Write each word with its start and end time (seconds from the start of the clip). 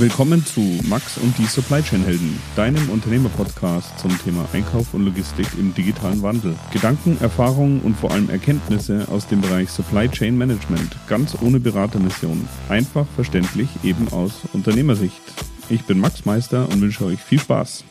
Willkommen 0.00 0.46
zu 0.46 0.62
Max 0.88 1.18
und 1.18 1.36
die 1.36 1.44
Supply 1.44 1.82
Chain 1.82 2.02
Helden, 2.02 2.40
deinem 2.56 2.88
Unternehmerpodcast 2.88 3.98
zum 3.98 4.10
Thema 4.24 4.48
Einkauf 4.54 4.94
und 4.94 5.04
Logistik 5.04 5.46
im 5.58 5.74
digitalen 5.74 6.22
Wandel. 6.22 6.54
Gedanken, 6.72 7.18
Erfahrungen 7.20 7.82
und 7.82 7.98
vor 7.98 8.10
allem 8.10 8.30
Erkenntnisse 8.30 9.06
aus 9.10 9.26
dem 9.26 9.42
Bereich 9.42 9.68
Supply 9.68 10.08
Chain 10.08 10.38
Management, 10.38 10.96
ganz 11.06 11.36
ohne 11.42 11.60
Beratermission. 11.60 12.48
Einfach 12.70 13.06
verständlich, 13.14 13.68
eben 13.84 14.08
aus 14.08 14.40
Unternehmersicht. 14.54 15.20
Ich 15.68 15.84
bin 15.84 16.00
Max 16.00 16.24
Meister 16.24 16.66
und 16.70 16.80
wünsche 16.80 17.04
euch 17.04 17.20
viel 17.20 17.38
Spaß. 17.38 17.84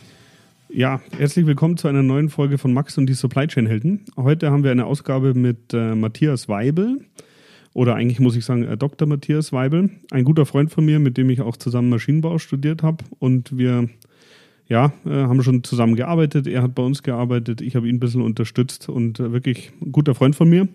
Ja, 0.68 1.00
herzlich 1.16 1.46
willkommen 1.46 1.76
zu 1.76 1.86
einer 1.86 2.02
neuen 2.02 2.28
Folge 2.28 2.58
von 2.58 2.72
Max 2.72 2.98
und 2.98 3.06
die 3.06 3.14
Supply 3.14 3.46
Chain 3.46 3.66
Helden. 3.66 4.04
Heute 4.16 4.50
haben 4.50 4.64
wir 4.64 4.72
eine 4.72 4.86
Ausgabe 4.86 5.34
mit 5.34 5.72
äh, 5.74 5.94
Matthias 5.94 6.48
Weibel 6.48 7.04
oder 7.72 7.94
eigentlich 7.94 8.20
muss 8.20 8.36
ich 8.36 8.44
sagen 8.44 8.64
äh, 8.64 8.76
Dr. 8.76 9.06
Matthias 9.06 9.52
Weibel, 9.52 9.90
ein 10.10 10.24
guter 10.24 10.46
Freund 10.46 10.70
von 10.70 10.84
mir, 10.84 10.98
mit 10.98 11.16
dem 11.16 11.30
ich 11.30 11.40
auch 11.40 11.56
zusammen 11.56 11.88
Maschinenbau 11.88 12.38
studiert 12.38 12.82
habe 12.82 13.04
und 13.18 13.56
wir 13.56 13.88
ja, 14.70 14.92
äh, 15.04 15.10
haben 15.10 15.42
schon 15.42 15.64
zusammen 15.64 15.96
gearbeitet. 15.96 16.46
Er 16.46 16.62
hat 16.62 16.74
bei 16.74 16.82
uns 16.82 17.02
gearbeitet, 17.02 17.60
ich 17.60 17.74
habe 17.74 17.88
ihn 17.88 17.96
ein 17.96 18.00
bisschen 18.00 18.22
unterstützt 18.22 18.88
und 18.88 19.18
äh, 19.18 19.32
wirklich 19.32 19.72
ein 19.82 19.92
guter 19.92 20.14
Freund 20.14 20.36
von 20.36 20.48
mir. 20.48 20.68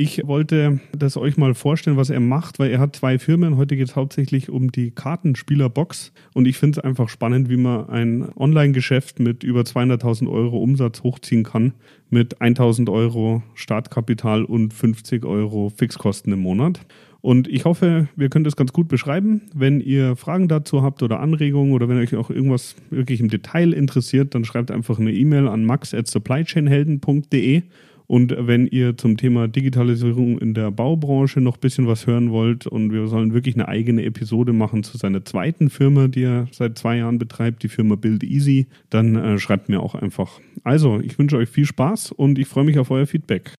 Ich 0.00 0.24
wollte 0.28 0.78
das 0.96 1.16
euch 1.16 1.36
mal 1.36 1.54
vorstellen, 1.54 1.96
was 1.96 2.08
er 2.08 2.20
macht, 2.20 2.60
weil 2.60 2.70
er 2.70 2.78
hat 2.78 2.94
zwei 2.94 3.18
Firmen. 3.18 3.56
Heute 3.56 3.76
geht 3.76 3.88
es 3.88 3.96
hauptsächlich 3.96 4.48
um 4.48 4.70
die 4.70 4.92
Kartenspielerbox. 4.92 6.12
Und 6.34 6.46
ich 6.46 6.56
finde 6.56 6.78
es 6.78 6.84
einfach 6.84 7.08
spannend, 7.08 7.48
wie 7.48 7.56
man 7.56 7.88
ein 7.88 8.28
Online-Geschäft 8.36 9.18
mit 9.18 9.42
über 9.42 9.62
200.000 9.62 10.30
Euro 10.30 10.58
Umsatz 10.58 11.02
hochziehen 11.02 11.42
kann, 11.42 11.72
mit 12.10 12.40
1.000 12.40 12.92
Euro 12.92 13.42
Startkapital 13.54 14.44
und 14.44 14.72
50 14.72 15.24
Euro 15.24 15.68
Fixkosten 15.76 16.32
im 16.32 16.42
Monat. 16.42 16.86
Und 17.20 17.48
ich 17.48 17.64
hoffe, 17.64 18.06
wir 18.14 18.28
können 18.28 18.44
das 18.44 18.54
ganz 18.54 18.72
gut 18.72 18.86
beschreiben. 18.86 19.40
Wenn 19.52 19.80
ihr 19.80 20.14
Fragen 20.14 20.46
dazu 20.46 20.80
habt 20.80 21.02
oder 21.02 21.18
Anregungen 21.18 21.72
oder 21.72 21.88
wenn 21.88 21.98
euch 21.98 22.14
auch 22.14 22.30
irgendwas 22.30 22.76
wirklich 22.90 23.18
im 23.18 23.30
Detail 23.30 23.72
interessiert, 23.72 24.36
dann 24.36 24.44
schreibt 24.44 24.70
einfach 24.70 25.00
eine 25.00 25.12
E-Mail 25.12 25.48
an 25.48 25.64
max 25.64 25.92
at 25.92 26.06
supplychainhelden.de 26.06 27.64
und 28.08 28.34
wenn 28.38 28.66
ihr 28.66 28.96
zum 28.96 29.18
Thema 29.18 29.48
Digitalisierung 29.48 30.38
in 30.38 30.54
der 30.54 30.70
Baubranche 30.70 31.42
noch 31.42 31.58
ein 31.58 31.60
bisschen 31.60 31.86
was 31.86 32.06
hören 32.06 32.30
wollt 32.30 32.66
und 32.66 32.90
wir 32.90 33.06
sollen 33.06 33.34
wirklich 33.34 33.54
eine 33.54 33.68
eigene 33.68 34.02
Episode 34.02 34.54
machen 34.54 34.82
zu 34.82 34.96
seiner 34.96 35.26
zweiten 35.26 35.68
Firma, 35.68 36.08
die 36.08 36.22
er 36.22 36.48
seit 36.50 36.78
zwei 36.78 36.96
Jahren 36.96 37.18
betreibt, 37.18 37.62
die 37.62 37.68
Firma 37.68 37.96
Build 37.96 38.24
Easy, 38.24 38.66
dann 38.88 39.14
äh, 39.14 39.38
schreibt 39.38 39.68
mir 39.68 39.80
auch 39.80 39.94
einfach. 39.94 40.40
Also, 40.64 41.00
ich 41.00 41.18
wünsche 41.18 41.36
euch 41.36 41.50
viel 41.50 41.66
Spaß 41.66 42.12
und 42.12 42.38
ich 42.38 42.48
freue 42.48 42.64
mich 42.64 42.78
auf 42.78 42.90
euer 42.90 43.06
Feedback. 43.06 43.52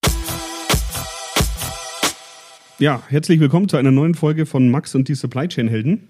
Ja, 2.80 3.04
herzlich 3.08 3.40
willkommen 3.40 3.70
zu 3.70 3.78
einer 3.78 3.92
neuen 3.92 4.16
Folge 4.16 4.48
von 4.48 4.70
Max 4.70 4.96
und 4.96 5.08
die 5.10 5.16
Supply 5.16 5.48
Chain 5.48 5.68
Helden. 5.68 6.08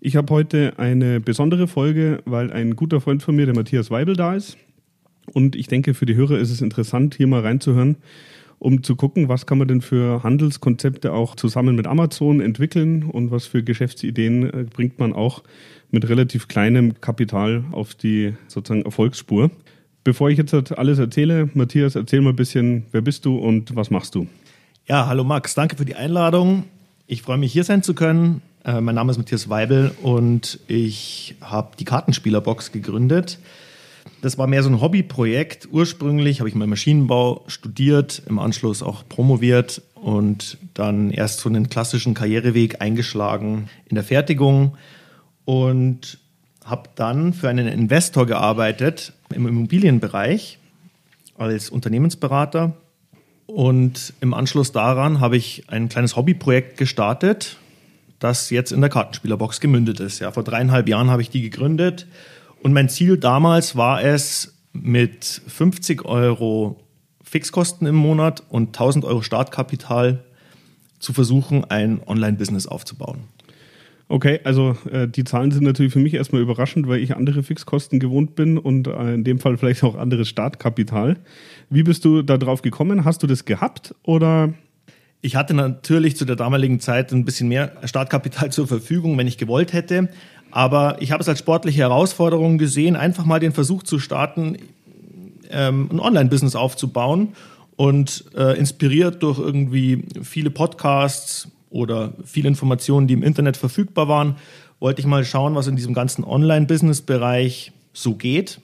Ich 0.00 0.16
habe 0.16 0.32
heute 0.32 0.78
eine 0.78 1.20
besondere 1.20 1.68
Folge, 1.68 2.22
weil 2.24 2.50
ein 2.52 2.74
guter 2.74 3.02
Freund 3.02 3.22
von 3.22 3.36
mir, 3.36 3.44
der 3.44 3.54
Matthias 3.54 3.90
Weibel, 3.90 4.16
da 4.16 4.34
ist. 4.34 4.56
Und 5.32 5.56
ich 5.56 5.68
denke, 5.68 5.94
für 5.94 6.06
die 6.06 6.14
Hörer 6.14 6.38
ist 6.38 6.50
es 6.50 6.60
interessant, 6.60 7.14
hier 7.14 7.26
mal 7.26 7.40
reinzuhören, 7.40 7.96
um 8.58 8.82
zu 8.82 8.96
gucken, 8.96 9.28
was 9.28 9.46
kann 9.46 9.58
man 9.58 9.68
denn 9.68 9.80
für 9.80 10.22
Handelskonzepte 10.22 11.12
auch 11.12 11.36
zusammen 11.36 11.76
mit 11.76 11.86
Amazon 11.86 12.40
entwickeln 12.40 13.02
und 13.02 13.30
was 13.30 13.46
für 13.46 13.62
Geschäftsideen 13.62 14.44
äh, 14.44 14.64
bringt 14.64 14.98
man 14.98 15.12
auch 15.12 15.42
mit 15.90 16.08
relativ 16.08 16.48
kleinem 16.48 17.00
Kapital 17.00 17.64
auf 17.72 17.94
die 17.94 18.34
sozusagen 18.48 18.82
Erfolgsspur. 18.82 19.50
Bevor 20.04 20.30
ich 20.30 20.38
jetzt 20.38 20.54
alles 20.78 20.98
erzähle, 20.98 21.50
Matthias, 21.54 21.96
erzähl 21.96 22.20
mal 22.20 22.30
ein 22.30 22.36
bisschen, 22.36 22.86
wer 22.92 23.00
bist 23.00 23.24
du 23.24 23.36
und 23.36 23.74
was 23.74 23.90
machst 23.90 24.14
du? 24.14 24.26
Ja, 24.86 25.06
hallo 25.06 25.24
Max, 25.24 25.54
danke 25.54 25.76
für 25.76 25.84
die 25.84 25.96
Einladung. 25.96 26.64
Ich 27.08 27.22
freue 27.22 27.38
mich, 27.38 27.52
hier 27.52 27.64
sein 27.64 27.82
zu 27.82 27.94
können. 27.94 28.40
Äh, 28.64 28.80
mein 28.80 28.94
Name 28.94 29.10
ist 29.10 29.18
Matthias 29.18 29.48
Weibel 29.48 29.92
und 30.02 30.60
ich 30.68 31.34
habe 31.40 31.76
die 31.78 31.84
Kartenspielerbox 31.84 32.72
gegründet. 32.72 33.38
Das 34.22 34.38
war 34.38 34.46
mehr 34.46 34.62
so 34.62 34.70
ein 34.70 34.80
Hobbyprojekt. 34.80 35.68
Ursprünglich 35.70 36.40
habe 36.40 36.48
ich 36.48 36.54
mal 36.54 36.66
Maschinenbau 36.66 37.44
studiert, 37.46 38.22
im 38.26 38.38
Anschluss 38.38 38.82
auch 38.82 39.04
promoviert 39.08 39.82
und 39.94 40.58
dann 40.74 41.10
erst 41.10 41.40
so 41.40 41.48
einen 41.48 41.68
klassischen 41.68 42.14
Karriereweg 42.14 42.80
eingeschlagen 42.80 43.68
in 43.88 43.94
der 43.94 44.04
Fertigung 44.04 44.76
und 45.44 46.18
habe 46.64 46.90
dann 46.96 47.32
für 47.32 47.48
einen 47.48 47.68
Investor 47.68 48.26
gearbeitet 48.26 49.12
im 49.32 49.46
Immobilienbereich 49.46 50.58
als 51.36 51.70
Unternehmensberater. 51.70 52.76
Und 53.46 54.12
im 54.20 54.34
Anschluss 54.34 54.72
daran 54.72 55.20
habe 55.20 55.36
ich 55.36 55.64
ein 55.68 55.88
kleines 55.88 56.16
Hobbyprojekt 56.16 56.78
gestartet, 56.78 57.58
das 58.18 58.50
jetzt 58.50 58.72
in 58.72 58.80
der 58.80 58.90
Kartenspielerbox 58.90 59.60
gemündet 59.60 60.00
ist. 60.00 60.18
Ja, 60.18 60.32
vor 60.32 60.42
dreieinhalb 60.42 60.88
Jahren 60.88 61.10
habe 61.10 61.22
ich 61.22 61.30
die 61.30 61.42
gegründet 61.42 62.06
und 62.66 62.72
mein 62.72 62.88
Ziel 62.88 63.16
damals 63.16 63.76
war 63.76 64.02
es, 64.02 64.58
mit 64.72 65.24
50 65.24 66.04
Euro 66.04 66.80
Fixkosten 67.22 67.86
im 67.86 67.94
Monat 67.94 68.42
und 68.48 68.70
1000 68.70 69.04
Euro 69.04 69.22
Startkapital 69.22 70.24
zu 70.98 71.12
versuchen, 71.12 71.64
ein 71.64 72.00
Online-Business 72.04 72.66
aufzubauen. 72.66 73.20
Okay, 74.08 74.40
also 74.42 74.76
äh, 74.90 75.06
die 75.06 75.22
Zahlen 75.22 75.52
sind 75.52 75.62
natürlich 75.62 75.92
für 75.92 76.00
mich 76.00 76.14
erstmal 76.14 76.42
überraschend, 76.42 76.88
weil 76.88 76.98
ich 76.98 77.14
andere 77.14 77.44
Fixkosten 77.44 78.00
gewohnt 78.00 78.34
bin 78.34 78.58
und 78.58 78.88
äh, 78.88 79.14
in 79.14 79.22
dem 79.22 79.38
Fall 79.38 79.56
vielleicht 79.58 79.84
auch 79.84 79.94
anderes 79.94 80.28
Startkapital. 80.28 81.18
Wie 81.70 81.84
bist 81.84 82.04
du 82.04 82.22
da 82.22 82.36
drauf 82.36 82.62
gekommen? 82.62 83.04
Hast 83.04 83.22
du 83.22 83.28
das 83.28 83.44
gehabt 83.44 83.94
oder? 84.02 84.54
Ich 85.20 85.36
hatte 85.36 85.54
natürlich 85.54 86.16
zu 86.16 86.24
der 86.24 86.36
damaligen 86.36 86.78
Zeit 86.80 87.12
ein 87.12 87.24
bisschen 87.24 87.48
mehr 87.48 87.72
Startkapital 87.84 88.50
zur 88.50 88.66
Verfügung, 88.66 89.16
wenn 89.18 89.28
ich 89.28 89.38
gewollt 89.38 89.72
hätte. 89.72 90.08
Aber 90.56 91.02
ich 91.02 91.12
habe 91.12 91.20
es 91.20 91.28
als 91.28 91.40
sportliche 91.40 91.80
Herausforderung 91.80 92.56
gesehen, 92.56 92.96
einfach 92.96 93.26
mal 93.26 93.40
den 93.40 93.52
Versuch 93.52 93.82
zu 93.82 93.98
starten, 93.98 94.56
ähm, 95.50 95.90
ein 95.92 96.00
Online-Business 96.00 96.56
aufzubauen 96.56 97.34
und 97.76 98.24
äh, 98.34 98.58
inspiriert 98.58 99.22
durch 99.22 99.38
irgendwie 99.38 100.06
viele 100.22 100.48
Podcasts 100.48 101.48
oder 101.68 102.14
viele 102.24 102.48
Informationen, 102.48 103.06
die 103.06 103.12
im 103.12 103.22
Internet 103.22 103.58
verfügbar 103.58 104.08
waren, 104.08 104.36
wollte 104.80 105.02
ich 105.02 105.06
mal 105.06 105.26
schauen, 105.26 105.54
was 105.54 105.66
in 105.66 105.76
diesem 105.76 105.92
ganzen 105.92 106.24
Online-Business-Bereich 106.24 107.72
so 107.92 108.14
geht 108.14 108.62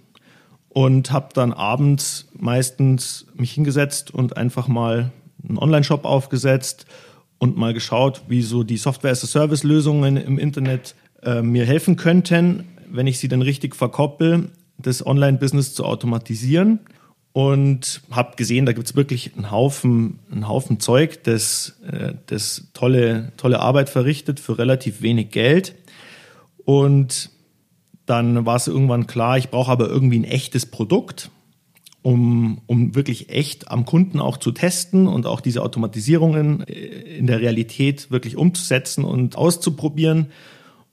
und 0.71 1.13
habe 1.13 1.29
dann 1.35 1.53
abends 1.53 2.27
meistens 2.33 3.27
mich 3.35 3.53
hingesetzt 3.53 4.15
und 4.15 4.39
einfach 4.39 4.67
mal 4.67 5.13
einen 5.47 5.59
Online-Shop 5.59 6.07
aufgesetzt 6.07 6.87
und 7.37 7.59
mal 7.59 7.75
geschaut, 7.75 8.23
wie 8.29 8.41
so 8.41 8.63
die 8.63 8.79
Software-as-a-Service-Lösungen 8.79 10.17
im 10.17 10.39
Internet 10.39 10.95
äh, 11.23 11.43
mir 11.43 11.65
helfen 11.65 11.97
könnten, 11.97 12.65
wenn 12.91 13.07
ich 13.07 13.19
sie 13.19 13.29
dann 13.29 13.43
richtig 13.43 13.75
verkoppel, 13.77 14.51
das 14.79 15.05
Online-Business 15.05 15.75
zu 15.75 15.85
automatisieren. 15.85 16.81
Und 17.35 18.03
habe 18.11 18.37
gesehen, 18.37 18.67
da 18.67 18.73
gibt 18.73 18.87
es 18.87 18.95
wirklich 18.95 19.35
einen 19.35 19.51
Haufen, 19.51 20.19
einen 20.31 20.49
Haufen 20.49 20.81
Zeug, 20.81 21.25
das, 21.25 21.81
äh, 21.91 22.13
das 22.27 22.69
tolle, 22.75 23.33
tolle 23.39 23.61
Arbeit 23.61 23.89
verrichtet 23.89 24.39
für 24.39 24.59
relativ 24.59 25.01
wenig 25.01 25.31
Geld. 25.31 25.75
Und 26.67 27.31
dann 28.05 28.45
war 28.45 28.57
es 28.57 28.69
irgendwann 28.69 29.07
klar, 29.07 29.39
ich 29.39 29.49
brauche 29.49 29.71
aber 29.71 29.89
irgendwie 29.89 30.19
ein 30.19 30.25
echtes 30.25 30.67
Produkt, 30.67 31.31
um, 32.03 32.61
um 32.67 32.95
wirklich 32.95 33.31
echt 33.31 33.71
am 33.71 33.87
Kunden 33.87 34.21
auch 34.21 34.37
zu 34.37 34.53
testen 34.53 35.07
und 35.07 35.25
auch 35.25 35.41
diese 35.41 35.63
Automatisierungen 35.63 36.67
äh, 36.67 36.73
in 37.17 37.27
der 37.27 37.41
Realität 37.41 38.11
wirklich 38.11 38.37
umzusetzen 38.37 39.05
und 39.05 39.37
auszuprobieren. 39.37 40.27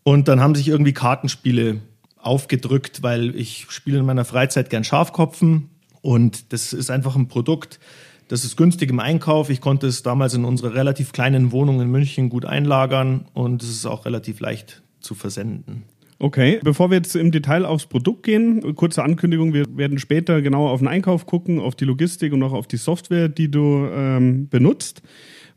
Und 0.09 0.27
dann 0.27 0.39
haben 0.39 0.55
sich 0.55 0.67
irgendwie 0.67 0.91
Kartenspiele 0.91 1.81
aufgedrückt, 2.17 3.03
weil 3.03 3.35
ich 3.35 3.67
spiele 3.69 3.99
in 3.99 4.05
meiner 4.07 4.25
Freizeit 4.25 4.71
gern 4.71 4.83
Schafkopfen 4.83 5.69
und 6.01 6.51
das 6.51 6.73
ist 6.73 6.89
einfach 6.89 7.15
ein 7.15 7.27
Produkt, 7.27 7.79
das 8.27 8.43
ist 8.43 8.57
günstig 8.57 8.89
im 8.89 8.99
Einkauf. 8.99 9.51
Ich 9.51 9.61
konnte 9.61 9.85
es 9.85 10.01
damals 10.01 10.33
in 10.33 10.45
unserer 10.45 10.73
relativ 10.73 11.11
kleinen 11.11 11.51
Wohnung 11.51 11.79
in 11.79 11.91
München 11.91 12.29
gut 12.29 12.45
einlagern 12.45 13.27
und 13.35 13.61
es 13.61 13.69
ist 13.69 13.85
auch 13.85 14.05
relativ 14.05 14.39
leicht 14.39 14.81
zu 14.99 15.13
versenden. 15.13 15.83
Okay, 16.17 16.59
bevor 16.63 16.89
wir 16.89 16.97
jetzt 16.97 17.15
im 17.15 17.31
Detail 17.31 17.63
aufs 17.63 17.85
Produkt 17.85 18.23
gehen, 18.23 18.75
kurze 18.75 19.03
Ankündigung, 19.03 19.53
wir 19.53 19.65
werden 19.77 19.99
später 19.99 20.41
genauer 20.41 20.71
auf 20.71 20.79
den 20.79 20.87
Einkauf 20.87 21.27
gucken, 21.27 21.59
auf 21.59 21.75
die 21.75 21.85
Logistik 21.85 22.33
und 22.33 22.41
auch 22.41 22.53
auf 22.53 22.65
die 22.65 22.77
Software, 22.77 23.29
die 23.29 23.51
du 23.51 23.87
ähm, 23.93 24.49
benutzt. 24.49 25.03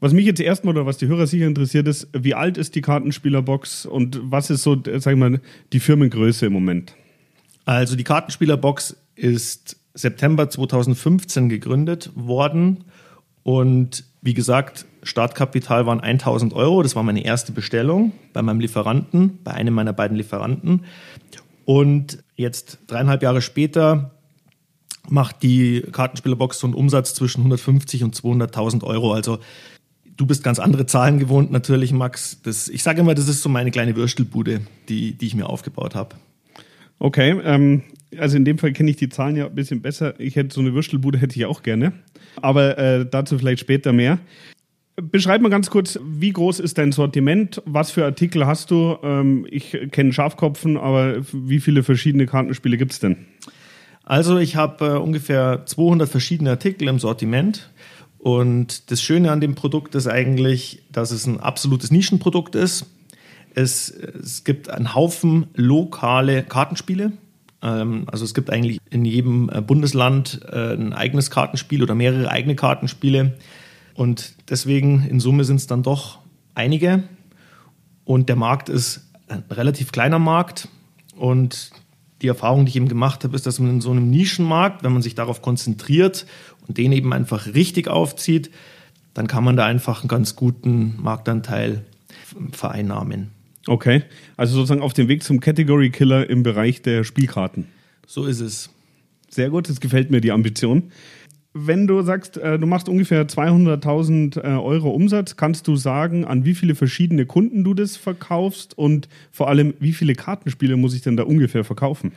Was 0.03 0.13
mich 0.13 0.27
jetzt 0.27 0.41
erstmal 0.41 0.75
oder 0.75 0.85
was 0.85 0.99
die 0.99 1.07
Hörer 1.07 1.29
sicher 1.29 1.47
interessiert 1.47 1.87
ist, 1.87 2.09
wie 2.13 2.35
alt 2.35 2.59
ist 2.59 2.75
die 2.75 2.81
Kartenspielerbox 2.81 3.87
und 3.87 4.19
was 4.21 4.51
ist 4.51 4.65
so, 4.65 4.77
sag 4.97 5.13
ich 5.13 5.19
mal, 5.19 5.41
die 5.73 5.79
Firmengröße 5.79 6.47
im 6.47 6.53
Moment? 6.53 6.97
Also 7.67 7.95
die 7.95 8.03
Kartenspielerbox 8.03 8.97
ist 9.15 9.77
September 9.95 10.51
2015 10.51 11.49
gegründet 11.49 12.11
worden 12.17 12.83
und 13.45 14.03
wie 14.23 14.35
gesagt, 14.35 14.87
Startkapital 15.05 15.87
waren 15.87 16.01
1000 16.01 16.53
Euro. 16.53 16.83
Das 16.83 16.97
war 16.97 17.05
meine 17.05 17.25
erste 17.25 17.53
Bestellung 17.53 18.11
bei 18.33 18.43
meinem 18.43 18.59
Lieferanten, 18.59 19.39
bei 19.45 19.53
einem 19.53 19.73
meiner 19.73 19.93
beiden 19.93 20.17
Lieferanten. 20.17 20.85
Und 21.65 22.25
jetzt 22.35 22.79
dreieinhalb 22.89 23.23
Jahre 23.23 23.41
später 23.41 24.11
macht 25.09 25.45
die 25.45 25.83
Kartenspielerbox 25.93 26.59
so 26.59 26.67
einen 26.67 26.75
Umsatz 26.75 27.15
zwischen 27.15 27.43
150 27.43 28.03
und 28.03 28.17
200.000 28.17 28.83
Euro. 28.83 29.13
Also 29.13 29.39
Du 30.17 30.27
bist 30.27 30.45
ganz 30.45 30.59
andere 30.59 30.87
Zahlen 30.87 31.19
gewohnt, 31.19 31.51
natürlich, 31.51 31.93
Max. 31.93 32.41
Das, 32.43 32.69
ich 32.69 32.83
sage 32.83 33.01
immer, 33.01 33.15
das 33.15 33.29
ist 33.29 33.43
so 33.43 33.49
meine 33.49 33.71
kleine 33.71 33.97
Würstelbude, 33.97 34.61
die, 34.89 35.13
die 35.13 35.27
ich 35.27 35.35
mir 35.35 35.49
aufgebaut 35.49 35.95
habe. 35.95 36.17
Okay, 36.99 37.41
ähm, 37.45 37.83
also 38.19 38.37
in 38.37 38.45
dem 38.45 38.59
Fall 38.59 38.73
kenne 38.73 38.91
ich 38.91 38.97
die 38.97 39.09
Zahlen 39.09 39.37
ja 39.37 39.47
ein 39.47 39.55
bisschen 39.55 39.81
besser. 39.83 40.19
Ich 40.21 40.37
hätte 40.37 40.55
so 40.55 40.61
eine 40.61 40.75
Würstelbude 40.75 41.19
hätte 41.19 41.37
ich 41.37 41.47
auch 41.47 41.63
gerne. 41.63 41.93
Aber 42.41 42.79
äh, 42.79 43.07
dazu 43.11 43.39
vielleicht 43.39 43.61
später 43.61 43.93
mehr. 43.93 44.19
Beschreib 44.97 45.41
mal 45.41 45.49
ganz 45.49 45.71
kurz, 45.71 45.99
wie 46.05 46.33
groß 46.33 46.61
ist 46.61 46.77
dein 46.77 46.93
Sortiment? 46.93 47.63
Was 47.65 47.91
für 47.91 48.05
Artikel 48.05 48.47
hast 48.47 48.71
du? 48.71 48.99
Ähm, 49.03 49.47
ich 49.51 49.77
kenne 49.91 50.13
Schafkopfen, 50.13 50.77
aber 50.77 51.23
wie 51.33 51.61
viele 51.61 51.83
verschiedene 51.83 52.27
Kartenspiele 52.27 52.77
gibt 52.77 52.93
es 52.93 53.01
denn? 53.01 53.17
Also 54.05 54.39
ich 54.39 54.57
habe 54.57 54.85
äh, 54.87 54.99
ungefähr 54.99 55.63
200 55.65 56.09
verschiedene 56.09 56.51
Artikel 56.51 56.89
im 56.89 56.99
Sortiment. 56.99 57.71
Und 58.23 58.93
das 58.93 59.03
Schöne 59.03 59.33
an 59.33 59.41
dem 59.41 59.57
Produkt 59.57 59.97
ist 59.97 60.07
eigentlich, 60.07 60.85
dass 60.93 61.11
es 61.11 61.27
ein 61.27 61.41
absolutes 61.41 61.91
Nischenprodukt 61.91 62.55
ist. 62.55 62.87
Es, 63.53 63.91
es 63.91 64.45
gibt 64.45 64.71
einen 64.71 64.95
Haufen 64.95 65.49
lokale 65.55 66.45
Kartenspiele. 66.45 67.11
Ähm, 67.63 68.05
also 68.07 68.25
es 68.25 68.33
gibt 68.33 68.49
eigentlich 68.49 68.79
in 68.91 69.05
jedem 69.05 69.51
äh, 69.53 69.61
Bundesland 69.61 70.41
äh, 70.49 70.75
ein 70.75 70.93
eigenes 70.93 71.33
Kartenspiel 71.33 71.83
oder 71.83 71.97
mehrere 71.97 72.31
eigene 72.31 72.55
Kartenspiele. 72.55 73.37
Und 73.95 74.35
deswegen 74.49 75.05
in 75.05 75.19
Summe 75.19 75.43
sind 75.43 75.57
es 75.57 75.67
dann 75.67 75.83
doch 75.83 76.21
einige. 76.55 77.03
Und 78.05 78.29
der 78.29 78.37
Markt 78.37 78.69
ist 78.69 79.01
ein 79.27 79.43
relativ 79.51 79.91
kleiner 79.91 80.21
Markt. 80.21 80.69
Und 81.17 81.73
die 82.23 82.29
Erfahrung, 82.29 82.67
die 82.67 82.71
ich 82.71 82.77
eben 82.77 82.89
gemacht 82.89 83.25
habe, 83.25 83.35
ist, 83.35 83.47
dass 83.47 83.59
man 83.59 83.69
in 83.69 83.81
so 83.81 83.91
einem 83.91 84.11
Nischenmarkt, 84.11 84.85
wenn 84.85 84.93
man 84.93 85.03
sich 85.03 85.17
darauf 85.17 85.43
konzentriert 85.43 86.25
und 86.73 86.79
den 86.79 86.93
eben 86.93 87.13
einfach 87.13 87.49
richtig 87.49 87.89
aufzieht, 87.89 88.51
dann 89.13 89.27
kann 89.27 89.45
man 89.45 89.57
da 89.57 89.67
einfach 89.67 90.01
einen 90.01 90.09
ganz 90.09 90.37
guten 90.37 90.95
Marktanteil 91.03 91.85
vereinnahmen. 92.51 93.29
Okay, 93.67 94.05
also 94.39 94.55
sozusagen 94.55 94.81
auf 94.81 94.95
dem 94.95 95.07
Weg 95.09 95.23
zum 95.23 95.41
Category 95.41 95.91
Killer 95.91 96.31
im 96.31 96.43
Bereich 96.43 96.81
der 96.81 97.05
Spielkarten. 97.05 97.67
So 98.07 98.25
ist 98.25 98.41
es. 98.41 98.71
Sehr 99.29 99.51
gut, 99.51 99.69
das 99.69 99.81
gefällt 99.81 100.11
mir 100.11 100.23
die 100.23 100.33
Ambition. 100.33 100.85
Wenn 101.53 101.87
du 101.87 102.01
sagst, 102.01 102.39
äh, 102.39 102.59
du 102.59 102.67
machst 102.67 102.89
ungefähr 102.89 103.29
200.000 103.29 104.39
äh, 104.39 104.57
Euro 104.57 104.89
Umsatz, 104.93 105.37
kannst 105.37 105.69
du 105.69 105.77
sagen, 105.77 106.25
an 106.25 106.47
wie 106.47 106.55
viele 106.55 106.75
verschiedene 106.75 107.27
Kunden 107.27 107.65
du 107.65 107.75
das 107.75 107.99
verkaufst 107.99 108.79
und 108.79 109.11
vor 109.31 109.51
allem, 109.51 109.75
wie 109.79 109.93
viele 109.93 110.15
Kartenspiele 110.15 110.79
muss 110.79 110.95
ich 110.95 111.03
denn 111.03 111.19
da 111.19 111.25
ungefähr 111.25 111.65
verkaufen? 111.65 112.13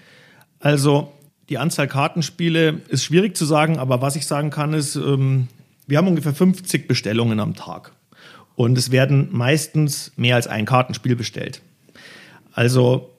Also 0.59 1.11
die 1.49 1.57
Anzahl 1.57 1.87
Kartenspiele 1.87 2.81
ist 2.87 3.03
schwierig 3.03 3.37
zu 3.37 3.45
sagen, 3.45 3.77
aber 3.77 4.01
was 4.01 4.15
ich 4.15 4.25
sagen 4.25 4.49
kann, 4.49 4.73
ist, 4.73 4.95
ähm, 4.95 5.47
wir 5.87 5.97
haben 5.97 6.07
ungefähr 6.07 6.33
50 6.33 6.87
Bestellungen 6.87 7.39
am 7.39 7.55
Tag. 7.55 7.91
Und 8.55 8.77
es 8.77 8.91
werden 8.91 9.29
meistens 9.31 10.11
mehr 10.15 10.35
als 10.35 10.47
ein 10.47 10.65
Kartenspiel 10.65 11.15
bestellt. 11.15 11.61
Also 12.53 13.09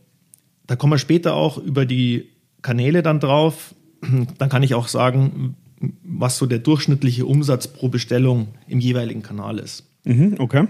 da 0.66 0.76
kommen 0.76 0.94
wir 0.94 0.98
später 0.98 1.34
auch 1.34 1.58
über 1.58 1.84
die 1.84 2.30
Kanäle 2.62 3.02
dann 3.02 3.20
drauf. 3.20 3.74
Dann 4.38 4.48
kann 4.48 4.62
ich 4.62 4.74
auch 4.74 4.88
sagen, 4.88 5.56
was 6.02 6.38
so 6.38 6.46
der 6.46 6.58
durchschnittliche 6.58 7.26
Umsatz 7.26 7.68
pro 7.68 7.88
Bestellung 7.88 8.48
im 8.66 8.80
jeweiligen 8.80 9.22
Kanal 9.22 9.58
ist. 9.58 9.84
Mhm, 10.04 10.36
okay. 10.38 10.66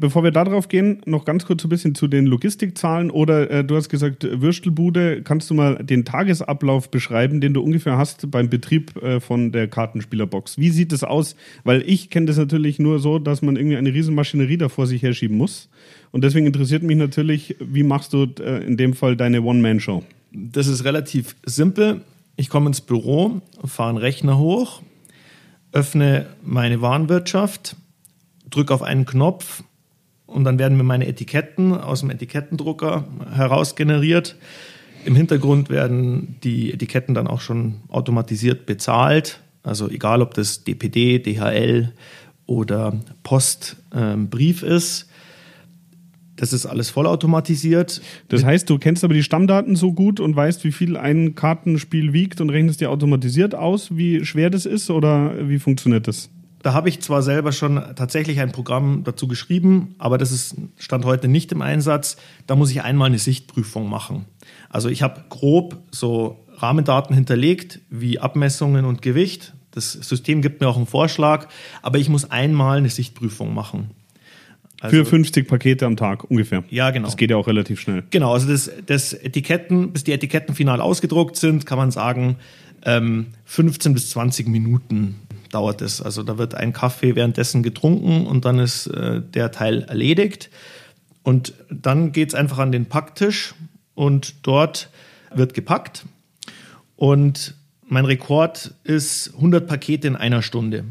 Bevor 0.00 0.22
wir 0.22 0.30
darauf 0.30 0.68
gehen, 0.68 1.02
noch 1.06 1.24
ganz 1.24 1.44
kurz 1.44 1.64
ein 1.64 1.68
bisschen 1.70 1.96
zu 1.96 2.06
den 2.06 2.24
Logistikzahlen 2.24 3.10
oder 3.10 3.50
äh, 3.50 3.64
du 3.64 3.74
hast 3.74 3.88
gesagt 3.88 4.22
Würstelbude. 4.30 5.22
Kannst 5.22 5.50
du 5.50 5.54
mal 5.54 5.82
den 5.82 6.04
Tagesablauf 6.04 6.88
beschreiben, 6.88 7.40
den 7.40 7.52
du 7.52 7.60
ungefähr 7.60 7.98
hast 7.98 8.30
beim 8.30 8.48
Betrieb 8.48 8.96
äh, 9.02 9.18
von 9.18 9.50
der 9.50 9.66
Kartenspielerbox? 9.66 10.56
Wie 10.56 10.70
sieht 10.70 10.92
es 10.92 11.02
aus? 11.02 11.34
Weil 11.64 11.82
ich 11.84 12.10
kenne 12.10 12.26
das 12.26 12.36
natürlich 12.36 12.78
nur 12.78 13.00
so, 13.00 13.18
dass 13.18 13.42
man 13.42 13.56
irgendwie 13.56 13.76
eine 13.76 13.92
Riesenmaschinerie 13.92 14.56
da 14.56 14.68
vor 14.68 14.86
sich 14.86 15.02
herschieben 15.02 15.36
muss. 15.36 15.68
Und 16.12 16.22
deswegen 16.22 16.46
interessiert 16.46 16.84
mich 16.84 16.96
natürlich, 16.96 17.56
wie 17.58 17.82
machst 17.82 18.12
du 18.12 18.28
äh, 18.38 18.64
in 18.64 18.76
dem 18.76 18.94
Fall 18.94 19.16
deine 19.16 19.42
One-Man-Show? 19.42 20.04
Das 20.30 20.68
ist 20.68 20.84
relativ 20.84 21.34
simpel. 21.44 22.02
Ich 22.36 22.48
komme 22.48 22.68
ins 22.68 22.82
Büro, 22.82 23.40
fahre 23.64 23.88
einen 23.88 23.98
Rechner 23.98 24.38
hoch, 24.38 24.80
öffne 25.72 26.26
meine 26.44 26.80
Warenwirtschaft, 26.80 27.74
drücke 28.48 28.72
auf 28.72 28.82
einen 28.82 29.04
Knopf 29.04 29.64
und 30.28 30.44
dann 30.44 30.58
werden 30.58 30.76
mir 30.76 30.84
meine 30.84 31.08
Etiketten 31.08 31.72
aus 31.72 32.00
dem 32.00 32.10
Etikettendrucker 32.10 33.04
heraus 33.34 33.74
generiert. 33.74 34.36
Im 35.04 35.16
Hintergrund 35.16 35.70
werden 35.70 36.36
die 36.44 36.72
Etiketten 36.72 37.14
dann 37.14 37.26
auch 37.26 37.40
schon 37.40 37.76
automatisiert 37.88 38.66
bezahlt. 38.66 39.40
Also 39.62 39.88
egal, 39.88 40.20
ob 40.20 40.34
das 40.34 40.64
DPD, 40.64 41.18
DHL 41.18 41.94
oder 42.46 42.94
Postbrief 43.22 44.62
ähm, 44.62 44.68
ist. 44.68 45.08
Das 46.36 46.52
ist 46.52 46.66
alles 46.66 46.90
vollautomatisiert. 46.90 48.00
Das 48.28 48.44
heißt, 48.44 48.68
du 48.70 48.78
kennst 48.78 49.02
aber 49.04 49.14
die 49.14 49.24
Stammdaten 49.24 49.76
so 49.76 49.92
gut 49.92 50.20
und 50.20 50.36
weißt, 50.36 50.62
wie 50.62 50.72
viel 50.72 50.96
ein 50.96 51.34
Kartenspiel 51.34 52.12
wiegt 52.12 52.40
und 52.40 52.50
rechnest 52.50 52.80
dir 52.80 52.90
automatisiert 52.90 53.54
aus, 53.54 53.96
wie 53.96 54.24
schwer 54.24 54.50
das 54.50 54.66
ist 54.66 54.88
oder 54.90 55.48
wie 55.48 55.58
funktioniert 55.58 56.06
das? 56.06 56.30
Da 56.62 56.72
habe 56.72 56.88
ich 56.88 57.00
zwar 57.00 57.22
selber 57.22 57.52
schon 57.52 57.76
tatsächlich 57.94 58.40
ein 58.40 58.50
Programm 58.50 59.04
dazu 59.04 59.28
geschrieben, 59.28 59.94
aber 59.98 60.18
das 60.18 60.32
ist 60.32 60.56
Stand 60.76 61.04
heute 61.04 61.28
nicht 61.28 61.52
im 61.52 61.62
Einsatz. 61.62 62.16
Da 62.46 62.56
muss 62.56 62.70
ich 62.70 62.82
einmal 62.82 63.06
eine 63.06 63.18
Sichtprüfung 63.18 63.88
machen. 63.88 64.24
Also 64.68 64.88
ich 64.88 65.02
habe 65.02 65.24
grob 65.28 65.78
so 65.90 66.44
Rahmendaten 66.56 67.14
hinterlegt, 67.14 67.80
wie 67.90 68.18
Abmessungen 68.18 68.84
und 68.84 69.02
Gewicht. 69.02 69.54
Das 69.70 69.92
System 69.92 70.42
gibt 70.42 70.60
mir 70.60 70.68
auch 70.68 70.76
einen 70.76 70.86
Vorschlag, 70.86 71.46
aber 71.82 71.98
ich 71.98 72.08
muss 72.08 72.30
einmal 72.30 72.78
eine 72.78 72.90
Sichtprüfung 72.90 73.54
machen. 73.54 73.90
Also, 74.80 74.96
Für 74.96 75.04
50 75.04 75.48
Pakete 75.48 75.86
am 75.86 75.96
Tag 75.96 76.24
ungefähr. 76.30 76.62
Ja, 76.70 76.90
genau. 76.90 77.06
Das 77.06 77.16
geht 77.16 77.30
ja 77.30 77.36
auch 77.36 77.48
relativ 77.48 77.80
schnell. 77.80 78.04
Genau, 78.10 78.32
also 78.32 78.48
das, 78.48 78.70
das 78.86 79.12
Etiketten, 79.12 79.92
bis 79.92 80.04
die 80.04 80.12
Etiketten 80.12 80.54
final 80.54 80.80
ausgedruckt 80.80 81.36
sind, 81.36 81.66
kann 81.66 81.78
man 81.78 81.90
sagen, 81.90 82.36
ähm, 82.84 83.26
15 83.44 83.92
bis 83.92 84.10
20 84.10 84.46
Minuten 84.48 85.16
dauert 85.50 85.82
es. 85.82 86.00
Also 86.02 86.22
da 86.22 86.38
wird 86.38 86.54
ein 86.54 86.72
Kaffee 86.72 87.16
währenddessen 87.16 87.62
getrunken 87.62 88.26
und 88.26 88.44
dann 88.44 88.58
ist 88.58 88.86
äh, 88.86 89.20
der 89.20 89.50
Teil 89.50 89.82
erledigt. 89.82 90.50
Und 91.22 91.54
dann 91.70 92.12
geht 92.12 92.28
es 92.28 92.34
einfach 92.34 92.58
an 92.58 92.72
den 92.72 92.86
Packtisch 92.86 93.54
und 93.94 94.46
dort 94.46 94.90
wird 95.34 95.54
gepackt. 95.54 96.06
Und 96.96 97.54
mein 97.86 98.04
Rekord 98.04 98.74
ist 98.84 99.34
100 99.34 99.66
Pakete 99.66 100.08
in 100.08 100.16
einer 100.16 100.42
Stunde. 100.42 100.84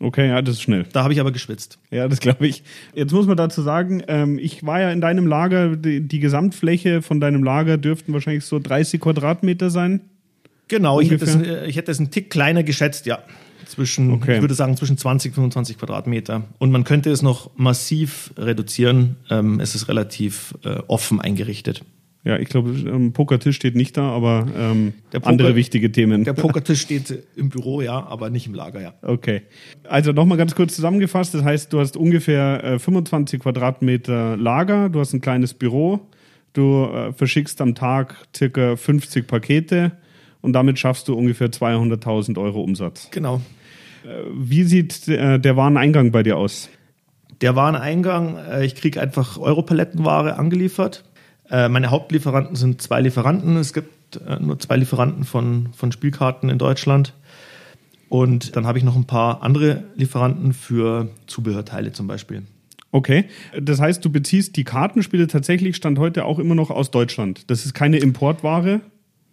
Okay, 0.00 0.28
ja, 0.28 0.42
das 0.42 0.56
ist 0.56 0.62
schnell. 0.62 0.84
Da 0.92 1.02
habe 1.02 1.12
ich 1.12 1.20
aber 1.20 1.32
geschwitzt. 1.32 1.78
Ja, 1.90 2.08
das 2.08 2.20
glaube 2.20 2.46
ich. 2.46 2.62
Jetzt 2.94 3.12
muss 3.12 3.26
man 3.26 3.36
dazu 3.36 3.62
sagen, 3.62 4.02
ähm, 4.08 4.38
ich 4.38 4.64
war 4.66 4.80
ja 4.80 4.90
in 4.90 5.00
deinem 5.00 5.26
Lager, 5.26 5.76
die, 5.76 6.00
die, 6.00 6.18
Gesamtfläche 6.18 7.00
von 7.00 7.20
deinem 7.20 7.44
Lager 7.44 7.78
dürften 7.78 8.12
wahrscheinlich 8.12 8.44
so 8.44 8.58
30 8.58 9.00
Quadratmeter 9.00 9.70
sein. 9.70 10.00
Genau, 10.68 11.00
ich 11.00 11.10
hätte, 11.10 11.24
es, 11.24 11.36
äh, 11.36 11.66
ich 11.66 11.76
hätte, 11.76 11.90
es, 11.90 12.00
einen 12.00 12.10
Tick 12.10 12.28
kleiner 12.28 12.62
geschätzt, 12.62 13.06
ja. 13.06 13.20
Zwischen, 13.66 14.12
okay. 14.12 14.36
ich 14.36 14.40
würde 14.40 14.54
sagen, 14.54 14.76
zwischen 14.76 14.96
20 14.98 15.32
und 15.32 15.34
25 15.34 15.78
Quadratmeter. 15.78 16.42
Und 16.58 16.70
man 16.70 16.84
könnte 16.84 17.10
es 17.10 17.22
noch 17.22 17.50
massiv 17.56 18.32
reduzieren. 18.36 19.16
Ähm, 19.30 19.60
es 19.60 19.74
ist 19.74 19.88
relativ 19.88 20.54
äh, 20.64 20.78
offen 20.86 21.20
eingerichtet. 21.20 21.82
Ja, 22.24 22.38
ich 22.38 22.48
glaube, 22.48 22.70
ähm, 22.70 23.12
Pokertisch 23.12 23.54
steht 23.56 23.76
nicht 23.76 23.98
da, 23.98 24.08
aber 24.10 24.46
ähm, 24.56 24.94
Poker, 25.10 25.26
andere 25.26 25.56
wichtige 25.56 25.92
Themen. 25.92 26.24
Der 26.24 26.32
Pokertisch 26.34 26.80
steht 26.80 27.22
im 27.36 27.50
Büro, 27.50 27.82
ja, 27.82 28.06
aber 28.06 28.30
nicht 28.30 28.46
im 28.46 28.54
Lager, 28.54 28.80
ja. 28.80 28.94
Okay. 29.02 29.42
Also 29.86 30.12
nochmal 30.12 30.38
ganz 30.38 30.54
kurz 30.54 30.74
zusammengefasst. 30.74 31.34
Das 31.34 31.44
heißt, 31.44 31.70
du 31.70 31.80
hast 31.80 31.98
ungefähr 31.98 32.64
äh, 32.64 32.78
25 32.78 33.40
Quadratmeter 33.40 34.38
Lager, 34.38 34.88
du 34.88 35.00
hast 35.00 35.12
ein 35.12 35.20
kleines 35.20 35.52
Büro, 35.52 36.00
du 36.54 36.84
äh, 36.84 37.12
verschickst 37.12 37.60
am 37.60 37.74
Tag 37.74 38.16
circa 38.34 38.76
50 38.76 39.26
Pakete 39.26 39.92
und 40.44 40.52
damit 40.52 40.78
schaffst 40.78 41.08
du 41.08 41.14
ungefähr 41.14 41.48
200.000 41.48 42.38
Euro 42.38 42.60
Umsatz. 42.60 43.08
Genau. 43.10 43.40
Äh, 44.04 44.08
wie 44.34 44.64
sieht 44.64 45.08
äh, 45.08 45.40
der 45.40 45.56
Wareneingang 45.56 46.12
bei 46.12 46.22
dir 46.22 46.36
aus? 46.36 46.68
Der 47.40 47.56
Wareneingang, 47.56 48.36
äh, 48.36 48.64
ich 48.64 48.74
kriege 48.74 49.00
einfach 49.00 49.38
Europalettenware 49.38 50.36
angeliefert 50.36 51.04
meine 51.50 51.90
Hauptlieferanten 51.90 52.56
sind 52.56 52.80
zwei 52.80 53.02
Lieferanten. 53.02 53.58
Es 53.58 53.74
gibt 53.74 54.18
nur 54.40 54.58
zwei 54.58 54.78
Lieferanten 54.78 55.24
von, 55.24 55.68
von 55.76 55.92
Spielkarten 55.92 56.48
in 56.48 56.56
Deutschland. 56.56 57.12
Und 58.08 58.56
dann 58.56 58.66
habe 58.66 58.78
ich 58.78 58.84
noch 58.84 58.96
ein 58.96 59.04
paar 59.04 59.42
andere 59.42 59.84
Lieferanten 59.94 60.54
für 60.54 61.10
Zubehörteile 61.26 61.92
zum 61.92 62.06
Beispiel. 62.06 62.44
Okay, 62.92 63.26
das 63.60 63.78
heißt, 63.78 64.02
du 64.02 64.10
beziehst 64.10 64.56
die 64.56 64.64
Kartenspiele 64.64 65.26
tatsächlich 65.26 65.76
Stand 65.76 65.98
heute 65.98 66.24
auch 66.24 66.38
immer 66.38 66.54
noch 66.54 66.70
aus 66.70 66.90
Deutschland. 66.90 67.50
Das 67.50 67.66
ist 67.66 67.74
keine 67.74 67.98
Importware. 67.98 68.80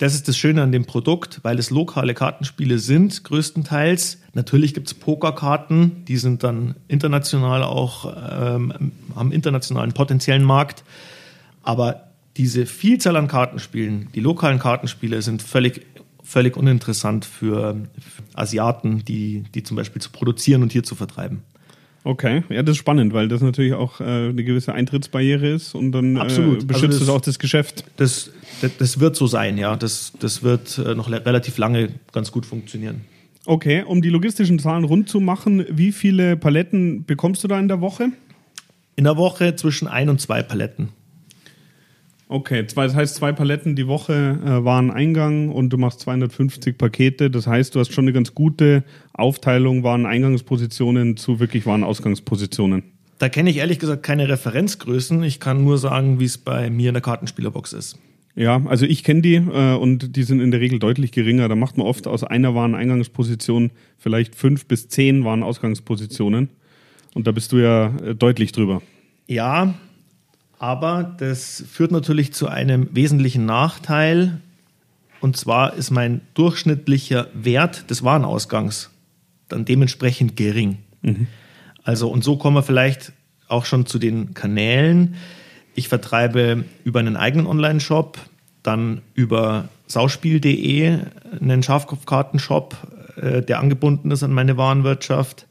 Das 0.02 0.16
ist 0.16 0.28
das 0.28 0.36
Schöne 0.36 0.64
an 0.64 0.72
dem 0.72 0.86
Produkt, 0.86 1.42
weil 1.44 1.60
es 1.60 1.70
lokale 1.70 2.16
Kartenspiele 2.16 2.80
sind, 2.80 3.24
größtenteils. 3.24 4.18
Natürlich 4.34 4.74
gibt 4.74 4.88
es 4.88 4.96
Pokerkarten, 4.96 6.06
die 6.06 6.18
sind 6.18 6.42
dann 6.42 6.74
international 6.88 7.62
auch, 7.62 8.12
ähm, 8.32 8.92
internationalen 9.30 9.92
potenziellen 9.92 10.44
Markt. 10.44 10.84
Aber 11.62 12.08
diese 12.36 12.66
Vielzahl 12.66 13.16
an 13.16 13.28
Kartenspielen, 13.28 14.08
die 14.16 14.22
lokalen 14.22 14.58
Kartenspiele 14.58 15.22
sind 15.22 15.44
völlig, 15.44 15.86
völlig 16.24 16.58
uninteressant 16.58 17.24
für, 17.24 17.78
Asiaten, 18.34 19.06
die, 19.06 19.44
die 19.54 19.62
zum 19.62 19.78
Beispiel 19.78 20.02
zu 20.02 20.10
produzieren 20.10 20.64
und 20.64 20.72
hier 20.72 20.84
zu 20.84 20.96
vertreiben. 20.96 21.44
Okay, 22.04 22.44
ja, 22.50 22.64
das 22.64 22.74
ist 22.74 22.78
spannend, 22.78 23.14
weil 23.14 23.28
das 23.28 23.42
natürlich 23.42 23.74
auch 23.74 24.02
äh, 24.02 24.04
eine 24.04 24.44
gewisse 24.44 24.74
Eintrittsbarriere 24.74 25.48
ist 25.48 25.76
und 25.76 25.92
dann 25.92 26.18
Absolut. 26.18 26.64
Äh, 26.64 26.66
beschützt 26.66 26.94
also 26.94 27.00
das, 27.00 27.02
es 27.04 27.10
auch 27.10 27.22
das 27.22 27.38
Geschäft. 27.38 27.86
Das, 27.98 28.32
das, 28.62 28.78
das, 28.78 29.00
wird 29.00 29.16
so 29.16 29.28
sein, 29.28 29.58
ja. 29.58 29.76
Das, 29.76 30.14
das 30.20 30.42
wird 30.42 30.80
äh, 30.80 30.96
noch 30.96 31.12
relativ 31.12 31.60
lange 31.60 31.90
ganz 32.12 32.32
gut 32.32 32.48
funktionieren. 32.48 33.02
Okay, 33.46 33.84
um 33.84 34.02
die 34.02 34.10
logistischen 34.10 34.58
Zahlen 34.58 34.84
rund 34.84 35.10
zu 35.10 35.20
machen, 35.20 35.66
wie 35.70 35.92
viele 35.92 36.38
Paletten 36.38 37.06
bekommst 37.06 37.44
du 37.44 37.48
da 37.48 37.60
in 37.60 37.68
der 37.68 37.82
Woche? 37.82 38.10
In 38.96 39.04
der 39.04 39.18
Woche 39.18 39.56
zwischen 39.56 39.88
ein 39.88 40.10
und 40.10 40.20
zwei 40.20 40.42
Paletten. 40.42 40.90
Okay, 42.28 42.66
das 42.76 42.96
heißt 42.96 43.16
zwei 43.16 43.34
Paletten 43.34 43.76
die 43.76 43.88
Woche 43.88 44.40
äh, 44.44 44.64
Wareneingang 44.64 45.50
und 45.50 45.70
du 45.70 45.78
machst 45.78 46.00
250 46.00 46.78
Pakete. 46.78 47.30
Das 47.30 47.46
heißt, 47.46 47.76
du 47.76 47.80
hast 47.82 47.92
schon 47.92 48.06
eine 48.06 48.14
ganz 48.14 48.34
gute 48.34 48.86
Aufteilung 49.14 49.84
Wareneingangspositionen 49.84 51.18
zu 51.18 51.40
wirklich 51.40 51.66
Warenausgangspositionen. 51.66 52.84
Da 53.20 53.30
kenne 53.30 53.50
ich 53.50 53.58
ehrlich 53.58 53.80
gesagt 53.80 54.04
keine 54.04 54.30
Referenzgrößen. 54.30 55.22
Ich 55.24 55.40
kann 55.40 55.64
nur 55.64 55.78
sagen, 55.78 56.20
wie 56.20 56.26
es 56.26 56.38
bei 56.38 56.70
mir 56.70 56.90
in 56.90 56.96
der 56.96 57.02
Kartenspielerbox 57.02 57.74
ist. 57.74 58.00
Ja, 58.36 58.62
also 58.66 58.86
ich 58.86 59.04
kenne 59.04 59.22
die 59.22 59.36
äh, 59.36 59.76
und 59.76 60.16
die 60.16 60.24
sind 60.24 60.40
in 60.40 60.52
der 60.52 60.62
Regel 60.62 60.80
deutlich 60.80 61.12
geringer. 61.12 61.50
Da 61.50 61.56
macht 61.56 61.78
man 61.78 61.86
oft 61.86 62.08
aus 62.08 62.24
einer 62.24 62.56
Wareneingangsposition 62.56 63.72
vielleicht 63.98 64.36
fünf 64.36 64.66
bis 64.66 64.88
zehn 64.88 65.26
Warenausgangspositionen. 65.26 66.50
Und 67.14 67.28
da 67.28 67.32
bist 67.32 67.52
du 67.52 67.58
ja 67.58 67.88
äh, 67.98 68.16
deutlich 68.16 68.54
drüber. 68.54 68.82
Ja, 69.28 69.74
aber 70.60 71.16
das 71.18 71.64
führt 71.70 71.92
natürlich 71.92 72.34
zu 72.34 72.48
einem 72.48 72.88
wesentlichen 72.94 73.46
Nachteil. 73.46 74.40
Und 75.20 75.36
zwar 75.36 75.74
ist 75.74 75.92
mein 75.92 76.22
durchschnittlicher 76.34 77.28
Wert 77.34 77.90
des 77.90 78.04
Warenausgangs 78.04 78.91
dann 79.52 79.66
dementsprechend 79.66 80.36
gering. 80.36 80.78
Mhm. 81.02 81.28
Also, 81.84 82.10
und 82.10 82.24
so 82.24 82.38
kommen 82.38 82.56
wir 82.56 82.64
vielleicht 82.64 83.14
auch 83.48 83.66
schon 83.66 83.86
zu 83.86 84.00
den 84.00 84.34
Kanälen. 84.34 85.16
Ich 85.76 85.88
vertreibe 85.88 86.66
über 86.84 87.00
einen 87.00 87.18
eigenen 87.18 87.48
Online-Shop, 87.48 88.20
dann 88.64 89.02
über 89.14 89.70
sauspiel.de 89.88 91.00
einen 91.40 91.64
Schafkopfkartenshop, 91.64 92.76
äh, 93.18 93.42
der 93.42 93.60
angebunden 93.60 94.12
ist 94.12 94.24
an 94.24 94.34
meine 94.34 94.58
Warenwirtschaft, 94.58 95.48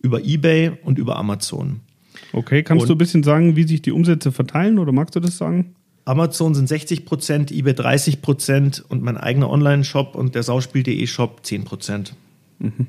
über 0.00 0.24
eBay 0.24 0.72
und 0.82 0.98
über 0.98 1.16
Amazon. 1.16 1.80
Okay, 2.32 2.62
kannst 2.62 2.82
und 2.82 2.88
du 2.88 2.94
ein 2.94 2.98
bisschen 2.98 3.22
sagen, 3.22 3.56
wie 3.56 3.64
sich 3.64 3.82
die 3.82 3.92
Umsätze 3.92 4.32
verteilen 4.32 4.78
oder 4.78 4.92
magst 4.92 5.14
du 5.14 5.20
das 5.20 5.36
sagen? 5.36 5.74
Amazon 6.04 6.54
sind 6.54 6.68
60 6.68 7.04
Prozent, 7.04 7.52
eBay 7.52 7.74
30 7.74 8.22
Prozent 8.22 8.84
und 8.88 9.02
mein 9.02 9.16
eigener 9.16 9.50
Online-Shop 9.50 10.16
und 10.16 10.34
der 10.34 10.42
Sauspiel.de 10.42 11.06
Shop 11.06 11.40
10 11.44 11.64
Prozent. 11.64 12.16
Mhm. 12.58 12.88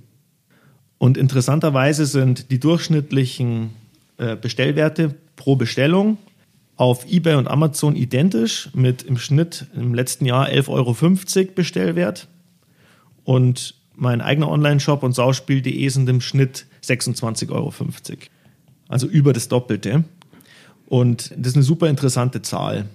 Und 1.03 1.17
interessanterweise 1.17 2.05
sind 2.05 2.50
die 2.50 2.62
durchschnittlichen 2.62 3.72
äh, 4.15 4.38
Bestellwerte 4.38 5.13
pro 5.36 5.57
Bestellung 5.57 6.17
auf 6.77 7.05
eBay 7.12 7.36
und 7.36 7.50
Amazon 7.50 7.98
identisch 7.98 8.69
mit 8.74 9.03
im 9.03 9.17
Schnitt 9.17 9.65
im 9.75 9.93
letzten 9.93 10.25
Jahr 10.25 10.48
11,50 10.48 10.69
Euro 10.69 11.51
Bestellwert. 11.55 12.29
Und 13.25 13.75
mein 13.93 14.22
eigener 14.22 14.48
Online-Shop 14.48 15.03
und 15.03 15.12
Sauspiel.de 15.12 15.89
sind 15.89 16.07
im 16.07 16.22
Schnitt 16.22 16.67
26,50 16.86 17.51
Euro 17.51 17.74
also 18.88 19.05
über 19.05 19.33
das 19.33 19.50
Doppelte. 19.50 20.05
Und 20.86 21.31
das 21.36 21.48
ist 21.48 21.55
eine 21.55 21.63
super 21.63 21.89
interessante 21.89 22.41
Zahl. 22.43 22.86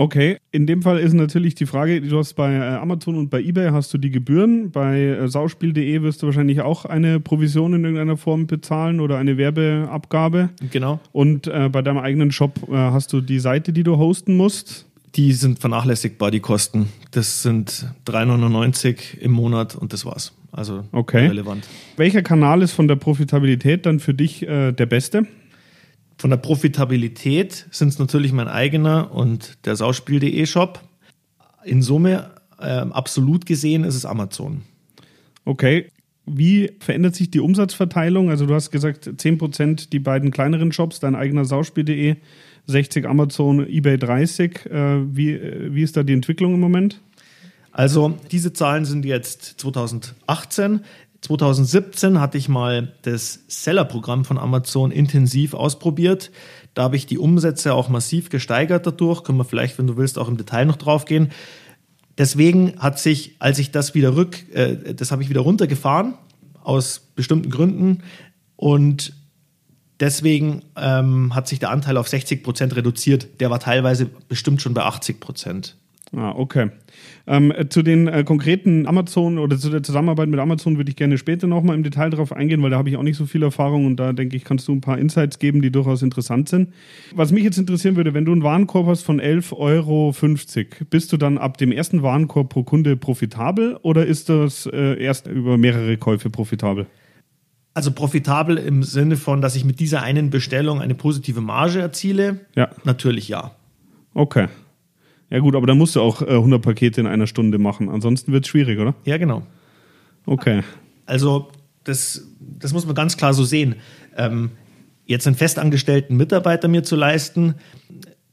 Okay, 0.00 0.38
in 0.50 0.66
dem 0.66 0.80
Fall 0.80 0.98
ist 0.98 1.12
natürlich 1.12 1.56
die 1.56 1.66
Frage, 1.66 2.00
du 2.00 2.16
hast 2.16 2.32
bei 2.32 2.54
äh, 2.54 2.76
Amazon 2.76 3.16
und 3.16 3.28
bei 3.28 3.38
eBay 3.38 3.68
hast 3.70 3.92
du 3.92 3.98
die 3.98 4.08
Gebühren, 4.08 4.70
bei 4.70 4.98
äh, 4.98 5.28
sauspiel.de 5.28 6.00
wirst 6.00 6.22
du 6.22 6.26
wahrscheinlich 6.26 6.62
auch 6.62 6.86
eine 6.86 7.20
Provision 7.20 7.74
in 7.74 7.84
irgendeiner 7.84 8.16
Form 8.16 8.46
bezahlen 8.46 9.00
oder 9.00 9.18
eine 9.18 9.36
Werbeabgabe. 9.36 10.48
Genau. 10.70 11.00
Und 11.12 11.48
äh, 11.48 11.68
bei 11.70 11.82
deinem 11.82 11.98
eigenen 11.98 12.32
Shop 12.32 12.60
äh, 12.70 12.74
hast 12.76 13.12
du 13.12 13.20
die 13.20 13.40
Seite, 13.40 13.74
die 13.74 13.82
du 13.82 13.98
hosten 13.98 14.38
musst. 14.38 14.86
Die 15.16 15.34
sind 15.34 15.58
vernachlässigbar, 15.58 16.30
die 16.30 16.40
Kosten. 16.40 16.88
Das 17.10 17.42
sind 17.42 17.86
3,99 18.06 19.18
im 19.20 19.32
Monat 19.32 19.76
und 19.76 19.92
das 19.92 20.06
war's. 20.06 20.32
Also 20.50 20.84
okay. 20.92 21.26
relevant. 21.26 21.68
Welcher 21.98 22.22
Kanal 22.22 22.62
ist 22.62 22.72
von 22.72 22.88
der 22.88 22.96
Profitabilität 22.96 23.84
dann 23.84 24.00
für 24.00 24.14
dich 24.14 24.48
äh, 24.48 24.72
der 24.72 24.86
beste? 24.86 25.26
Von 26.20 26.28
der 26.28 26.36
Profitabilität 26.36 27.66
sind 27.70 27.88
es 27.88 27.98
natürlich 27.98 28.34
mein 28.34 28.46
eigener 28.46 29.10
und 29.10 29.56
der 29.64 29.74
Sauspiel.de 29.74 30.44
Shop. 30.44 30.82
In 31.64 31.80
Summe, 31.80 32.32
äh, 32.58 32.64
absolut 32.64 33.46
gesehen, 33.46 33.84
ist 33.84 33.94
es 33.94 34.04
Amazon. 34.04 34.60
Okay. 35.46 35.88
Wie 36.26 36.72
verändert 36.78 37.14
sich 37.14 37.30
die 37.30 37.40
Umsatzverteilung? 37.40 38.28
Also 38.28 38.44
du 38.44 38.52
hast 38.52 38.70
gesagt, 38.70 39.06
10% 39.08 39.88
die 39.88 39.98
beiden 39.98 40.30
kleineren 40.30 40.72
Shops, 40.72 41.00
dein 41.00 41.14
eigener 41.14 41.46
Sauspiel.de, 41.46 42.16
60 42.66 43.08
Amazon, 43.08 43.66
eBay 43.66 43.96
30. 43.96 44.66
Äh, 44.66 45.16
wie, 45.16 45.30
äh, 45.30 45.74
wie 45.74 45.82
ist 45.82 45.96
da 45.96 46.02
die 46.02 46.12
Entwicklung 46.12 46.52
im 46.52 46.60
Moment? 46.60 47.00
Also 47.72 48.18
diese 48.30 48.52
Zahlen 48.52 48.84
sind 48.84 49.06
jetzt 49.06 49.54
2018. 49.58 50.80
2017 51.22 52.20
hatte 52.20 52.38
ich 52.38 52.48
mal 52.48 52.94
das 53.02 53.40
Seller-Programm 53.48 54.24
von 54.24 54.38
Amazon 54.38 54.90
intensiv 54.90 55.54
ausprobiert. 55.54 56.30
Da 56.74 56.84
habe 56.84 56.96
ich 56.96 57.06
die 57.06 57.18
Umsätze 57.18 57.74
auch 57.74 57.88
massiv 57.88 58.30
gesteigert 58.30 58.86
dadurch. 58.86 59.22
Können 59.22 59.38
wir 59.38 59.44
vielleicht, 59.44 59.78
wenn 59.78 59.86
du 59.86 59.96
willst, 59.96 60.18
auch 60.18 60.28
im 60.28 60.36
Detail 60.36 60.64
noch 60.64 60.76
drauf 60.76 61.04
gehen. 61.04 61.30
Deswegen 62.16 62.78
hat 62.78 62.98
sich, 62.98 63.36
als 63.38 63.58
ich 63.58 63.70
das 63.70 63.94
wieder 63.94 64.16
rück, 64.16 64.44
äh, 64.54 64.94
das 64.94 65.10
habe 65.10 65.22
ich 65.22 65.28
wieder 65.28 65.40
runtergefahren 65.40 66.14
aus 66.62 67.00
bestimmten 67.14 67.50
Gründen 67.50 68.02
und 68.56 69.14
deswegen 69.98 70.62
ähm, 70.76 71.34
hat 71.34 71.48
sich 71.48 71.58
der 71.58 71.70
Anteil 71.70 71.96
auf 71.96 72.08
60 72.08 72.42
Prozent 72.42 72.76
reduziert. 72.76 73.40
Der 73.40 73.50
war 73.50 73.60
teilweise 73.60 74.06
bestimmt 74.06 74.60
schon 74.60 74.74
bei 74.74 74.82
80 74.82 75.20
Prozent. 75.20 75.76
Ah, 76.16 76.32
okay. 76.36 76.70
Ähm, 77.28 77.52
zu 77.68 77.82
den 77.82 78.08
äh, 78.08 78.24
konkreten 78.24 78.88
Amazon 78.88 79.38
oder 79.38 79.56
zu 79.56 79.70
der 79.70 79.84
Zusammenarbeit 79.84 80.28
mit 80.28 80.40
Amazon 80.40 80.76
würde 80.76 80.90
ich 80.90 80.96
gerne 80.96 81.18
später 81.18 81.46
nochmal 81.46 81.76
im 81.76 81.84
Detail 81.84 82.10
drauf 82.10 82.32
eingehen, 82.32 82.60
weil 82.62 82.70
da 82.70 82.78
habe 82.78 82.88
ich 82.88 82.96
auch 82.96 83.04
nicht 83.04 83.16
so 83.16 83.26
viel 83.26 83.44
Erfahrung 83.44 83.86
und 83.86 83.96
da 83.96 84.12
denke 84.12 84.36
ich, 84.36 84.42
kannst 84.42 84.66
du 84.66 84.72
ein 84.72 84.80
paar 84.80 84.98
Insights 84.98 85.38
geben, 85.38 85.62
die 85.62 85.70
durchaus 85.70 86.02
interessant 86.02 86.48
sind. 86.48 86.72
Was 87.14 87.30
mich 87.30 87.44
jetzt 87.44 87.58
interessieren 87.58 87.94
würde, 87.94 88.12
wenn 88.12 88.24
du 88.24 88.32
einen 88.32 88.42
Warenkorb 88.42 88.88
hast 88.88 89.02
von 89.02 89.20
11,50 89.20 89.56
Euro, 89.56 90.12
bist 90.90 91.12
du 91.12 91.16
dann 91.16 91.38
ab 91.38 91.58
dem 91.58 91.70
ersten 91.70 92.02
Warenkorb 92.02 92.48
pro 92.48 92.64
Kunde 92.64 92.96
profitabel 92.96 93.76
oder 93.82 94.04
ist 94.04 94.28
das 94.28 94.66
äh, 94.66 95.00
erst 95.00 95.28
über 95.28 95.58
mehrere 95.58 95.96
Käufe 95.96 96.28
profitabel? 96.28 96.86
Also 97.72 97.92
profitabel 97.92 98.56
im 98.56 98.82
Sinne 98.82 99.16
von, 99.16 99.40
dass 99.40 99.54
ich 99.54 99.64
mit 99.64 99.78
dieser 99.78 100.02
einen 100.02 100.30
Bestellung 100.30 100.80
eine 100.80 100.96
positive 100.96 101.40
Marge 101.40 101.78
erziele? 101.78 102.40
Ja. 102.56 102.70
Natürlich 102.82 103.28
ja. 103.28 103.52
Okay. 104.12 104.48
Ja 105.30 105.38
gut, 105.38 105.54
aber 105.54 105.66
dann 105.66 105.78
musst 105.78 105.96
du 105.96 106.00
auch 106.00 106.22
äh, 106.22 106.26
100 106.26 106.60
Pakete 106.60 107.00
in 107.00 107.06
einer 107.06 107.26
Stunde 107.26 107.58
machen. 107.58 107.88
Ansonsten 107.88 108.32
wird 108.32 108.44
es 108.44 108.50
schwierig, 108.50 108.78
oder? 108.78 108.94
Ja, 109.04 109.16
genau. 109.16 109.42
Okay. 110.26 110.62
Also 111.06 111.48
das, 111.84 112.26
das 112.40 112.72
muss 112.72 112.84
man 112.84 112.94
ganz 112.94 113.16
klar 113.16 113.32
so 113.32 113.44
sehen. 113.44 113.76
Ähm, 114.16 114.50
jetzt 115.06 115.26
einen 115.26 115.36
festangestellten 115.36 116.16
Mitarbeiter 116.16 116.68
mir 116.68 116.82
zu 116.82 116.96
leisten, 116.96 117.54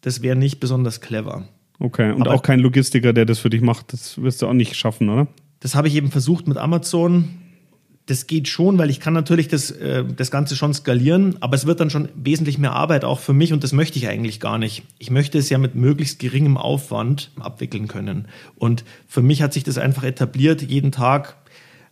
das 0.02 0.22
wäre 0.22 0.36
nicht 0.36 0.60
besonders 0.60 1.02
clever. 1.02 1.48
Okay, 1.80 2.12
und 2.12 2.22
aber 2.22 2.34
auch 2.34 2.42
kein 2.42 2.60
Logistiker, 2.60 3.14
der 3.14 3.26
das 3.26 3.40
für 3.40 3.50
dich 3.50 3.62
macht, 3.62 3.94
das 3.94 4.22
wirst 4.22 4.42
du 4.42 4.48
auch 4.48 4.54
nicht 4.54 4.76
schaffen, 4.76 5.10
oder? 5.10 5.28
Das 5.60 5.76
habe 5.76 5.88
ich 5.88 5.96
eben 5.96 6.12
versucht 6.12 6.48
mit 6.48 6.58
Amazon 6.58 7.30
das 8.08 8.26
geht 8.26 8.48
schon, 8.48 8.78
weil 8.78 8.90
ich 8.90 9.00
kann 9.02 9.14
natürlich 9.14 9.50
das, 9.50 9.70
äh, 9.70 10.04
das 10.04 10.32
Ganze 10.32 10.56
schon 10.56 10.74
skalieren, 10.74 11.36
aber 11.42 11.56
es 11.56 11.66
wird 11.66 11.82
dann 11.82 11.90
schon 11.90 12.08
wesentlich 12.16 12.58
mehr 12.58 12.72
Arbeit 12.72 13.04
auch 13.04 13.20
für 13.20 13.34
mich 13.34 13.52
und 13.54 13.64
das 13.64 13.74
möchte 13.74 14.00
ich 14.00 14.08
eigentlich 14.08 14.40
gar 14.40 14.58
nicht. 14.58 14.84
Ich 14.98 15.12
möchte 15.12 15.38
es 15.38 15.50
ja 15.50 15.58
mit 15.58 15.76
möglichst 15.76 16.20
geringem 16.20 16.58
Aufwand 16.58 17.32
abwickeln 17.38 17.88
können. 17.88 18.28
Und 18.56 18.86
für 19.08 19.22
mich 19.22 19.42
hat 19.42 19.54
sich 19.54 19.66
das 19.66 19.78
einfach 19.78 20.04
etabliert, 20.04 20.62
jeden 20.62 20.94
Tag 20.94 21.36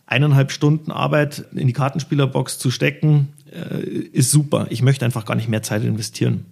eineinhalb 0.06 0.52
Stunden 0.52 0.90
Arbeit 0.90 1.44
in 1.54 1.66
die 1.66 1.74
Kartenspielerbox 1.74 2.58
zu 2.58 2.70
stecken, 2.70 3.28
äh, 3.52 3.78
ist 3.78 4.30
super. 4.30 4.68
Ich 4.70 4.80
möchte 4.80 5.04
einfach 5.04 5.26
gar 5.26 5.34
nicht 5.34 5.48
mehr 5.48 5.62
Zeit 5.62 5.84
investieren. 5.84 6.46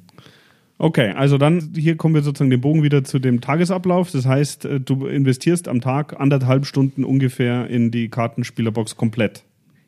Okay, 0.76 1.12
also 1.12 1.38
dann 1.38 1.72
hier 1.74 1.96
kommen 1.96 2.14
wir 2.14 2.22
sozusagen 2.22 2.50
den 2.50 2.60
Bogen 2.60 2.82
wieder 2.82 3.04
zu 3.04 3.18
dem 3.18 3.40
Tagesablauf. 3.40 4.10
Das 4.10 4.26
heißt, 4.26 4.66
äh, 4.66 4.80
du 4.80 5.06
investierst 5.06 5.68
am 5.68 5.80
Tag 5.80 6.20
anderthalb 6.20 6.66
Stunden 6.66 7.04
ungefähr 7.04 7.70
in 7.70 7.90
die 7.90 8.10
Kartenspielerbox 8.10 8.96
komplett. 8.96 9.44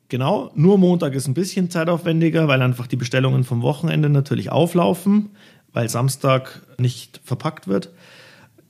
Genau, 0.08 0.52
nur 0.54 0.78
Montag 0.78 1.14
ist 1.14 1.26
ein 1.26 1.34
bisschen 1.34 1.68
zeitaufwendiger, 1.68 2.46
weil 2.46 2.62
einfach 2.62 2.86
die 2.86 2.96
Bestellungen 2.96 3.42
vom 3.42 3.62
Wochenende 3.62 4.08
natürlich 4.08 4.52
auflaufen, 4.52 5.30
weil 5.72 5.88
Samstag 5.88 6.62
nicht 6.78 7.20
verpackt 7.24 7.66
wird. 7.66 7.90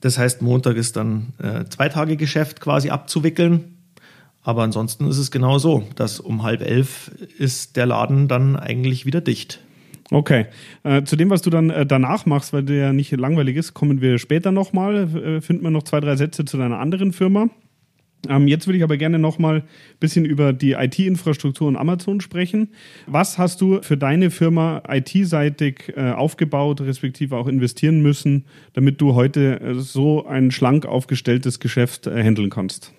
Das 0.00 0.19
heißt, 0.19 0.40
Montag 0.40 0.76
ist 0.76 0.97
dann 0.97 1.35
äh, 1.43 1.64
zwei 1.64 1.88
Tage 1.88 2.16
Geschäft 2.16 2.61
quasi 2.61 2.90
abzuwickeln. 2.90 3.76
Aber 4.43 4.62
ansonsten 4.62 5.09
ist 5.09 5.19
es 5.19 5.31
genau 5.33 5.59
so, 5.59 5.83
dass 5.97 6.21
um 6.21 6.45
halb 6.45 6.62
elf 6.62 7.11
ist 7.38 7.76
der 7.76 7.87
Laden 7.87 8.28
dann 8.28 8.57
eigentlich 8.57 9.05
wieder 9.05 9.21
dicht. 9.21 9.61
Okay. 10.11 10.47
Äh, 10.85 11.02
zu 11.02 11.16
dem, 11.16 11.31
was 11.31 11.43
du 11.43 11.50
dann 11.50 11.71
äh, 11.71 11.85
danach 11.85 12.26
machst, 12.26 12.52
weil 12.52 12.62
der 12.62 12.76
ja 12.76 12.93
nicht 12.93 13.11
langweilig 13.11 13.57
ist, 13.57 13.75
kommen 13.75 14.00
wir 14.00 14.19
später 14.19 14.52
nochmal. 14.52 15.09
Äh, 15.16 15.40
finden 15.40 15.64
wir 15.64 15.71
noch 15.71 15.83
zwei, 15.83 16.00
drei 16.00 16.14
Sätze 16.16 16.45
zu 16.45 16.57
deiner 16.57 16.78
anderen 16.78 17.12
Firma. 17.12 17.49
Ähm, 18.30 18.49
jetzt 18.49 18.66
würde 18.66 18.78
ich 18.78 18.85
aber 18.85 18.97
gerne 18.97 19.18
noch 19.18 19.38
mal 19.38 19.56
ein 19.56 19.62
bisschen 20.00 20.25
über 20.25 20.52
die 20.52 20.73
IT-Infrastruktur 20.73 21.68
und 21.68 21.76
Amazon 21.76 22.21
sprechen. 22.21 22.68
Was 23.06 23.38
hast 23.38 23.61
du 23.61 23.83
für 23.83 23.97
deine 23.97 24.30
Firma 24.30 24.83
IT-seitig 24.88 25.95
äh, 25.97 26.11
aufgebaut, 26.11 26.80
respektive 26.80 27.37
auch 27.37 27.47
investieren 27.47 28.00
müssen, 28.00 28.45
damit 28.73 29.00
du 29.00 29.14
heute 29.14 29.61
äh, 29.61 29.75
so 29.75 30.26
ein 30.26 30.50
schlank 30.50 30.87
aufgestelltes 30.87 31.61
Geschäft 31.61 32.06
äh, 32.06 32.23
handeln 32.23 32.50
kannst? 32.50 32.92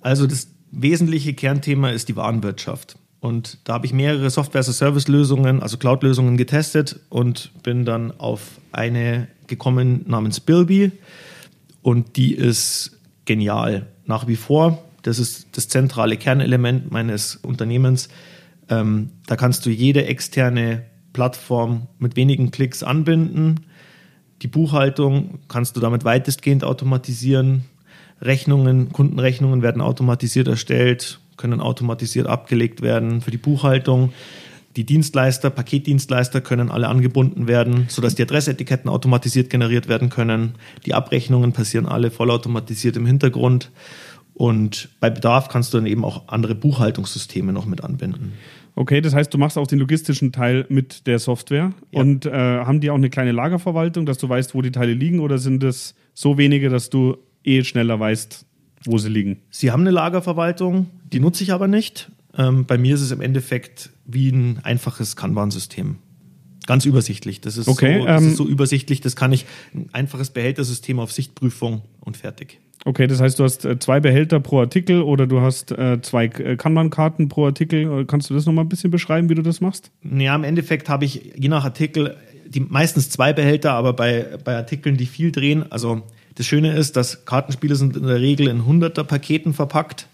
Also 0.00 0.26
das 0.26 0.48
wesentliche 0.70 1.34
Kernthema 1.34 1.90
ist 1.90 2.08
die 2.08 2.16
Warenwirtschaft. 2.16 2.96
Und 3.20 3.58
da 3.64 3.74
habe 3.74 3.86
ich 3.86 3.92
mehrere 3.92 4.30
Software-as-a-Service-Lösungen, 4.30 5.62
also 5.62 5.78
Cloud-Lösungen 5.78 6.36
getestet 6.36 6.98
und 7.08 7.52
bin 7.62 7.84
dann 7.84 8.10
auf 8.18 8.58
eine 8.72 9.28
gekommen 9.46 10.04
namens 10.08 10.40
Bilby. 10.40 10.90
Und 11.82 12.16
die 12.16 12.34
ist 12.34 12.98
genial 13.24 13.86
nach 14.06 14.26
wie 14.26 14.36
vor. 14.36 14.82
Das 15.02 15.18
ist 15.18 15.48
das 15.52 15.68
zentrale 15.68 16.16
Kernelement 16.16 16.90
meines 16.90 17.36
Unternehmens. 17.36 18.08
Ähm, 18.68 19.10
da 19.26 19.36
kannst 19.36 19.66
du 19.66 19.70
jede 19.70 20.06
externe 20.06 20.84
Plattform 21.12 21.88
mit 21.98 22.16
wenigen 22.16 22.50
Klicks 22.50 22.82
anbinden. 22.82 23.66
Die 24.42 24.48
Buchhaltung 24.48 25.38
kannst 25.48 25.76
du 25.76 25.80
damit 25.80 26.04
weitestgehend 26.04 26.64
automatisieren. 26.64 27.64
Rechnungen, 28.20 28.92
Kundenrechnungen 28.92 29.62
werden 29.62 29.82
automatisiert 29.82 30.48
erstellt, 30.48 31.20
können 31.36 31.60
automatisiert 31.60 32.26
abgelegt 32.26 32.82
werden 32.82 33.20
für 33.20 33.30
die 33.30 33.38
Buchhaltung. 33.38 34.12
Die 34.76 34.84
Dienstleister, 34.84 35.50
Paketdienstleister 35.50 36.40
können 36.40 36.70
alle 36.70 36.88
angebunden 36.88 37.46
werden, 37.46 37.86
sodass 37.88 38.14
die 38.14 38.22
Adressetiketten 38.22 38.88
automatisiert 38.88 39.50
generiert 39.50 39.88
werden 39.88 40.08
können. 40.08 40.54
Die 40.86 40.94
Abrechnungen 40.94 41.52
passieren 41.52 41.86
alle 41.86 42.10
vollautomatisiert 42.10 42.96
im 42.96 43.04
Hintergrund. 43.04 43.70
Und 44.34 44.88
bei 44.98 45.10
Bedarf 45.10 45.48
kannst 45.48 45.74
du 45.74 45.78
dann 45.78 45.86
eben 45.86 46.04
auch 46.04 46.28
andere 46.28 46.54
Buchhaltungssysteme 46.54 47.52
noch 47.52 47.66
mit 47.66 47.84
anbinden. 47.84 48.32
Okay, 48.74 49.02
das 49.02 49.14
heißt, 49.14 49.32
du 49.32 49.38
machst 49.38 49.58
auch 49.58 49.66
den 49.66 49.78
logistischen 49.78 50.32
Teil 50.32 50.64
mit 50.70 51.06
der 51.06 51.18
Software. 51.18 51.72
Ja. 51.90 52.00
Und 52.00 52.24
äh, 52.24 52.30
haben 52.30 52.80
die 52.80 52.90
auch 52.90 52.96
eine 52.96 53.10
kleine 53.10 53.32
Lagerverwaltung, 53.32 54.06
dass 54.06 54.16
du 54.16 54.28
weißt, 54.28 54.54
wo 54.54 54.62
die 54.62 54.70
Teile 54.70 54.94
liegen? 54.94 55.20
Oder 55.20 55.36
sind 55.36 55.62
es 55.62 55.94
so 56.14 56.38
wenige, 56.38 56.70
dass 56.70 56.88
du 56.88 57.18
eh 57.44 57.62
schneller 57.64 58.00
weißt, 58.00 58.46
wo 58.86 58.96
sie 58.96 59.10
liegen? 59.10 59.42
Sie 59.50 59.70
haben 59.70 59.82
eine 59.82 59.90
Lagerverwaltung, 59.90 60.86
die 61.12 61.20
nutze 61.20 61.44
ich 61.44 61.52
aber 61.52 61.68
nicht. 61.68 62.10
Ähm, 62.36 62.64
bei 62.66 62.78
mir 62.78 62.94
ist 62.94 63.02
es 63.02 63.10
im 63.10 63.20
Endeffekt 63.20 63.90
wie 64.06 64.30
ein 64.30 64.60
einfaches 64.62 65.16
Kanban-System. 65.16 65.96
Ganz 66.66 66.84
übersichtlich. 66.84 67.40
Das 67.40 67.56
ist, 67.56 67.68
okay, 67.68 68.00
so, 68.00 68.06
das 68.06 68.22
ähm, 68.22 68.28
ist 68.28 68.36
so 68.36 68.46
übersichtlich, 68.46 69.00
das 69.00 69.16
kann 69.16 69.32
ich 69.32 69.46
ein 69.74 69.88
einfaches 69.92 70.30
Behältersystem 70.30 71.00
auf 71.00 71.12
Sichtprüfung 71.12 71.82
und 72.00 72.16
fertig. 72.16 72.60
Okay, 72.84 73.06
das 73.06 73.20
heißt, 73.20 73.38
du 73.38 73.44
hast 73.44 73.64
äh, 73.64 73.78
zwei 73.78 74.00
Behälter 74.00 74.40
pro 74.40 74.60
Artikel 74.60 75.02
oder 75.02 75.26
du 75.26 75.40
hast 75.40 75.72
äh, 75.72 76.00
zwei 76.02 76.26
äh, 76.26 76.56
Kanban-Karten 76.56 77.28
pro 77.28 77.46
Artikel. 77.46 78.06
Kannst 78.06 78.30
du 78.30 78.34
das 78.34 78.46
nochmal 78.46 78.64
ein 78.64 78.68
bisschen 78.68 78.90
beschreiben, 78.90 79.28
wie 79.28 79.34
du 79.34 79.42
das 79.42 79.60
machst? 79.60 79.90
Ja, 80.02 80.34
im 80.34 80.44
Endeffekt 80.44 80.88
habe 80.88 81.04
ich 81.04 81.32
je 81.36 81.48
nach 81.48 81.64
Artikel 81.64 82.16
die 82.52 82.60
meistens 82.60 83.10
zwei 83.10 83.32
Behälter, 83.32 83.72
aber 83.72 83.92
bei, 83.92 84.38
bei 84.44 84.56
Artikeln, 84.56 84.96
die 84.96 85.06
viel 85.06 85.32
drehen, 85.32 85.70
also 85.70 86.02
das 86.34 86.46
Schöne 86.46 86.74
ist, 86.74 86.96
dass 86.96 87.24
Kartenspiele 87.24 87.76
sind 87.76 87.96
in 87.96 88.06
der 88.06 88.20
Regel 88.20 88.48
in 88.48 88.62
100er 88.62 89.04
Paketen 89.04 89.52
verpackt 89.52 90.06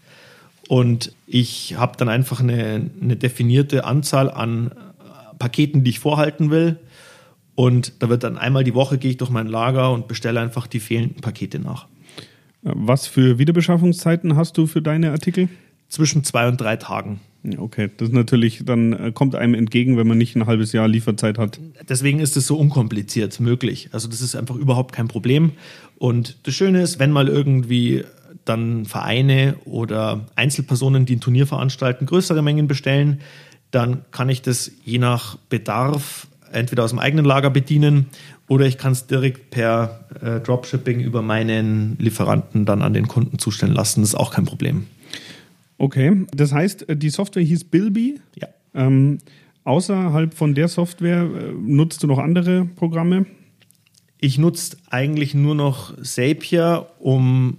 und 0.68 1.12
ich 1.26 1.76
habe 1.76 1.96
dann 1.96 2.08
einfach 2.08 2.40
eine, 2.40 2.90
eine 3.00 3.16
definierte 3.16 3.84
Anzahl 3.84 4.30
an 4.30 4.70
Paketen, 5.38 5.82
die 5.82 5.90
ich 5.90 5.98
vorhalten 5.98 6.50
will. 6.50 6.76
Und 7.54 7.94
da 8.00 8.08
wird 8.08 8.22
dann 8.22 8.36
einmal 8.38 8.64
die 8.64 8.74
Woche 8.74 8.98
gehe 8.98 9.12
ich 9.12 9.16
durch 9.16 9.30
mein 9.30 9.46
Lager 9.46 9.90
und 9.92 10.06
bestelle 10.06 10.40
einfach 10.40 10.66
die 10.66 10.78
fehlenden 10.78 11.22
Pakete 11.22 11.58
nach. 11.58 11.86
Was 12.62 13.06
für 13.06 13.38
Wiederbeschaffungszeiten 13.38 14.36
hast 14.36 14.58
du 14.58 14.66
für 14.66 14.82
deine 14.82 15.10
Artikel? 15.10 15.48
Zwischen 15.88 16.22
zwei 16.22 16.46
und 16.48 16.60
drei 16.60 16.76
Tagen. 16.76 17.20
Okay, 17.56 17.88
das 17.96 18.08
ist 18.08 18.14
natürlich, 18.14 18.62
dann 18.64 18.92
äh, 18.92 19.12
kommt 19.12 19.34
einem 19.34 19.54
entgegen, 19.54 19.96
wenn 19.96 20.06
man 20.06 20.18
nicht 20.18 20.36
ein 20.36 20.46
halbes 20.46 20.72
Jahr 20.72 20.86
Lieferzeit 20.86 21.38
hat. 21.38 21.58
Deswegen 21.88 22.18
ist 22.20 22.36
es 22.36 22.46
so 22.46 22.58
unkompliziert 22.58 23.40
möglich. 23.40 23.88
Also 23.92 24.08
das 24.08 24.20
ist 24.20 24.34
einfach 24.34 24.56
überhaupt 24.56 24.94
kein 24.94 25.08
Problem. 25.08 25.52
Und 25.96 26.36
das 26.42 26.54
Schöne 26.54 26.82
ist, 26.82 26.98
wenn 26.98 27.10
mal 27.10 27.28
irgendwie 27.28 28.04
dann 28.48 28.84
Vereine 28.84 29.56
oder 29.64 30.26
Einzelpersonen, 30.36 31.06
die 31.06 31.16
ein 31.16 31.20
Turnier 31.20 31.46
veranstalten, 31.46 32.06
größere 32.06 32.42
Mengen 32.42 32.68
bestellen, 32.68 33.20
dann 33.70 34.02
kann 34.10 34.28
ich 34.28 34.42
das 34.42 34.70
je 34.84 34.98
nach 34.98 35.36
Bedarf 35.48 36.26
entweder 36.52 36.84
aus 36.84 36.90
dem 36.90 36.98
eigenen 36.98 37.24
Lager 37.24 37.50
bedienen 37.50 38.06
oder 38.48 38.66
ich 38.66 38.78
kann 38.78 38.92
es 38.92 39.06
direkt 39.06 39.50
per 39.50 40.06
äh, 40.22 40.40
Dropshipping 40.40 41.00
über 41.00 41.20
meinen 41.20 41.96
Lieferanten 41.98 42.64
dann 42.64 42.82
an 42.82 42.94
den 42.94 43.06
Kunden 43.06 43.38
zustellen 43.38 43.74
lassen. 43.74 44.00
Das 44.00 44.10
ist 44.10 44.14
auch 44.14 44.32
kein 44.32 44.46
Problem. 44.46 44.86
Okay, 45.76 46.24
das 46.32 46.52
heißt, 46.52 46.86
die 46.88 47.10
Software 47.10 47.42
hieß 47.42 47.64
Bilby. 47.64 48.20
Ja. 48.36 48.48
Ähm, 48.74 49.18
außerhalb 49.64 50.34
von 50.34 50.54
der 50.54 50.68
Software 50.68 51.22
äh, 51.22 51.52
nutzt 51.52 52.02
du 52.02 52.06
noch 52.06 52.18
andere 52.18 52.64
Programme? 52.64 53.26
Ich 54.18 54.38
nutze 54.38 54.78
eigentlich 54.90 55.34
nur 55.34 55.54
noch 55.54 55.94
Zapier, 56.02 56.86
um 56.98 57.58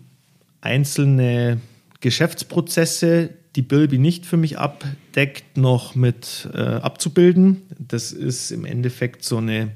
einzelne 0.62 1.60
Geschäftsprozesse, 2.02 3.30
die 3.56 3.62
Bilby 3.62 3.98
nicht 3.98 4.26
für 4.26 4.38
mich 4.38 4.58
abdeckt, 4.58 5.58
noch 5.58 5.96
mit 5.96 6.50
äh, 6.54 6.60
abzubilden. 6.60 7.64
Das 7.78 8.12
ist 8.12 8.52
im 8.52 8.66
Endeffekt 8.66 9.24
so 9.24 9.38
eine 9.38 9.72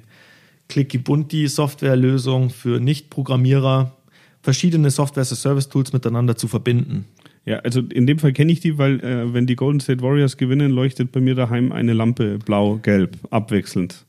Clicky-Bunti-Softwarelösung 0.70 2.50
für 2.50 2.80
Nicht-Programmierer, 2.80 3.96
verschiedene 4.42 4.90
Software-as-a-Service-Tools 4.90 5.94
miteinander 5.94 6.36
zu 6.36 6.48
verbinden. 6.48 7.06
Ja, 7.46 7.60
also 7.60 7.82
in 7.82 8.08
dem 8.08 8.20
Fall 8.20 8.32
kenne 8.32 8.52
ich 8.52 8.62
die, 8.62 8.78
weil 8.78 9.02
äh, 9.02 9.34
wenn 9.34 9.48
die 9.48 9.56
Golden 9.56 9.82
State 9.82 10.02
Warriors 10.02 10.38
gewinnen, 10.38 10.72
leuchtet 10.72 11.12
bei 11.12 11.20
mir 11.20 11.36
daheim 11.36 11.72
eine 11.72 11.94
Lampe 11.94 12.40
blau-gelb 12.40 13.18
abwechselnd. 13.32 14.06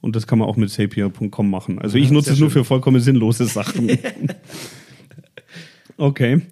Und 0.00 0.16
das 0.16 0.26
kann 0.26 0.38
man 0.38 0.48
auch 0.48 0.56
mit 0.56 0.70
Zapier.com 0.70 1.50
machen. 1.50 1.78
Also 1.78 1.98
ich 1.98 2.10
nutze 2.10 2.32
es 2.32 2.40
nur 2.40 2.50
für 2.50 2.64
vollkommen 2.64 3.00
sinnlose 3.00 3.46
Sachen. 3.46 3.90
okay. 5.96 6.42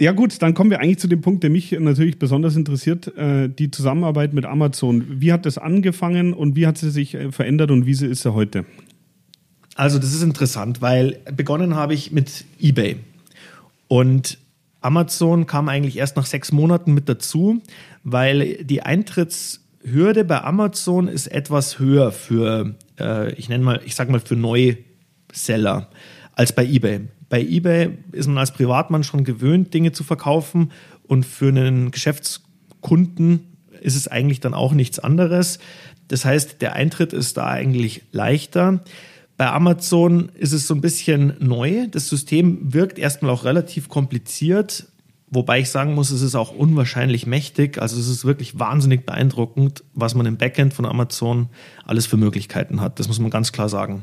Ja 0.00 0.12
gut, 0.12 0.40
dann 0.40 0.54
kommen 0.54 0.70
wir 0.70 0.80
eigentlich 0.80 0.98
zu 0.98 1.08
dem 1.08 1.20
Punkt, 1.20 1.42
der 1.42 1.50
mich 1.50 1.72
natürlich 1.72 2.18
besonders 2.18 2.56
interessiert, 2.56 3.14
äh, 3.18 3.50
die 3.50 3.70
Zusammenarbeit 3.70 4.32
mit 4.32 4.46
Amazon. 4.46 5.20
Wie 5.20 5.30
hat 5.30 5.44
das 5.44 5.58
angefangen 5.58 6.32
und 6.32 6.56
wie 6.56 6.66
hat 6.66 6.78
sie 6.78 6.90
sich 6.90 7.14
äh, 7.14 7.30
verändert 7.32 7.70
und 7.70 7.84
wie 7.84 7.90
ist 7.90 8.22
sie 8.22 8.32
heute? 8.32 8.64
Also 9.74 9.98
das 9.98 10.14
ist 10.14 10.22
interessant, 10.22 10.80
weil 10.80 11.18
begonnen 11.36 11.74
habe 11.74 11.92
ich 11.92 12.12
mit 12.12 12.46
eBay. 12.58 12.96
Und 13.88 14.38
Amazon 14.80 15.46
kam 15.46 15.68
eigentlich 15.68 15.98
erst 15.98 16.16
nach 16.16 16.26
sechs 16.26 16.50
Monaten 16.50 16.94
mit 16.94 17.08
dazu, 17.08 17.60
weil 18.02 18.64
die 18.64 18.82
Eintrittshürde 18.82 20.24
bei 20.24 20.42
Amazon 20.42 21.08
ist 21.08 21.26
etwas 21.26 21.78
höher 21.78 22.10
für, 22.12 22.74
äh, 22.98 23.34
ich 23.34 23.50
nenne 23.50 23.64
mal, 23.64 23.80
ich 23.84 23.94
sag 23.94 24.08
mal 24.08 24.20
für 24.20 24.36
Neuseller 24.36 25.90
als 26.32 26.54
bei 26.54 26.64
eBay. 26.64 27.08
Bei 27.30 27.40
eBay 27.40 27.96
ist 28.12 28.26
man 28.26 28.36
als 28.36 28.52
Privatmann 28.52 29.04
schon 29.04 29.24
gewöhnt, 29.24 29.72
Dinge 29.72 29.92
zu 29.92 30.04
verkaufen 30.04 30.72
und 31.06 31.24
für 31.24 31.48
einen 31.48 31.92
Geschäftskunden 31.92 33.46
ist 33.80 33.96
es 33.96 34.08
eigentlich 34.08 34.40
dann 34.40 34.52
auch 34.52 34.72
nichts 34.72 34.98
anderes. 34.98 35.60
Das 36.08 36.24
heißt, 36.24 36.60
der 36.60 36.74
Eintritt 36.74 37.12
ist 37.12 37.36
da 37.36 37.46
eigentlich 37.46 38.02
leichter. 38.10 38.84
Bei 39.36 39.48
Amazon 39.52 40.30
ist 40.34 40.52
es 40.52 40.66
so 40.66 40.74
ein 40.74 40.80
bisschen 40.80 41.34
neu. 41.38 41.86
Das 41.88 42.08
System 42.08 42.74
wirkt 42.74 42.98
erstmal 42.98 43.30
auch 43.30 43.44
relativ 43.44 43.88
kompliziert, 43.88 44.88
wobei 45.30 45.60
ich 45.60 45.70
sagen 45.70 45.94
muss, 45.94 46.10
es 46.10 46.22
ist 46.22 46.34
auch 46.34 46.52
unwahrscheinlich 46.52 47.26
mächtig. 47.26 47.80
Also 47.80 47.98
es 47.98 48.08
ist 48.08 48.24
wirklich 48.24 48.58
wahnsinnig 48.58 49.06
beeindruckend, 49.06 49.84
was 49.94 50.16
man 50.16 50.26
im 50.26 50.36
Backend 50.36 50.74
von 50.74 50.84
Amazon 50.84 51.48
alles 51.86 52.06
für 52.06 52.16
Möglichkeiten 52.16 52.80
hat. 52.80 52.98
Das 52.98 53.06
muss 53.06 53.20
man 53.20 53.30
ganz 53.30 53.52
klar 53.52 53.68
sagen. 53.68 54.02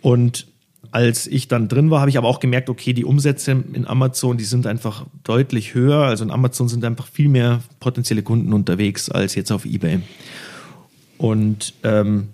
Und 0.00 0.46
als 0.90 1.26
ich 1.26 1.48
dann 1.48 1.68
drin 1.68 1.90
war, 1.90 2.00
habe 2.00 2.10
ich 2.10 2.18
aber 2.18 2.28
auch 2.28 2.40
gemerkt, 2.40 2.70
okay, 2.70 2.92
die 2.92 3.04
Umsätze 3.04 3.50
in 3.72 3.86
Amazon, 3.86 4.38
die 4.38 4.44
sind 4.44 4.66
einfach 4.66 5.04
deutlich 5.24 5.74
höher. 5.74 5.98
Also 5.98 6.24
in 6.24 6.30
Amazon 6.30 6.68
sind 6.68 6.84
einfach 6.84 7.06
viel 7.06 7.28
mehr 7.28 7.60
potenzielle 7.80 8.22
Kunden 8.22 8.52
unterwegs 8.52 9.10
als 9.10 9.34
jetzt 9.34 9.50
auf 9.50 9.64
eBay. 9.64 10.00
Und 11.18 11.74
ähm, 11.82 12.28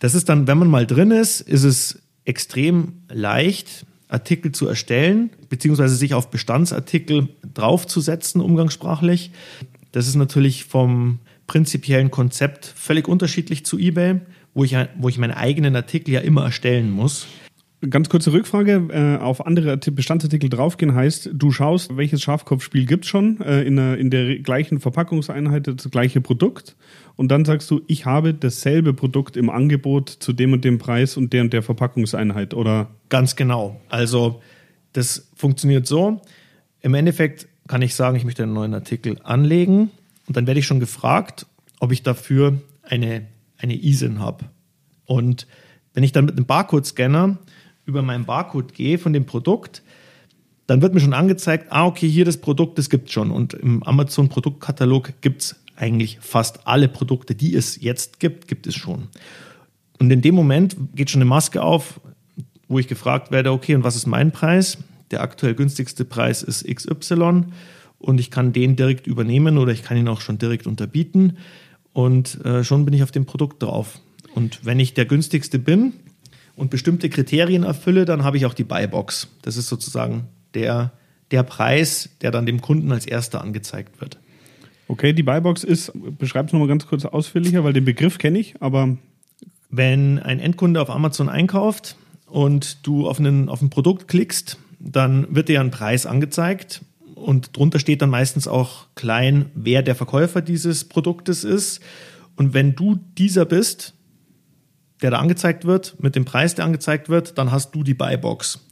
das 0.00 0.14
ist 0.14 0.28
dann, 0.28 0.46
wenn 0.46 0.58
man 0.58 0.68
mal 0.68 0.86
drin 0.86 1.10
ist, 1.10 1.40
ist 1.40 1.64
es 1.64 2.00
extrem 2.24 3.02
leicht, 3.08 3.86
Artikel 4.08 4.52
zu 4.52 4.66
erstellen, 4.68 5.30
beziehungsweise 5.48 5.96
sich 5.96 6.14
auf 6.14 6.30
Bestandsartikel 6.30 7.28
draufzusetzen, 7.52 8.40
umgangssprachlich. 8.40 9.30
Das 9.92 10.06
ist 10.06 10.14
natürlich 10.14 10.64
vom 10.64 11.18
prinzipiellen 11.46 12.10
Konzept 12.10 12.64
völlig 12.64 13.08
unterschiedlich 13.08 13.66
zu 13.66 13.78
eBay, 13.78 14.20
wo 14.54 14.64
ich, 14.64 14.76
wo 14.98 15.08
ich 15.08 15.18
meinen 15.18 15.32
eigenen 15.32 15.76
Artikel 15.76 16.12
ja 16.12 16.20
immer 16.20 16.44
erstellen 16.44 16.90
muss. 16.90 17.26
Ganz 17.90 18.08
kurze 18.08 18.32
Rückfrage. 18.32 18.88
Äh, 18.90 19.22
auf 19.22 19.46
andere 19.46 19.76
Bestandsartikel 19.76 20.48
draufgehen 20.48 20.94
heißt, 20.94 21.30
du 21.32 21.50
schaust, 21.50 21.96
welches 21.96 22.22
Schafkopfspiel 22.22 22.86
gibt 22.86 23.04
es 23.04 23.10
schon 23.10 23.40
äh, 23.40 23.62
in, 23.62 23.76
der, 23.76 23.98
in 23.98 24.10
der 24.10 24.38
gleichen 24.38 24.80
Verpackungseinheit, 24.80 25.66
das 25.66 25.90
gleiche 25.90 26.20
Produkt. 26.20 26.76
Und 27.16 27.28
dann 27.28 27.44
sagst 27.44 27.70
du, 27.70 27.82
ich 27.86 28.06
habe 28.06 28.34
dasselbe 28.34 28.94
Produkt 28.94 29.36
im 29.36 29.50
Angebot 29.50 30.08
zu 30.08 30.32
dem 30.32 30.52
und 30.52 30.64
dem 30.64 30.78
Preis 30.78 31.16
und 31.16 31.32
der 31.32 31.42
und 31.42 31.52
der 31.52 31.62
Verpackungseinheit, 31.62 32.54
oder? 32.54 32.90
Ganz 33.08 33.36
genau. 33.36 33.80
Also, 33.88 34.40
das 34.92 35.30
funktioniert 35.34 35.86
so. 35.86 36.20
Im 36.80 36.94
Endeffekt 36.94 37.48
kann 37.66 37.82
ich 37.82 37.94
sagen, 37.94 38.16
ich 38.16 38.24
möchte 38.24 38.42
einen 38.42 38.52
neuen 38.52 38.74
Artikel 38.74 39.18
anlegen 39.22 39.90
und 40.26 40.36
dann 40.36 40.46
werde 40.46 40.60
ich 40.60 40.66
schon 40.66 40.80
gefragt, 40.80 41.46
ob 41.80 41.92
ich 41.92 42.02
dafür 42.02 42.60
eine, 42.82 43.26
eine 43.58 43.74
ISIN 43.74 44.20
habe. 44.20 44.46
Und 45.06 45.46
wenn 45.92 46.02
ich 46.02 46.12
dann 46.12 46.24
mit 46.24 46.36
einem 46.36 46.46
Barcode-Scanner 46.46 47.38
über 47.86 48.02
meinen 48.02 48.24
Barcode 48.24 48.72
gehe 48.72 48.98
von 48.98 49.12
dem 49.12 49.26
Produkt, 49.26 49.82
dann 50.66 50.80
wird 50.80 50.94
mir 50.94 51.00
schon 51.00 51.12
angezeigt, 51.12 51.66
ah, 51.70 51.86
okay, 51.86 52.08
hier 52.08 52.24
das 52.24 52.38
Produkt, 52.38 52.78
das 52.78 52.88
gibt 52.88 53.08
es 53.08 53.12
schon. 53.12 53.30
Und 53.30 53.54
im 53.54 53.82
Amazon-Produktkatalog 53.82 55.20
gibt 55.20 55.42
es 55.42 55.56
eigentlich 55.76 56.18
fast 56.20 56.66
alle 56.66 56.88
Produkte, 56.88 57.34
die 57.34 57.54
es 57.54 57.80
jetzt 57.80 58.20
gibt, 58.20 58.48
gibt 58.48 58.66
es 58.66 58.74
schon. 58.74 59.08
Und 59.98 60.10
in 60.10 60.22
dem 60.22 60.34
Moment 60.34 60.76
geht 60.94 61.10
schon 61.10 61.20
eine 61.20 61.28
Maske 61.28 61.62
auf, 61.62 62.00
wo 62.68 62.78
ich 62.78 62.88
gefragt 62.88 63.30
werde, 63.30 63.52
okay, 63.52 63.74
und 63.74 63.84
was 63.84 63.96
ist 63.96 64.06
mein 64.06 64.32
Preis? 64.32 64.78
Der 65.10 65.20
aktuell 65.20 65.54
günstigste 65.54 66.04
Preis 66.04 66.42
ist 66.42 66.66
XY 66.66 67.44
und 67.98 68.20
ich 68.20 68.30
kann 68.30 68.52
den 68.52 68.76
direkt 68.76 69.06
übernehmen 69.06 69.58
oder 69.58 69.72
ich 69.72 69.82
kann 69.82 69.96
ihn 69.96 70.08
auch 70.08 70.20
schon 70.20 70.38
direkt 70.38 70.66
unterbieten 70.66 71.38
und 71.92 72.42
äh, 72.44 72.64
schon 72.64 72.84
bin 72.84 72.94
ich 72.94 73.02
auf 73.02 73.12
dem 73.12 73.26
Produkt 73.26 73.62
drauf. 73.62 74.00
Und 74.34 74.64
wenn 74.64 74.80
ich 74.80 74.94
der 74.94 75.04
günstigste 75.04 75.58
bin 75.58 75.92
und 76.56 76.70
bestimmte 76.70 77.08
Kriterien 77.08 77.62
erfülle, 77.62 78.04
dann 78.04 78.24
habe 78.24 78.36
ich 78.36 78.46
auch 78.46 78.54
die 78.54 78.64
Buybox. 78.64 79.28
Das 79.42 79.56
ist 79.56 79.68
sozusagen 79.68 80.28
der, 80.54 80.92
der 81.30 81.42
Preis, 81.42 82.10
der 82.20 82.30
dann 82.30 82.46
dem 82.46 82.60
Kunden 82.60 82.92
als 82.92 83.06
erster 83.06 83.40
angezeigt 83.40 84.00
wird. 84.00 84.18
Okay, 84.86 85.12
die 85.12 85.22
Buybox 85.22 85.64
ist, 85.64 85.92
beschreib 86.18 86.46
es 86.46 86.52
nochmal 86.52 86.68
ganz 86.68 86.86
kurz 86.86 87.04
ausführlicher, 87.04 87.64
weil 87.64 87.72
den 87.72 87.84
Begriff 87.84 88.18
kenne 88.18 88.38
ich, 88.38 88.60
aber. 88.60 88.96
Wenn 89.76 90.20
ein 90.20 90.38
Endkunde 90.38 90.80
auf 90.80 90.88
Amazon 90.88 91.28
einkauft 91.28 91.96
und 92.26 92.86
du 92.86 93.08
auf, 93.08 93.18
einen, 93.18 93.48
auf 93.48 93.60
ein 93.60 93.70
Produkt 93.70 94.06
klickst, 94.06 94.56
dann 94.78 95.34
wird 95.34 95.48
dir 95.48 95.60
ein 95.60 95.72
Preis 95.72 96.06
angezeigt 96.06 96.82
und 97.24 97.56
drunter 97.56 97.78
steht 97.78 98.02
dann 98.02 98.10
meistens 98.10 98.46
auch 98.46 98.86
klein, 98.94 99.46
wer 99.54 99.82
der 99.82 99.94
Verkäufer 99.94 100.42
dieses 100.42 100.84
Produktes 100.84 101.42
ist. 101.42 101.80
Und 102.36 102.54
wenn 102.54 102.74
du 102.74 103.00
dieser 103.16 103.46
bist, 103.46 103.94
der 105.02 105.10
da 105.10 105.18
angezeigt 105.18 105.64
wird, 105.64 105.96
mit 106.02 106.16
dem 106.16 106.24
Preis, 106.24 106.54
der 106.54 106.64
angezeigt 106.64 107.08
wird, 107.08 107.38
dann 107.38 107.50
hast 107.50 107.74
du 107.74 107.82
die 107.82 107.94
Buybox. 107.94 108.66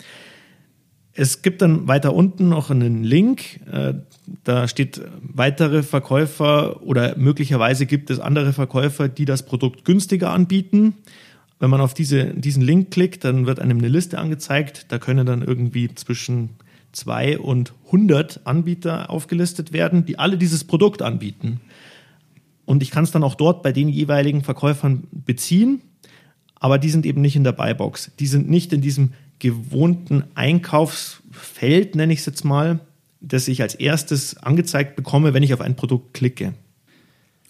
Es 1.14 1.42
gibt 1.42 1.61
dann 1.61 1.88
weiter 1.88 2.14
unten 2.14 2.48
noch 2.48 2.70
einen 2.70 3.04
Link, 3.04 3.61
äh, 3.70 3.94
da 4.44 4.66
steht 4.66 5.00
weitere 5.20 5.82
Verkäufer 5.82 6.82
oder 6.82 7.16
möglicherweise 7.16 7.87
gibt 7.87 8.08
es 8.11 8.18
andere 8.18 8.52
Verkäufer, 8.52 9.08
die 9.08 9.24
das 9.24 9.44
Produkt 9.44 9.85
günstiger 9.85 10.30
anbieten. 10.30 10.94
Wenn 11.58 11.70
man 11.70 11.80
auf 11.80 11.94
diese, 11.94 12.26
diesen 12.35 12.62
Link 12.62 12.90
klickt, 12.90 13.24
dann 13.24 13.46
wird 13.46 13.61
einem 13.61 13.78
eine 13.78 13.88
Liste 13.88 14.18
angezeigt. 14.18 14.87
Da 14.88 14.98
können 14.98 15.26
dann 15.26 15.42
irgendwie 15.42 15.94
zwischen 15.94 16.50
zwei 16.92 17.38
und 17.38 17.72
100 17.87 18.40
Anbieter 18.44 19.11
aufgelistet 19.11 19.72
werden, 19.72 20.04
die 20.04 20.18
alle 20.18 20.38
dieses 20.38 20.64
Produkt 20.64 21.02
anbieten. 21.02 21.61
Und 22.64 22.82
ich 22.82 22.90
kann 22.90 23.04
es 23.04 23.11
dann 23.11 23.24
auch 23.24 23.35
dort 23.35 23.62
bei 23.62 23.72
den 23.72 23.88
jeweiligen 23.88 24.42
Verkäufern 24.42 25.04
beziehen, 25.11 25.82
aber 26.62 26.79
die 26.79 26.90
sind 26.90 27.07
eben 27.07 27.20
nicht 27.20 27.35
in 27.35 27.42
der 27.42 27.51
Buybox. 27.51 28.12
Die 28.20 28.29
sind 28.29 28.48
nicht 28.48 28.72
in 28.72 28.81
diesem 28.81 29.11
gewohnten 29.40 30.22
Einkaufsfeld, 30.37 31.96
nenne 31.96 32.12
ich 32.12 32.20
es 32.20 32.27
jetzt 32.27 32.44
mal, 32.44 32.79
das 33.20 33.48
ich 33.48 33.62
als 33.62 33.75
erstes 33.75 34.37
angezeigt 34.37 34.94
bekomme, 34.94 35.35
wenn 35.35 35.42
ich 35.42 35.53
auf 35.53 35.61
ein 35.61 35.75
Produkt 35.75 36.14
klicke. 36.14 36.55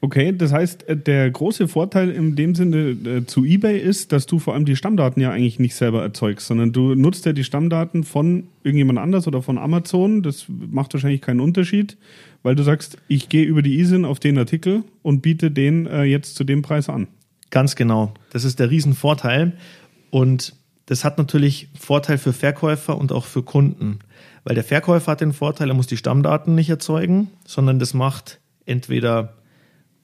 Okay, 0.01 0.35
das 0.35 0.51
heißt, 0.51 0.89
äh, 0.89 0.97
der 0.97 1.31
große 1.31 1.69
Vorteil 1.69 2.09
in 2.11 2.37
dem 2.37 2.55
Sinne 2.55 2.97
äh, 3.05 3.27
zu 3.27 3.45
eBay 3.45 3.79
ist, 3.79 4.13
dass 4.13 4.25
du 4.25 4.39
vor 4.39 4.55
allem 4.55 4.65
die 4.65 4.77
Stammdaten 4.77 5.21
ja 5.21 5.31
eigentlich 5.31 5.59
nicht 5.59 5.75
selber 5.75 6.03
erzeugst, 6.03 6.47
sondern 6.47 6.73
du 6.73 6.95
nutzt 6.95 7.27
ja 7.27 7.35
die 7.35 7.45
Stammdaten 7.45 8.05
von 8.05 8.45
irgendjemand 8.65 8.99
anders 8.99 9.27
oder 9.27 9.43
von 9.43 9.59
Amazon. 9.59 10.23
Das 10.23 10.47
macht 10.49 10.95
wahrscheinlich 10.95 11.21
keinen 11.21 11.41
Unterschied, 11.41 11.99
weil 12.43 12.57
du 12.57 12.63
sagst, 12.63 12.97
ich 13.09 13.29
gehe 13.29 13.45
über 13.45 13.61
die 13.61 13.79
ISIN 13.79 14.07
auf 14.07 14.21
den 14.21 14.39
Artikel 14.39 14.85
und 15.03 15.21
biete 15.21 15.51
den 15.51 15.87
äh, 15.87 16.05
jetzt 16.05 16.35
zu 16.35 16.45
dem 16.45 16.63
Preis 16.63 16.89
an. 16.89 17.09
Ganz 17.53 17.77
genau. 17.77 18.15
Das 18.31 18.45
ist 18.45 18.59
der 18.59 18.71
Riesenvorteil. 18.71 19.53
Und 20.11 20.55
das 20.87 21.05
hat 21.05 21.19
natürlich 21.19 21.69
Vorteil 21.79 22.19
für 22.19 22.33
Verkäufer 22.33 22.97
und 22.99 23.13
auch 23.13 23.27
für 23.27 23.45
Kunden, 23.45 24.01
weil 24.43 24.57
der 24.57 24.65
Verkäufer 24.65 25.13
hat 25.13 25.21
den 25.21 25.33
Vorteil, 25.33 25.69
er 25.69 25.75
muss 25.75 25.87
die 25.87 25.97
Stammdaten 25.97 26.57
nicht 26.57 26.71
erzeugen, 26.71 27.31
sondern 27.47 27.79
das 27.79 27.95
macht 27.95 28.41
entweder 28.67 29.35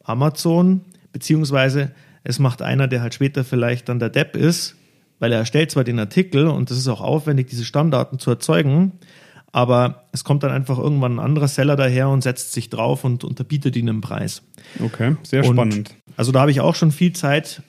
Amazon, 0.05 0.83
beziehungsweise 1.13 1.91
es 2.23 2.39
macht 2.39 2.63
einer, 2.63 2.87
der 2.87 3.01
halt 3.01 3.15
später 3.15 3.45
vielleicht 3.45 3.89
dann 3.89 3.99
der 3.99 4.11
Depp 4.11 4.37
ist, 4.37 4.77
weil 5.19 5.33
er 5.33 5.39
erstellt 5.39 5.71
zwar 5.71 5.85
den 5.85 5.99
Artikel 5.99 6.47
und 6.47 6.71
das 6.71 6.79
ist 6.79 6.89
auch 6.89 7.01
aufwendig, 7.01 7.49
diese 7.49 7.65
Stammdaten 7.65 8.19
zu 8.19 8.31
erzeugen, 8.31 8.93
aber 9.53 10.05
es 10.13 10.25
kommt 10.25 10.43
dann 10.43 10.51
einfach 10.51 10.79
irgendwann 10.79 11.17
ein 11.17 11.25
anderer 11.25 11.49
Seller 11.49 11.77
daher 11.77 12.09
und 12.09 12.23
setzt 12.23 12.53
sich 12.53 12.71
drauf 12.71 13.05
und 13.05 13.25
unterbietet 13.25 13.77
ihnen 13.77 13.89
einen 13.89 14.01
Preis. 14.01 14.43
Okay, 14.83 15.17
sehr 15.23 15.45
und 15.45 15.55
spannend. 15.55 15.95
Also 16.17 16.33
da 16.33 16.41
habe 16.41 16.51
ich 16.51 16.61
auch 16.61 16.75
schon 16.75 16.93
viel 16.93 17.13
Zeit 17.13 17.63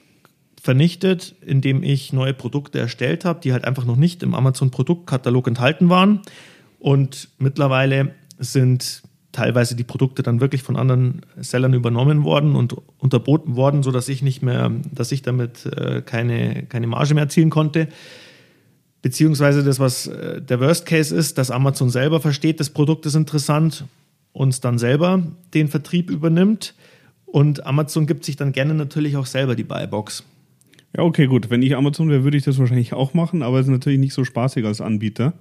vernichtet, 0.60 1.34
indem 1.40 1.82
ich 1.82 2.12
neue 2.12 2.34
Produkte 2.34 2.78
erstellt 2.78 3.24
habe, 3.24 3.40
die 3.40 3.52
halt 3.52 3.64
einfach 3.64 3.86
noch 3.86 3.96
nicht 3.96 4.22
im 4.22 4.34
Amazon 4.34 4.70
Produktkatalog 4.70 5.48
enthalten 5.48 5.88
waren. 5.88 6.20
Und 6.78 7.28
mittlerweile 7.38 8.14
sind 8.38 9.02
teilweise 9.32 9.76
die 9.76 9.84
Produkte 9.84 10.22
dann 10.22 10.40
wirklich 10.40 10.62
von 10.62 10.76
anderen 10.76 11.22
Sellern 11.36 11.72
übernommen 11.72 12.24
worden 12.24 12.56
und 12.56 12.74
unterboten 12.98 13.56
worden, 13.56 13.82
sodass 13.82 14.08
ich 14.08 14.22
nicht 14.22 14.42
mehr, 14.42 14.70
dass 14.92 15.12
ich 15.12 15.22
damit 15.22 15.66
äh, 15.66 16.02
keine, 16.02 16.64
keine 16.66 16.86
Marge 16.86 17.14
mehr 17.14 17.24
erzielen 17.24 17.50
konnte. 17.50 17.88
Beziehungsweise 19.02 19.64
das, 19.64 19.78
was 19.78 20.06
äh, 20.06 20.42
der 20.42 20.60
Worst 20.60 20.86
Case 20.86 21.14
ist, 21.14 21.38
dass 21.38 21.50
Amazon 21.50 21.90
selber 21.90 22.20
versteht, 22.20 22.60
das 22.60 22.70
Produkt 22.70 23.06
ist 23.06 23.14
interessant, 23.14 23.84
uns 24.32 24.60
dann 24.60 24.78
selber 24.78 25.22
den 25.54 25.68
Vertrieb 25.68 26.10
übernimmt. 26.10 26.74
Und 27.26 27.64
Amazon 27.64 28.06
gibt 28.06 28.24
sich 28.24 28.36
dann 28.36 28.52
gerne 28.52 28.74
natürlich 28.74 29.16
auch 29.16 29.26
selber 29.26 29.54
die 29.54 29.64
Buybox. 29.64 30.24
Ja, 30.96 31.04
okay, 31.04 31.26
gut. 31.26 31.50
Wenn 31.50 31.62
ich 31.62 31.76
Amazon 31.76 32.08
wäre, 32.08 32.24
würde 32.24 32.36
ich 32.36 32.42
das 32.42 32.58
wahrscheinlich 32.58 32.92
auch 32.92 33.14
machen, 33.14 33.42
aber 33.42 33.60
es 33.60 33.66
ist 33.66 33.72
natürlich 33.72 34.00
nicht 34.00 34.12
so 34.12 34.24
spaßig 34.24 34.64
als 34.64 34.80
Anbieter. 34.80 35.34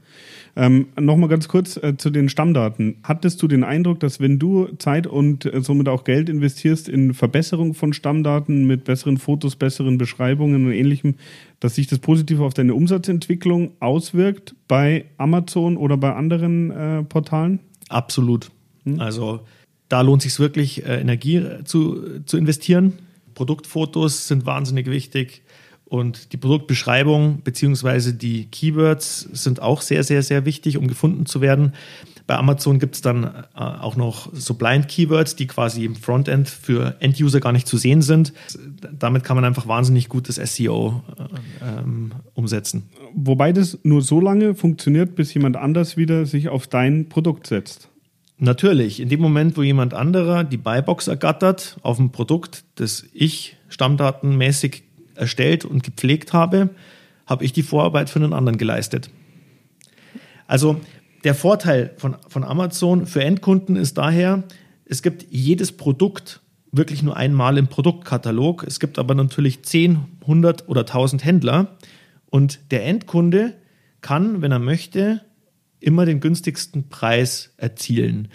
Ähm, 0.56 0.88
Nochmal 1.00 1.28
ganz 1.28 1.48
kurz 1.48 1.76
äh, 1.78 1.98
zu 1.98 2.12
den 2.12 2.30
Stammdaten. 2.30 2.98
Hattest 3.04 3.42
du 3.42 3.48
den 3.48 3.64
Eindruck, 3.64 4.00
dass 4.00 4.20
wenn 4.20 4.38
du 4.38 4.68
Zeit 4.78 5.08
und 5.08 5.46
äh, 5.46 5.62
somit 5.62 5.90
auch 5.90 6.04
Geld 6.04 6.30
investierst 6.30 6.88
in 6.88 7.16
Verbesserung 7.16 7.74
von 7.74 7.94
Stammdaten 7.94 8.68
mit 8.68 8.84
besseren 8.84 9.18
Fotos, 9.18 9.56
besseren 9.56 9.98
Beschreibungen 9.98 10.68
und 10.68 10.72
ähnlichem, 10.72 11.16
dass 11.60 11.76
sich 11.76 11.88
das 11.88 11.98
positiv 11.98 12.42
auf 12.42 12.54
deine 12.54 12.76
Umsatzentwicklung 12.76 13.72
auswirkt 13.80 14.54
bei 14.68 15.06
Amazon 15.18 15.78
oder 15.78 15.98
bei 15.98 16.14
anderen 16.14 16.70
äh, 16.70 17.04
Portalen? 17.04 17.60
Absolut. 17.90 18.52
Hm? 18.84 19.00
Also 19.00 19.40
da 19.88 20.02
lohnt 20.02 20.24
es 20.24 20.32
sich 20.32 20.40
wirklich, 20.40 20.86
äh, 20.86 21.02
Energie 21.02 21.44
zu, 21.64 22.22
zu 22.26 22.38
investieren 22.38 22.94
Produktfotos 23.40 24.28
sind 24.28 24.46
wahnsinnig 24.46 24.88
wichtig 24.88 25.44
und 25.86 26.34
die 26.34 26.38
Produktbeschreibung 26.38 27.38
bzw. 27.38 28.12
die 28.12 28.48
Keywords 28.48 29.22
sind 29.32 29.62
auch 29.62 29.80
sehr, 29.80 30.04
sehr, 30.04 30.24
sehr 30.24 30.44
wichtig, 30.44 30.76
um 30.76 30.90
gefunden 30.90 31.26
zu 31.26 31.40
werden. 31.40 31.72
Bei 32.28 32.36
Amazon 32.36 32.80
gibt 32.80 32.96
es 32.96 33.02
dann 33.02 33.24
äh, 33.24 33.40
auch 33.56 33.96
noch 33.96 34.30
so 34.34 34.56
Blind-Keywords, 34.56 35.38
die 35.38 35.48
quasi 35.48 35.86
im 35.86 35.96
Frontend 35.96 36.50
für 36.50 36.98
End-User 37.00 37.40
gar 37.40 37.54
nicht 37.54 37.66
zu 37.66 37.78
sehen 37.78 38.02
sind. 38.02 38.34
Damit 38.92 39.24
kann 39.24 39.38
man 39.38 39.46
einfach 39.46 39.66
wahnsinnig 39.66 40.10
gutes 40.10 40.36
SEO 40.36 41.02
äh, 41.18 41.80
ähm, 41.80 42.12
umsetzen. 42.34 42.90
Wobei 43.16 43.54
das 43.54 43.80
nur 43.84 44.02
so 44.02 44.20
lange 44.20 44.54
funktioniert, 44.54 45.16
bis 45.16 45.34
jemand 45.34 45.56
anders 45.56 45.96
wieder 45.96 46.26
sich 46.26 46.50
auf 46.50 46.68
dein 46.68 47.08
Produkt 47.08 47.48
setzt. 47.48 47.89
Natürlich, 48.42 49.02
in 49.02 49.10
dem 49.10 49.20
Moment, 49.20 49.58
wo 49.58 49.64
jemand 49.64 49.94
anderer 49.94 50.46
die 50.46 50.58
Buybox 50.58 51.10
ergattert 51.10 51.78
auf 51.82 52.00
ein 52.00 52.14
Produkt, 52.14 52.64
das 52.76 53.06
ich 53.14 53.58
stammdatenmäßig 53.68 54.84
erstellt 55.16 55.66
und 55.66 55.84
gepflegt 55.84 56.32
habe, 56.32 56.70
habe 57.26 57.44
ich 57.44 57.52
die 57.52 57.64
Vorarbeit 57.64 58.10
für 58.10 58.20
einen 58.20 58.34
anderen 58.34 58.58
geleistet. 58.58 59.10
Also 60.48 60.80
der 61.26 61.36
Vorteil 61.36 61.94
von, 61.98 62.16
von 62.30 62.46
Amazon 62.46 63.06
für 63.06 63.22
Endkunden 63.24 63.76
ist 63.76 63.98
daher, 63.98 64.44
es 64.86 65.02
gibt 65.04 65.28
jedes 65.30 65.74
Produkt 65.74 66.40
wirklich 66.72 67.04
nur 67.04 67.18
einmal 67.18 67.58
im 67.58 67.68
Produktkatalog. 67.68 68.64
Es 68.64 68.80
gibt 68.80 69.00
aber 69.00 69.16
natürlich 69.16 69.64
10, 69.64 70.00
100 70.22 70.70
oder 70.70 70.82
1000 70.82 71.26
Händler 71.26 71.78
und 72.30 72.60
der 72.72 72.86
Endkunde 72.86 73.56
kann, 74.02 74.42
wenn 74.42 74.52
er 74.52 74.60
möchte, 74.60 75.22
immer 75.80 76.06
den 76.06 76.20
günstigsten 76.20 76.90
Preis 76.90 77.54
erzielen. 77.58 78.30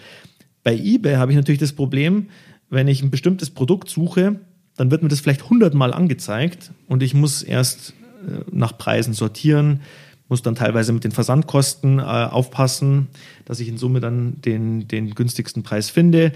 Bei 0.63 0.75
eBay 0.75 1.15
habe 1.15 1.31
ich 1.31 1.35
natürlich 1.35 1.59
das 1.59 1.73
Problem, 1.73 2.29
wenn 2.69 2.87
ich 2.87 3.03
ein 3.03 3.11
bestimmtes 3.11 3.51
Produkt 3.51 3.89
suche, 3.89 4.39
dann 4.75 4.91
wird 4.91 5.03
mir 5.03 5.09
das 5.09 5.19
vielleicht 5.19 5.49
hundertmal 5.49 5.93
angezeigt 5.93 6.71
und 6.87 7.03
ich 7.03 7.13
muss 7.13 7.43
erst 7.43 7.93
äh, 8.27 8.39
nach 8.51 8.77
Preisen 8.77 9.13
sortieren, 9.13 9.81
muss 10.27 10.41
dann 10.41 10.55
teilweise 10.55 10.91
mit 10.91 11.03
den 11.03 11.11
Versandkosten 11.11 11.99
äh, 11.99 12.01
aufpassen, 12.01 13.07
dass 13.45 13.59
ich 13.59 13.67
in 13.67 13.77
Summe 13.77 13.99
dann 13.99 14.41
den, 14.41 14.87
den 14.87 15.13
günstigsten 15.13 15.63
Preis 15.63 15.89
finde. 15.89 16.31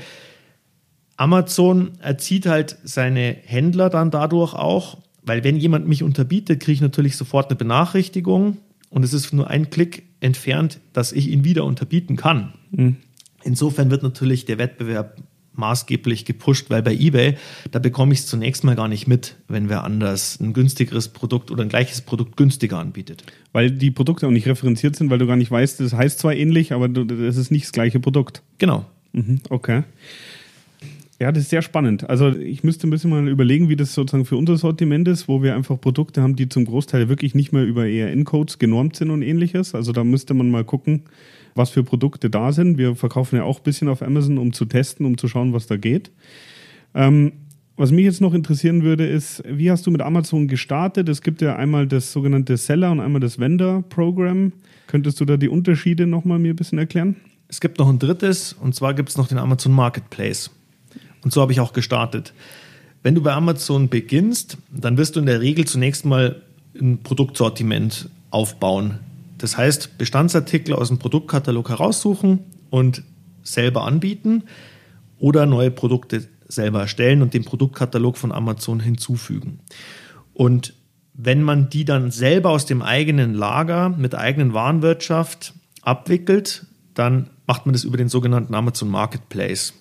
Amazon 1.17 1.91
erzieht 2.00 2.45
halt 2.45 2.78
seine 2.84 3.36
Händler 3.43 3.89
dann 3.89 4.12
dadurch 4.12 4.54
auch, 4.54 5.00
weil 5.24 5.43
wenn 5.43 5.58
jemand 5.58 5.88
mich 5.88 6.04
unterbietet, 6.04 6.62
kriege 6.62 6.76
ich 6.76 6.82
natürlich 6.82 7.17
sofort 7.17 7.50
eine 7.50 7.58
Benachrichtigung 7.58 8.58
und 8.89 9.04
es 9.04 9.13
ist 9.13 9.34
nur 9.34 9.50
ein 9.50 9.69
Klick 9.69 10.09
entfernt, 10.19 10.79
dass 10.93 11.12
ich 11.12 11.29
ihn 11.29 11.43
wieder 11.43 11.65
unterbieten 11.65 12.15
kann. 12.15 12.53
Mhm. 12.71 12.97
Insofern 13.43 13.89
wird 13.89 14.03
natürlich 14.03 14.45
der 14.45 14.58
Wettbewerb 14.58 15.17
maßgeblich 15.53 16.25
gepusht, 16.25 16.69
weil 16.69 16.82
bei 16.82 16.93
eBay, 16.93 17.38
da 17.71 17.79
bekomme 17.79 18.13
ich 18.13 18.19
es 18.19 18.27
zunächst 18.27 18.63
mal 18.63 18.75
gar 18.75 18.88
nicht 18.88 19.08
mit, 19.08 19.36
wenn 19.47 19.69
wer 19.69 19.84
anders 19.84 20.39
ein 20.39 20.53
günstigeres 20.53 21.10
Produkt 21.10 21.51
oder 21.51 21.63
ein 21.63 21.69
gleiches 21.69 22.01
Produkt 22.01 22.38
günstiger 22.38 22.79
anbietet. 22.79 23.23
Weil 23.51 23.71
die 23.71 23.91
Produkte 23.91 24.27
auch 24.27 24.32
nicht 24.32 24.47
referenziert 24.47 24.95
sind, 24.95 25.10
weil 25.10 25.19
du 25.19 25.27
gar 25.27 25.36
nicht 25.36 25.51
weißt, 25.51 25.79
das 25.82 25.93
heißt 25.93 26.19
zwar 26.19 26.34
ähnlich, 26.34 26.71
aber 26.71 26.88
das 26.88 27.38
ist 27.38 27.51
nicht 27.51 27.65
das 27.65 27.71
gleiche 27.73 27.99
Produkt. 27.99 28.41
Genau. 28.58 28.86
Mhm, 29.12 29.41
okay. 29.49 29.84
Ja, 31.19 31.34
das 31.34 31.43
ist 31.43 31.49
sehr 31.49 31.62
spannend. 31.62 32.10
Also 32.10 32.29
ich 32.29 32.63
müsste 32.63 32.88
ein 32.88 32.91
bisschen 32.91 33.10
mal 33.10 33.27
überlegen, 33.27 33.67
wie 33.67 33.75
das 33.75 33.93
sozusagen 33.93 34.23
für 34.23 34.38
unser 34.38 34.55
Sortiment 34.55 35.05
ist, 35.10 35.27
wo 35.27 35.43
wir 35.43 35.53
einfach 35.53 35.79
Produkte 35.79 36.21
haben, 36.21 36.38
die 36.38 36.47
zum 36.47 36.63
Großteil 36.63 37.10
wirklich 37.10 37.36
nicht 37.36 37.51
mehr 37.51 37.65
über 37.65 37.86
ERN-Codes 37.86 38.58
genormt 38.58 38.95
sind 38.95 39.10
und 39.10 39.21
ähnliches. 39.21 39.75
Also 39.75 39.91
da 39.91 40.05
müsste 40.05 40.34
man 40.34 40.49
mal 40.49 40.63
gucken, 40.63 41.03
was 41.55 41.71
für 41.71 41.84
Produkte 41.84 42.29
da 42.29 42.53
sind. 42.53 42.77
Wir 42.77 42.95
verkaufen 42.95 43.36
ja 43.36 43.43
auch 43.43 43.58
ein 43.58 43.63
bisschen 43.63 43.89
auf 43.89 44.01
Amazon, 44.01 44.38
um 44.38 44.53
zu 44.53 44.63
testen, 44.63 45.05
um 45.05 45.17
zu 45.17 45.27
schauen, 45.27 45.51
was 45.51 45.67
da 45.67 45.75
geht. 45.75 46.10
Ähm, 46.95 47.34
was 47.75 47.91
mich 47.91 48.05
jetzt 48.05 48.21
noch 48.21 48.34
interessieren 48.34 48.84
würde, 48.84 49.05
ist, 49.05 49.43
wie 49.45 49.71
hast 49.71 49.86
du 49.86 49.91
mit 49.91 50.01
Amazon 50.01 50.47
gestartet? 50.47 51.10
Es 51.10 51.21
gibt 51.21 51.41
ja 51.41 51.58
einmal 51.58 51.86
das 51.86 52.13
sogenannte 52.13 52.55
Seller 52.55 52.91
und 52.91 53.01
einmal 53.01 53.19
das 53.19 53.39
Vendor-Programm. 53.39 54.53
Könntest 54.88 55.19
du 55.19 55.25
da 55.25 55.36
die 55.36 55.49
Unterschiede 55.49 56.08
nochmal 56.08 56.39
mir 56.39 56.53
ein 56.53 56.55
bisschen 56.55 56.77
erklären? 56.77 57.17
Es 57.49 57.60
gibt 57.60 57.77
noch 57.77 57.89
ein 57.89 57.99
drittes, 57.99 58.53
und 58.53 58.73
zwar 58.73 58.93
gibt 58.93 59.10
es 59.10 59.17
noch 59.17 59.27
den 59.27 59.38
Amazon 59.38 59.73
Marketplace. 59.73 60.51
Und 61.23 61.34
so 61.34 61.41
habe 61.41 61.51
ich 61.51 61.60
auch 61.60 61.73
gestartet. 61.73 62.34
Wenn 63.01 63.15
du 63.15 63.21
bei 63.21 63.34
Amazon 63.34 63.89
beginnst, 63.89 64.58
dann 64.71 64.97
wirst 64.97 65.15
du 65.15 65.19
in 65.19 65.25
der 65.25 65.41
Regel 65.41 65.65
zunächst 65.65 66.05
mal 66.05 66.41
ein 66.79 67.01
Produktsortiment 67.03 68.10
aufbauen. 68.29 68.99
Das 69.38 69.58
heißt, 69.58 69.97
Bestandsartikel 69.97 70.73
aus 70.75 70.89
dem 70.89 70.99
Produktkatalog 70.99 71.69
heraussuchen 71.69 72.39
und 72.69 73.03
selber 73.43 73.86
anbieten 73.86 74.43
oder 75.17 75.45
neue 75.45 75.71
Produkte 75.71 76.27
selber 76.47 76.82
erstellen 76.82 77.21
und 77.21 77.34
den 77.34 77.45
Produktkatalog 77.45 78.17
von 78.17 78.32
Amazon 78.32 78.79
hinzufügen. 78.79 79.60
Und 80.34 80.73
wenn 81.13 81.43
man 81.43 81.69
die 81.69 81.86
dann 81.86 82.12
selber 82.12 82.49
aus 82.49 82.65
dem 82.65 82.82
eigenen 82.82 83.34
Lager 83.34 83.89
mit 83.89 84.15
eigenen 84.15 84.53
Warenwirtschaft 84.53 85.53
abwickelt, 85.82 86.65
dann 86.93 87.29
macht 87.45 87.65
man 87.65 87.73
das 87.73 87.84
über 87.84 87.97
den 87.97 88.10
sogenannten 88.10 88.55
Amazon 88.55 88.89
Marketplace. 88.89 89.73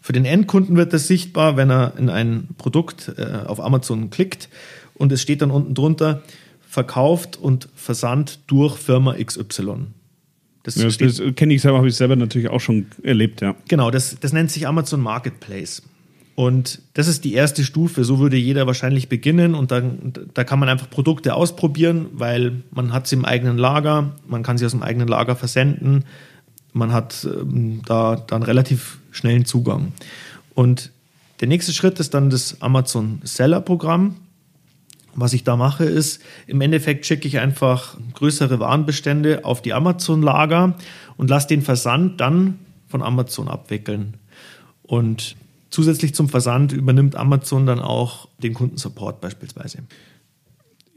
Für 0.00 0.12
den 0.12 0.24
Endkunden 0.24 0.76
wird 0.76 0.92
das 0.92 1.06
sichtbar, 1.06 1.56
wenn 1.56 1.70
er 1.70 1.94
in 1.98 2.08
ein 2.08 2.48
Produkt 2.56 3.12
äh, 3.16 3.46
auf 3.46 3.60
Amazon 3.60 4.10
klickt 4.10 4.48
und 4.94 5.12
es 5.12 5.22
steht 5.22 5.42
dann 5.42 5.50
unten 5.50 5.74
drunter 5.74 6.22
verkauft 6.60 7.36
und 7.36 7.68
versandt 7.74 8.40
durch 8.46 8.76
Firma 8.76 9.14
XY. 9.14 9.86
Das, 10.62 10.76
ja, 10.76 10.84
das, 10.84 10.98
das 10.98 11.22
kenne 11.34 11.54
ich 11.54 11.62
selber, 11.62 11.78
habe 11.78 11.88
ich 11.88 11.96
selber 11.96 12.16
natürlich 12.16 12.48
auch 12.48 12.60
schon 12.60 12.86
erlebt, 13.02 13.40
ja. 13.40 13.54
Genau, 13.68 13.90
das, 13.90 14.18
das 14.20 14.32
nennt 14.32 14.50
sich 14.50 14.66
Amazon 14.66 15.00
Marketplace. 15.00 15.82
Und 16.34 16.82
das 16.94 17.08
ist 17.08 17.24
die 17.24 17.34
erste 17.34 17.64
Stufe. 17.64 18.04
So 18.04 18.20
würde 18.20 18.36
jeder 18.36 18.68
wahrscheinlich 18.68 19.08
beginnen 19.08 19.56
und 19.56 19.72
dann, 19.72 20.12
da 20.34 20.44
kann 20.44 20.60
man 20.60 20.68
einfach 20.68 20.88
Produkte 20.88 21.34
ausprobieren, 21.34 22.06
weil 22.12 22.62
man 22.70 22.92
hat 22.92 23.08
sie 23.08 23.16
im 23.16 23.24
eigenen 23.24 23.58
Lager, 23.58 24.12
man 24.28 24.44
kann 24.44 24.56
sie 24.56 24.64
aus 24.64 24.70
dem 24.70 24.84
eigenen 24.84 25.08
Lager 25.08 25.34
versenden, 25.34 26.04
man 26.72 26.92
hat 26.92 27.26
ähm, 27.28 27.82
da 27.86 28.14
dann 28.14 28.44
relativ 28.44 28.98
schnellen 29.18 29.44
Zugang. 29.44 29.92
Und 30.54 30.90
der 31.40 31.48
nächste 31.48 31.72
Schritt 31.72 32.00
ist 32.00 32.14
dann 32.14 32.30
das 32.30 32.60
Amazon 32.62 33.20
Seller 33.22 33.60
Programm. 33.60 34.16
Was 35.14 35.32
ich 35.32 35.44
da 35.44 35.56
mache, 35.56 35.84
ist, 35.84 36.22
im 36.46 36.60
Endeffekt 36.60 37.04
schicke 37.06 37.26
ich 37.26 37.38
einfach 37.38 37.96
größere 38.14 38.60
Warenbestände 38.60 39.44
auf 39.44 39.62
die 39.62 39.72
Amazon-Lager 39.72 40.76
und 41.16 41.30
lasse 41.30 41.48
den 41.48 41.62
Versand 41.62 42.20
dann 42.20 42.58
von 42.86 43.02
Amazon 43.02 43.48
abwickeln. 43.48 44.14
Und 44.82 45.36
zusätzlich 45.70 46.14
zum 46.14 46.28
Versand 46.28 46.72
übernimmt 46.72 47.16
Amazon 47.16 47.66
dann 47.66 47.80
auch 47.80 48.28
den 48.38 48.54
Kundensupport 48.54 49.20
beispielsweise. 49.20 49.78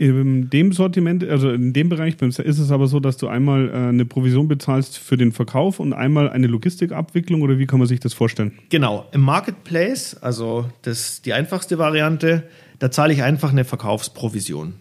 In 0.02 0.50
dem 0.50 0.72
Sortiment, 0.72 1.24
also 1.24 1.52
in 1.52 1.74
dem 1.74 1.90
Bereich 1.90 2.20
ist 2.20 2.40
es 2.40 2.72
aber 2.72 2.88
so, 2.88 3.00
dass 3.00 3.18
du 3.18 3.28
einmal 3.28 3.70
äh, 3.70 3.74
eine 3.74 4.04
Provision 4.04 4.48
bezahlst 4.48 4.98
für 4.98 5.16
den 5.16 5.32
Verkauf 5.32 5.80
und 5.80 5.94
einmal 5.94 6.28
eine 6.28 6.48
Logistikabwicklung 6.48 7.44
oder 7.44 7.60
wie 7.60 7.68
kann 7.68 7.78
man 7.78 7.88
sich 7.88 8.00
das 8.00 8.16
vorstellen? 8.16 8.58
Genau, 8.70 9.06
im 9.12 9.22
Marketplace, 9.22 10.16
also 10.16 10.66
das 10.82 11.22
die 11.22 11.34
einfachste 11.34 11.78
Variante, 11.78 12.50
da 12.80 12.90
zahle 12.90 13.14
ich 13.14 13.22
einfach 13.22 13.52
eine 13.52 13.64
Verkaufsprovision. 13.64 14.74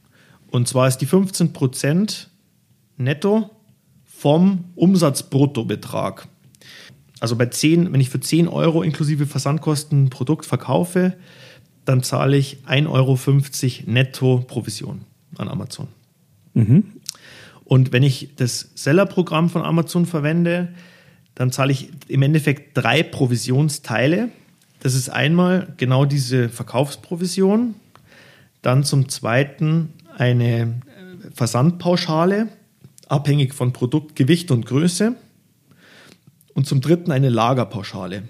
Und 0.51 0.69
zwar 0.69 0.89
ist 0.89 0.97
die 1.03 1.07
15% 1.07 2.29
netto 2.97 3.51
vom 4.07 4.65
Umsatzbruttobetrag. 4.75 6.29
Also 7.21 7.37
bei 7.37 7.45
10, 7.45 7.93
wenn 7.93 8.01
ich 8.01 8.09
für 8.09 8.21
10 8.21 8.49
Euro 8.49 8.83
inklusive 8.83 9.27
Versandkosten 9.27 10.05
ein 10.05 10.09
Produkt 10.09 10.47
verkaufe, 10.47 11.19
dann 11.85 12.03
zahle 12.03 12.39
ich 12.39 12.61
1,50 12.67 12.89
Euro 12.89 13.93
netto 13.93 14.45
Provision 14.49 15.05
an 15.37 15.49
Amazon. 15.49 15.89
Mhm. 16.55 16.85
Und 17.65 17.93
wenn 17.93 18.03
ich 18.03 18.31
das 18.37 18.71
Seller-Programm 18.75 19.49
von 19.49 19.63
Amazon 19.63 20.07
verwende, 20.07 20.69
dann 21.35 21.53
zahle 21.53 21.73
ich 21.73 21.91
im 22.09 22.23
Endeffekt 22.23 22.77
drei 22.77 23.03
Provisionsteile. 23.03 24.31
Das 24.81 24.95
ist 24.95 25.09
einmal 25.09 25.73
genau 25.77 26.05
diese 26.05 26.49
Verkaufsprovision, 26.49 27.75
dann 28.63 28.85
zum 28.85 29.09
zweiten 29.09 29.93
eine 30.17 30.81
Versandpauschale, 31.35 32.49
abhängig 33.09 33.55
von 33.55 33.73
Produktgewicht 33.73 34.51
und 34.51 34.67
Größe. 34.67 35.15
Und 36.55 36.67
zum 36.67 36.81
dritten 36.81 37.13
eine 37.13 37.29
Lagerpauschale, 37.29 38.25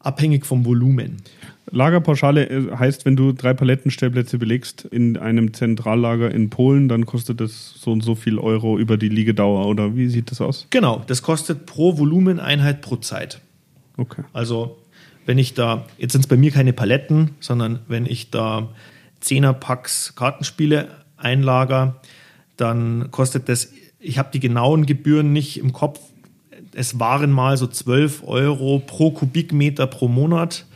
abhängig 0.00 0.44
vom 0.44 0.64
Volumen. 0.64 1.22
Lagerpauschale 1.70 2.48
äh, 2.48 2.76
heißt, 2.76 3.04
wenn 3.04 3.16
du 3.16 3.32
drei 3.32 3.54
Palettenstellplätze 3.54 4.38
belegst 4.38 4.84
in 4.84 5.16
einem 5.16 5.54
Zentrallager 5.54 6.30
in 6.30 6.50
Polen, 6.50 6.88
dann 6.88 7.06
kostet 7.06 7.40
das 7.40 7.74
so 7.78 7.92
und 7.92 8.02
so 8.02 8.14
viel 8.14 8.38
Euro 8.38 8.78
über 8.78 8.96
die 8.96 9.08
Liegedauer 9.08 9.66
oder 9.66 9.96
wie 9.96 10.08
sieht 10.08 10.30
das 10.30 10.40
aus? 10.40 10.66
Genau, 10.70 11.02
das 11.06 11.22
kostet 11.22 11.66
pro 11.66 11.98
Volumeneinheit 11.98 12.80
pro 12.82 12.96
Zeit. 12.96 13.40
Okay. 13.96 14.22
Also 14.32 14.78
wenn 15.26 15.38
ich 15.38 15.54
da, 15.54 15.86
jetzt 15.98 16.12
sind 16.12 16.22
es 16.22 16.26
bei 16.26 16.36
mir 16.36 16.50
keine 16.50 16.72
Paletten, 16.72 17.30
sondern 17.40 17.80
wenn 17.88 18.06
ich 18.06 18.30
da 18.30 18.68
10er 19.22 19.54
Packs 19.54 20.14
Kartenspiele 20.16 20.88
einlager, 21.16 22.00
dann 22.56 23.10
kostet 23.10 23.48
das, 23.48 23.72
ich 23.98 24.18
habe 24.18 24.28
die 24.32 24.40
genauen 24.40 24.84
Gebühren 24.84 25.32
nicht 25.32 25.58
im 25.58 25.72
Kopf, 25.72 25.98
es 26.74 26.98
waren 27.00 27.30
mal 27.30 27.56
so 27.56 27.66
12 27.66 28.22
Euro 28.26 28.82
pro 28.84 29.12
Kubikmeter 29.12 29.86
pro 29.86 30.08
Monat 30.08 30.66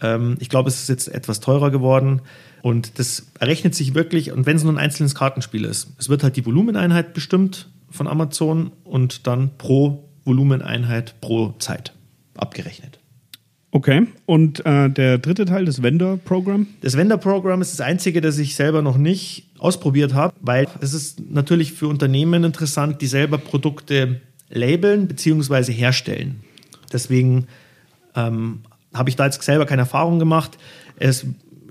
ähm, 0.00 0.36
ich 0.40 0.48
glaube, 0.48 0.68
es 0.68 0.80
ist 0.80 0.88
jetzt 0.88 1.08
etwas 1.08 1.40
teurer 1.40 1.70
geworden. 1.70 2.22
Und 2.62 2.98
das 2.98 3.26
errechnet 3.38 3.74
sich 3.74 3.94
wirklich, 3.94 4.32
und 4.32 4.46
wenn 4.46 4.56
es 4.56 4.64
nur 4.64 4.72
ein 4.72 4.78
einzelnes 4.78 5.14
Kartenspiel 5.14 5.64
ist, 5.64 5.88
es 5.98 6.08
wird 6.08 6.22
halt 6.22 6.36
die 6.36 6.44
Volumeneinheit 6.44 7.14
bestimmt 7.14 7.68
von 7.90 8.06
Amazon 8.08 8.72
und 8.84 9.26
dann 9.26 9.50
pro 9.56 10.08
Volumeneinheit 10.24 11.20
pro 11.20 11.54
Zeit 11.58 11.94
abgerechnet. 12.36 12.98
Okay, 13.70 14.06
und 14.24 14.64
äh, 14.64 14.88
der 14.88 15.18
dritte 15.18 15.44
Teil, 15.44 15.66
das 15.66 15.82
Vendor-Programm? 15.82 16.68
Das 16.80 16.96
Vendor-Programm 16.96 17.60
ist 17.60 17.72
das 17.72 17.82
einzige, 17.82 18.22
das 18.22 18.38
ich 18.38 18.54
selber 18.54 18.80
noch 18.80 18.96
nicht 18.96 19.50
ausprobiert 19.58 20.14
habe, 20.14 20.34
weil 20.40 20.66
es 20.80 20.94
ist 20.94 21.20
natürlich 21.30 21.74
für 21.74 21.86
Unternehmen 21.86 22.44
interessant, 22.44 23.02
die 23.02 23.06
selber 23.06 23.36
Produkte 23.36 24.22
labeln 24.48 25.06
bzw. 25.06 25.70
herstellen. 25.72 26.40
Deswegen 26.90 27.46
ähm, 28.16 28.60
habe 28.94 29.10
ich 29.10 29.16
da 29.16 29.24
jetzt 29.24 29.42
selber 29.42 29.66
keine 29.66 29.82
Erfahrung 29.82 30.18
gemacht. 30.18 30.58
Es 30.98 31.26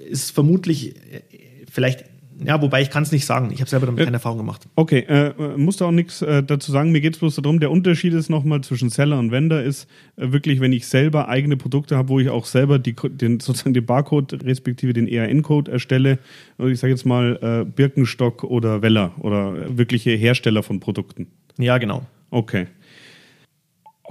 ist 0.09 0.31
vermutlich 0.31 0.95
äh, 0.95 1.21
vielleicht 1.69 2.05
ja, 2.45 2.61
wobei 2.61 2.81
ich 2.81 2.89
kann 2.89 3.03
es 3.03 3.11
nicht 3.11 3.25
sagen. 3.25 3.51
Ich 3.51 3.61
habe 3.61 3.69
selber 3.69 3.87
damit 3.87 4.01
äh, 4.01 4.03
keine 4.05 4.17
Erfahrung 4.17 4.37
gemacht. 4.37 4.67
Okay, 4.75 4.99
äh, 4.99 5.33
musst 5.57 5.81
du 5.81 5.85
auch 5.85 5.91
nichts 5.91 6.21
äh, 6.21 6.43
dazu 6.43 6.71
sagen. 6.71 6.91
Mir 6.91 7.01
geht 7.01 7.15
es 7.15 7.19
bloß 7.19 7.35
darum, 7.35 7.59
der 7.59 7.71
Unterschied 7.71 8.13
ist 8.13 8.29
nochmal 8.29 8.61
zwischen 8.61 8.89
Seller 8.89 9.17
und 9.17 9.31
Vendor 9.31 9.61
ist 9.61 9.89
äh, 10.17 10.31
wirklich, 10.31 10.59
wenn 10.59 10.71
ich 10.71 10.87
selber 10.87 11.29
eigene 11.29 11.57
Produkte 11.57 11.97
habe, 11.97 12.09
wo 12.09 12.19
ich 12.19 12.29
auch 12.29 12.45
selber 12.45 12.79
die, 12.79 12.93
den, 12.93 13.39
sozusagen 13.39 13.73
den 13.73 13.85
Barcode 13.85 14.43
respektive 14.45 14.93
den 14.93 15.07
ERN-Code 15.07 15.71
erstelle. 15.71 16.19
Also 16.57 16.71
ich 16.71 16.79
sage 16.79 16.93
jetzt 16.93 17.05
mal 17.05 17.39
äh, 17.41 17.65
Birkenstock 17.65 18.43
oder 18.43 18.81
Weller 18.81 19.13
oder 19.19 19.77
wirkliche 19.77 20.11
Hersteller 20.11 20.61
von 20.61 20.79
Produkten. 20.79 21.27
Ja, 21.57 21.77
genau. 21.79 22.05
Okay. 22.29 22.67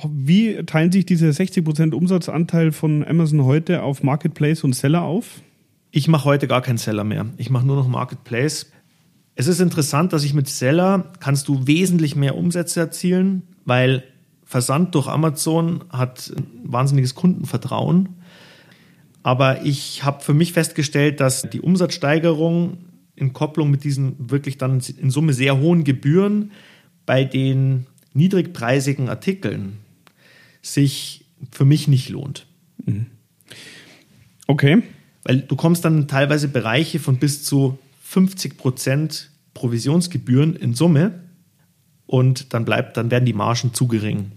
Wie 0.05 0.57
teilen 0.65 0.93
sich 0.93 1.07
diese 1.07 1.29
60% 1.29 1.95
Umsatzanteil 1.95 2.73
von 2.73 3.07
Amazon 3.07 3.45
heute 3.45 3.83
auf 3.83 4.03
Marketplace 4.03 4.63
und 4.63 4.75
Seller 4.75 5.03
auf? 5.03 5.41
Ich 5.91 6.07
mache 6.09 6.27
heute 6.27 6.47
gar 6.47 6.61
keinen 6.61 6.77
Seller 6.77 7.05
mehr. 7.05 7.27
Ich 7.39 7.49
mache 7.49 7.67
nur 7.67 7.77
noch 7.77 7.89
Marketplace. 7.89 8.71
Es 9.37 9.47
ist 9.47 9.61
interessant, 9.61 10.13
dass 10.13 10.25
ich 10.25 10.35
mit 10.35 10.49
Seller 10.49 11.13
kannst 11.21 11.49
du 11.49 11.67
wesentlich 11.67 12.15
mehr 12.15 12.37
Umsätze 12.37 12.81
erzielen, 12.81 13.43
weil 13.65 14.05
Versand 14.45 14.95
durch 14.95 15.09
Amazon 15.09 15.85
hat 15.89 16.33
wahnsinniges 16.63 17.15
Kundenvertrauen. 17.15 18.11
Aber 19.23 19.65
ich 19.65 20.05
habe 20.05 20.23
für 20.23 20.35
mich 20.35 20.53
festgestellt, 20.53 21.21
dass 21.21 21.43
die 21.43 21.61
Umsatzsteigerung 21.61 22.79
in 23.15 23.33
Kopplung 23.33 23.71
mit 23.71 23.83
diesen 23.83 24.31
wirklich 24.31 24.59
dann 24.59 24.81
in 24.99 25.11
Summe 25.11 25.33
sehr 25.33 25.59
hohen 25.59 25.85
Gebühren 25.85 26.53
bei 27.07 27.25
den 27.25 27.87
niedrigpreisigen 28.13 29.09
Artikeln 29.09 29.79
sich 30.73 31.25
für 31.51 31.65
mich 31.65 31.89
nicht 31.89 32.09
lohnt. 32.09 32.47
Mhm. 32.85 33.07
Okay. 34.47 34.83
Weil 35.25 35.41
du 35.41 35.57
kommst 35.57 35.85
dann 35.85 36.09
teilweise 36.09 36.49
Bereiche 36.49 36.99
von 36.99 37.19
bis 37.19 37.43
zu 37.45 37.79
50 38.03 38.57
Prozent 38.57 39.31
Provisionsgebühren 39.55 40.55
in 40.55 40.75
Summe 40.75 41.21
und 42.07 42.53
dann 42.55 42.65
bleibt, 42.65 42.97
dann 42.97 43.11
werden 43.11 43.25
die 43.25 43.33
Margen 43.33 43.75
zu 43.75 43.89
gering. 43.89 44.33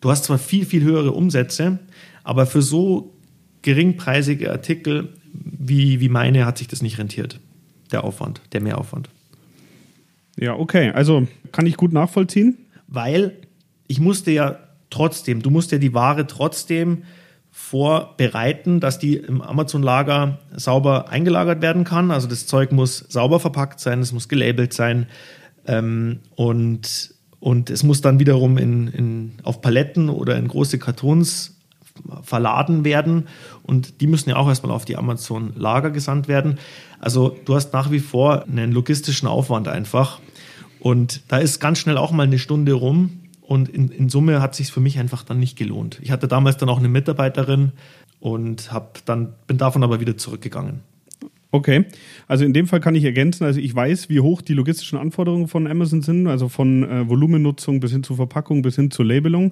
Du 0.00 0.10
hast 0.10 0.24
zwar 0.24 0.38
viel, 0.38 0.64
viel 0.64 0.82
höhere 0.82 1.12
Umsätze, 1.12 1.78
aber 2.24 2.46
für 2.46 2.62
so 2.62 3.14
geringpreisige 3.62 4.50
Artikel 4.50 5.14
wie, 5.32 6.00
wie 6.00 6.08
meine 6.08 6.46
hat 6.46 6.58
sich 6.58 6.68
das 6.68 6.82
nicht 6.82 6.98
rentiert. 6.98 7.38
Der 7.92 8.04
Aufwand, 8.04 8.40
der 8.52 8.62
Mehraufwand. 8.62 9.10
Ja, 10.38 10.54
okay. 10.54 10.90
Also 10.90 11.28
kann 11.52 11.66
ich 11.66 11.76
gut 11.76 11.92
nachvollziehen. 11.92 12.56
Weil 12.88 13.36
ich 13.86 14.00
musste 14.00 14.30
ja 14.32 14.58
trotzdem, 14.90 15.42
du 15.42 15.50
musst 15.50 15.72
ja 15.72 15.78
die 15.78 15.94
Ware 15.94 16.26
trotzdem 16.26 17.04
vorbereiten, 17.50 18.80
dass 18.80 18.98
die 18.98 19.16
im 19.16 19.42
Amazon-Lager 19.42 20.38
sauber 20.54 21.08
eingelagert 21.08 21.62
werden 21.62 21.84
kann. 21.84 22.10
Also 22.10 22.28
das 22.28 22.46
Zeug 22.46 22.72
muss 22.72 22.98
sauber 23.08 23.40
verpackt 23.40 23.80
sein, 23.80 24.00
es 24.00 24.12
muss 24.12 24.28
gelabelt 24.28 24.72
sein 24.72 25.06
ähm, 25.66 26.20
und, 26.36 27.14
und 27.40 27.70
es 27.70 27.82
muss 27.82 28.00
dann 28.00 28.18
wiederum 28.18 28.56
in, 28.56 28.88
in, 28.88 29.32
auf 29.42 29.60
Paletten 29.60 30.08
oder 30.08 30.36
in 30.36 30.48
große 30.48 30.78
Kartons 30.78 31.56
verladen 32.22 32.84
werden 32.84 33.28
und 33.62 34.00
die 34.00 34.06
müssen 34.06 34.30
ja 34.30 34.36
auch 34.36 34.48
erstmal 34.48 34.72
auf 34.72 34.84
die 34.84 34.96
Amazon-Lager 34.96 35.90
gesandt 35.90 36.28
werden. 36.28 36.58
Also 36.98 37.36
du 37.44 37.54
hast 37.54 37.72
nach 37.72 37.90
wie 37.90 37.98
vor 37.98 38.44
einen 38.44 38.72
logistischen 38.72 39.28
Aufwand 39.28 39.68
einfach 39.68 40.20
und 40.78 41.22
da 41.28 41.38
ist 41.38 41.60
ganz 41.60 41.78
schnell 41.78 41.98
auch 41.98 42.12
mal 42.12 42.22
eine 42.22 42.38
Stunde 42.38 42.72
rum 42.72 43.20
und 43.50 43.68
in, 43.68 43.88
in 43.88 44.08
Summe 44.08 44.40
hat 44.40 44.54
sich 44.54 44.70
für 44.70 44.78
mich 44.78 45.00
einfach 45.00 45.24
dann 45.24 45.40
nicht 45.40 45.58
gelohnt. 45.58 45.98
Ich 46.02 46.12
hatte 46.12 46.28
damals 46.28 46.56
dann 46.58 46.68
auch 46.68 46.78
eine 46.78 46.88
Mitarbeiterin 46.88 47.72
und 48.20 48.72
hab 48.72 49.04
dann, 49.06 49.32
bin 49.48 49.58
davon 49.58 49.82
aber 49.82 49.98
wieder 49.98 50.16
zurückgegangen. 50.16 50.84
Okay, 51.50 51.86
also 52.28 52.44
in 52.44 52.52
dem 52.52 52.68
Fall 52.68 52.78
kann 52.78 52.94
ich 52.94 53.02
ergänzen, 53.02 53.42
also 53.42 53.58
ich 53.58 53.74
weiß, 53.74 54.08
wie 54.08 54.20
hoch 54.20 54.40
die 54.40 54.54
logistischen 54.54 55.00
Anforderungen 55.00 55.48
von 55.48 55.66
Amazon 55.66 56.00
sind, 56.00 56.28
also 56.28 56.48
von 56.48 56.84
äh, 56.84 57.08
Volumennutzung 57.08 57.80
bis 57.80 57.90
hin 57.90 58.04
zu 58.04 58.14
Verpackung 58.14 58.62
bis 58.62 58.76
hin 58.76 58.92
zur 58.92 59.04
Labelung. 59.04 59.50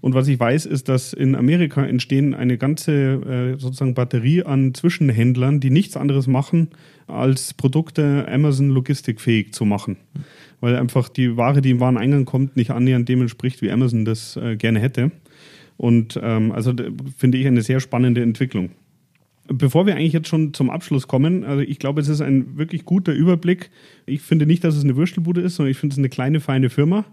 Und 0.00 0.14
was 0.14 0.28
ich 0.28 0.40
weiß, 0.40 0.66
ist, 0.66 0.88
dass 0.88 1.12
in 1.12 1.34
Amerika 1.34 1.84
entstehen 1.84 2.34
eine 2.34 2.56
ganze 2.56 2.92
äh, 2.92 3.58
sozusagen 3.58 3.94
Batterie 3.94 4.44
an 4.44 4.72
Zwischenhändlern, 4.74 5.60
die 5.60 5.70
nichts 5.70 5.96
anderes 5.96 6.26
machen, 6.26 6.68
als 7.06 7.52
Produkte 7.54 8.26
Amazon 8.28 8.70
logistikfähig 8.70 9.52
zu 9.52 9.64
machen 9.64 9.96
weil 10.60 10.76
einfach 10.76 11.08
die 11.08 11.36
Ware, 11.36 11.62
die 11.62 11.70
im 11.70 11.80
Wareneingang 11.80 12.24
kommt, 12.24 12.56
nicht 12.56 12.70
annähernd 12.70 13.08
dem 13.08 13.22
entspricht, 13.22 13.62
wie 13.62 13.70
Amazon 13.70 14.04
das 14.04 14.36
äh, 14.36 14.56
gerne 14.56 14.80
hätte. 14.80 15.10
Und 15.76 16.20
ähm, 16.22 16.52
also 16.52 16.74
finde 17.16 17.38
ich 17.38 17.46
eine 17.46 17.62
sehr 17.62 17.80
spannende 17.80 18.22
Entwicklung. 18.22 18.70
Bevor 19.48 19.86
wir 19.86 19.96
eigentlich 19.96 20.12
jetzt 20.12 20.28
schon 20.28 20.54
zum 20.54 20.70
Abschluss 20.70 21.08
kommen, 21.08 21.42
also 21.44 21.62
ich 21.62 21.78
glaube, 21.78 22.00
es 22.00 22.08
ist 22.08 22.20
ein 22.20 22.56
wirklich 22.58 22.84
guter 22.84 23.12
Überblick. 23.12 23.70
Ich 24.06 24.20
finde 24.20 24.46
nicht, 24.46 24.62
dass 24.62 24.76
es 24.76 24.84
eine 24.84 24.96
Würstelbude 24.96 25.40
ist, 25.40 25.56
sondern 25.56 25.72
ich 25.72 25.78
finde 25.78 25.94
es 25.94 25.98
eine 25.98 26.10
kleine, 26.10 26.40
feine 26.40 26.70
Firma. 26.70 27.04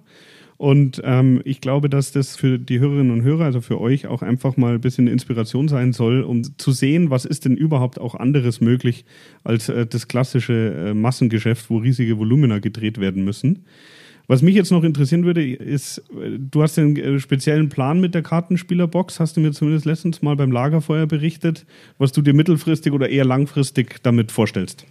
Und 0.58 1.02
ähm, 1.04 1.42
ich 1.46 1.62
glaube, 1.62 1.88
dass 1.88 2.12
das 2.12 2.36
für 2.36 2.58
die 2.58 2.80
Hörerinnen 2.80 3.12
und 3.12 3.22
Hörer, 3.22 3.46
also 3.46 3.62
für 3.62 3.80
euch, 3.80 4.08
auch 4.08 4.24
einfach 4.24 4.58
mal 4.58 4.76
ein 4.76 4.82
bisschen 4.82 5.08
Inspiration 5.08 5.68
sein 5.68 5.94
soll, 5.94 6.24
um 6.24 6.58
zu 6.58 6.72
sehen, 6.72 7.12
was 7.12 7.26
ist 7.26 7.46
denn 7.46 7.56
überhaupt 7.56 8.00
auch 8.00 8.16
anderes 8.16 8.60
möglich 8.60 9.06
als 9.44 9.70
äh, 9.70 9.86
das 9.86 10.08
klassische 10.08 10.90
äh, 10.90 10.94
Massengeschäft, 10.96 11.70
wo 11.70 11.78
riesige 11.78 12.18
Volumina 12.18 12.58
gedreht 12.58 13.00
werden 13.00 13.24
müssen. 13.24 13.66
Was 14.30 14.42
mich 14.42 14.56
jetzt 14.56 14.72
noch 14.72 14.84
interessieren 14.84 15.24
würde, 15.24 15.48
ist, 15.48 16.00
äh, 16.00 16.38
du 16.40 16.64
hast 16.64 16.80
einen 16.80 16.98
äh, 16.98 17.20
speziellen 17.20 17.70
Plan 17.70 18.02
mit 18.02 18.16
der 18.16 18.24
Kartenspielerbox, 18.24 19.20
hast 19.20 19.38
du 19.38 19.42
mir 19.42 19.52
zumindest 19.52 19.86
letztens 19.86 20.24
mal 20.24 20.36
beim 20.36 20.52
Lagerfeuer 20.52 21.06
berichtet, 21.06 21.68
was 22.00 22.12
du 22.14 22.24
dir 22.24 22.34
mittelfristig 22.34 22.94
oder 22.94 23.10
eher 23.10 23.26
langfristig 23.26 24.02
damit 24.02 24.32
vorstellst. 24.32 24.88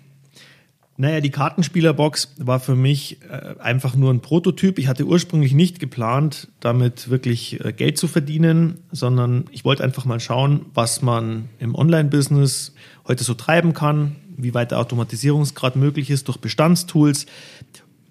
Naja, 0.98 1.20
die 1.20 1.30
Kartenspielerbox 1.30 2.36
war 2.38 2.58
für 2.58 2.74
mich 2.74 3.18
äh, 3.30 3.60
einfach 3.60 3.96
nur 3.96 4.12
ein 4.12 4.20
Prototyp. 4.20 4.78
Ich 4.78 4.88
hatte 4.88 5.04
ursprünglich 5.04 5.52
nicht 5.52 5.78
geplant, 5.78 6.48
damit 6.60 7.10
wirklich 7.10 7.62
äh, 7.62 7.72
Geld 7.72 7.98
zu 7.98 8.08
verdienen, 8.08 8.78
sondern 8.92 9.44
ich 9.50 9.64
wollte 9.64 9.84
einfach 9.84 10.06
mal 10.06 10.20
schauen, 10.20 10.66
was 10.72 11.02
man 11.02 11.50
im 11.58 11.74
Online-Business 11.74 12.74
heute 13.06 13.24
so 13.24 13.34
treiben 13.34 13.74
kann, 13.74 14.16
wie 14.38 14.54
weit 14.54 14.70
der 14.70 14.78
Automatisierungsgrad 14.78 15.76
möglich 15.76 16.10
ist 16.10 16.28
durch 16.28 16.38
Bestandstools. 16.38 17.26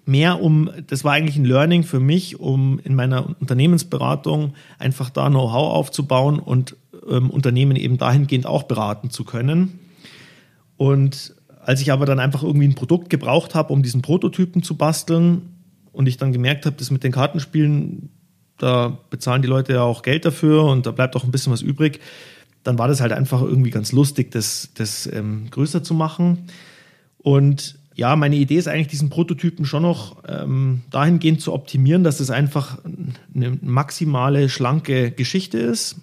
Mehr 0.04 0.40
um, 0.40 0.70
das 0.86 1.02
war 1.02 1.12
eigentlich 1.12 1.36
ein 1.36 1.44
Learning 1.44 1.82
für 1.82 1.98
mich, 1.98 2.38
um 2.38 2.78
in 2.84 2.94
meiner 2.94 3.34
Unternehmensberatung 3.40 4.54
einfach 4.78 5.10
da 5.10 5.28
Know-how 5.28 5.74
aufzubauen 5.74 6.38
und 6.38 6.76
ähm, 7.10 7.30
Unternehmen 7.30 7.74
eben 7.74 7.98
dahingehend 7.98 8.46
auch 8.46 8.62
beraten 8.62 9.10
zu 9.10 9.24
können. 9.24 9.80
Und 10.76 11.34
als 11.66 11.80
ich 11.80 11.90
aber 11.90 12.06
dann 12.06 12.20
einfach 12.20 12.44
irgendwie 12.44 12.68
ein 12.68 12.76
Produkt 12.76 13.10
gebraucht 13.10 13.56
habe, 13.56 13.72
um 13.72 13.82
diesen 13.82 14.00
Prototypen 14.00 14.62
zu 14.62 14.76
basteln 14.76 15.42
und 15.90 16.06
ich 16.06 16.16
dann 16.16 16.32
gemerkt 16.32 16.64
habe, 16.64 16.76
das 16.76 16.92
mit 16.92 17.02
den 17.02 17.10
Kartenspielen, 17.10 18.08
da 18.56 18.96
bezahlen 19.10 19.42
die 19.42 19.48
Leute 19.48 19.72
ja 19.72 19.82
auch 19.82 20.02
Geld 20.02 20.24
dafür 20.24 20.62
und 20.62 20.86
da 20.86 20.92
bleibt 20.92 21.16
auch 21.16 21.24
ein 21.24 21.32
bisschen 21.32 21.52
was 21.52 21.62
übrig, 21.62 21.98
dann 22.62 22.78
war 22.78 22.86
das 22.86 23.00
halt 23.00 23.12
einfach 23.12 23.42
irgendwie 23.42 23.70
ganz 23.70 23.90
lustig, 23.90 24.30
das, 24.30 24.70
das 24.74 25.10
ähm, 25.12 25.50
größer 25.50 25.82
zu 25.82 25.92
machen. 25.92 26.46
Und 27.18 27.76
ja, 27.96 28.14
meine 28.14 28.36
Idee 28.36 28.58
ist 28.58 28.68
eigentlich, 28.68 28.86
diesen 28.86 29.10
Prototypen 29.10 29.64
schon 29.64 29.82
noch 29.82 30.22
ähm, 30.28 30.82
dahingehend 30.90 31.40
zu 31.40 31.52
optimieren, 31.52 32.04
dass 32.04 32.20
es 32.20 32.30
einfach 32.30 32.78
eine 33.34 33.58
maximale, 33.60 34.48
schlanke 34.48 35.10
Geschichte 35.10 35.58
ist, 35.58 35.96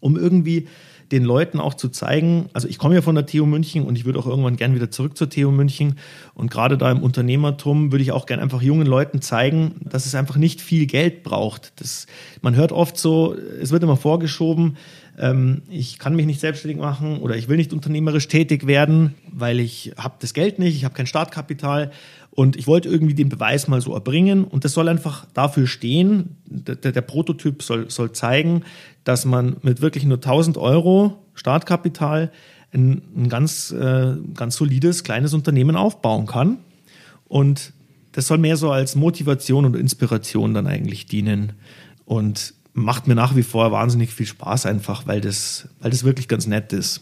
um 0.00 0.18
irgendwie 0.18 0.68
den 1.12 1.24
Leuten 1.24 1.60
auch 1.60 1.74
zu 1.74 1.88
zeigen, 1.88 2.48
also 2.52 2.68
ich 2.68 2.78
komme 2.78 2.94
ja 2.94 3.02
von 3.02 3.14
der 3.14 3.26
TU 3.26 3.46
München 3.46 3.84
und 3.84 3.96
ich 3.96 4.04
würde 4.04 4.18
auch 4.18 4.26
irgendwann 4.26 4.56
gern 4.56 4.74
wieder 4.74 4.90
zurück 4.90 5.16
zur 5.16 5.30
TU 5.30 5.50
München 5.50 5.98
und 6.34 6.50
gerade 6.50 6.76
da 6.76 6.90
im 6.90 7.02
Unternehmertum 7.02 7.92
würde 7.92 8.02
ich 8.02 8.12
auch 8.12 8.26
gern 8.26 8.40
einfach 8.40 8.62
jungen 8.62 8.86
Leuten 8.86 9.20
zeigen, 9.22 9.76
dass 9.80 10.06
es 10.06 10.14
einfach 10.14 10.36
nicht 10.36 10.60
viel 10.60 10.86
Geld 10.86 11.22
braucht. 11.22 11.72
Das, 11.80 12.06
man 12.42 12.56
hört 12.56 12.72
oft 12.72 12.98
so, 12.98 13.34
es 13.34 13.70
wird 13.70 13.82
immer 13.82 13.96
vorgeschoben, 13.96 14.76
ähm, 15.18 15.62
ich 15.68 15.98
kann 15.98 16.14
mich 16.14 16.26
nicht 16.26 16.40
selbstständig 16.40 16.80
machen 16.80 17.18
oder 17.18 17.36
ich 17.36 17.48
will 17.48 17.56
nicht 17.56 17.72
unternehmerisch 17.72 18.28
tätig 18.28 18.66
werden, 18.66 19.14
weil 19.30 19.60
ich 19.60 19.92
habe 19.96 20.14
das 20.20 20.32
Geld 20.32 20.58
nicht, 20.58 20.76
ich 20.76 20.84
habe 20.84 20.94
kein 20.94 21.06
Startkapital. 21.06 21.90
Und 22.30 22.54
ich 22.54 22.68
wollte 22.68 22.88
irgendwie 22.88 23.14
den 23.14 23.28
Beweis 23.28 23.66
mal 23.66 23.80
so 23.80 23.94
erbringen 23.94 24.44
und 24.44 24.64
das 24.64 24.72
soll 24.72 24.88
einfach 24.88 25.26
dafür 25.34 25.66
stehen. 25.66 26.36
Der, 26.46 26.76
der, 26.76 27.00
Prototyp 27.00 27.64
soll, 27.64 27.90
soll 27.90 28.12
zeigen, 28.12 28.62
dass 29.08 29.24
man 29.24 29.56
mit 29.62 29.80
wirklich 29.80 30.04
nur 30.04 30.18
1000 30.18 30.58
Euro 30.58 31.16
Startkapital 31.32 32.30
ein, 32.74 33.00
ein 33.16 33.30
ganz, 33.30 33.70
äh, 33.70 34.16
ganz 34.34 34.56
solides 34.56 35.02
kleines 35.02 35.32
Unternehmen 35.32 35.76
aufbauen 35.76 36.26
kann. 36.26 36.58
Und 37.26 37.72
das 38.12 38.26
soll 38.26 38.36
mehr 38.36 38.58
so 38.58 38.70
als 38.70 38.96
Motivation 38.96 39.64
und 39.64 39.76
Inspiration 39.76 40.52
dann 40.52 40.66
eigentlich 40.66 41.06
dienen. 41.06 41.54
Und 42.04 42.52
macht 42.74 43.08
mir 43.08 43.14
nach 43.14 43.34
wie 43.34 43.42
vor 43.42 43.72
wahnsinnig 43.72 44.12
viel 44.12 44.26
Spaß 44.26 44.66
einfach, 44.66 45.06
weil 45.06 45.22
das, 45.22 45.70
weil 45.80 45.90
das 45.90 46.04
wirklich 46.04 46.28
ganz 46.28 46.46
nett 46.46 46.74
ist. 46.74 47.00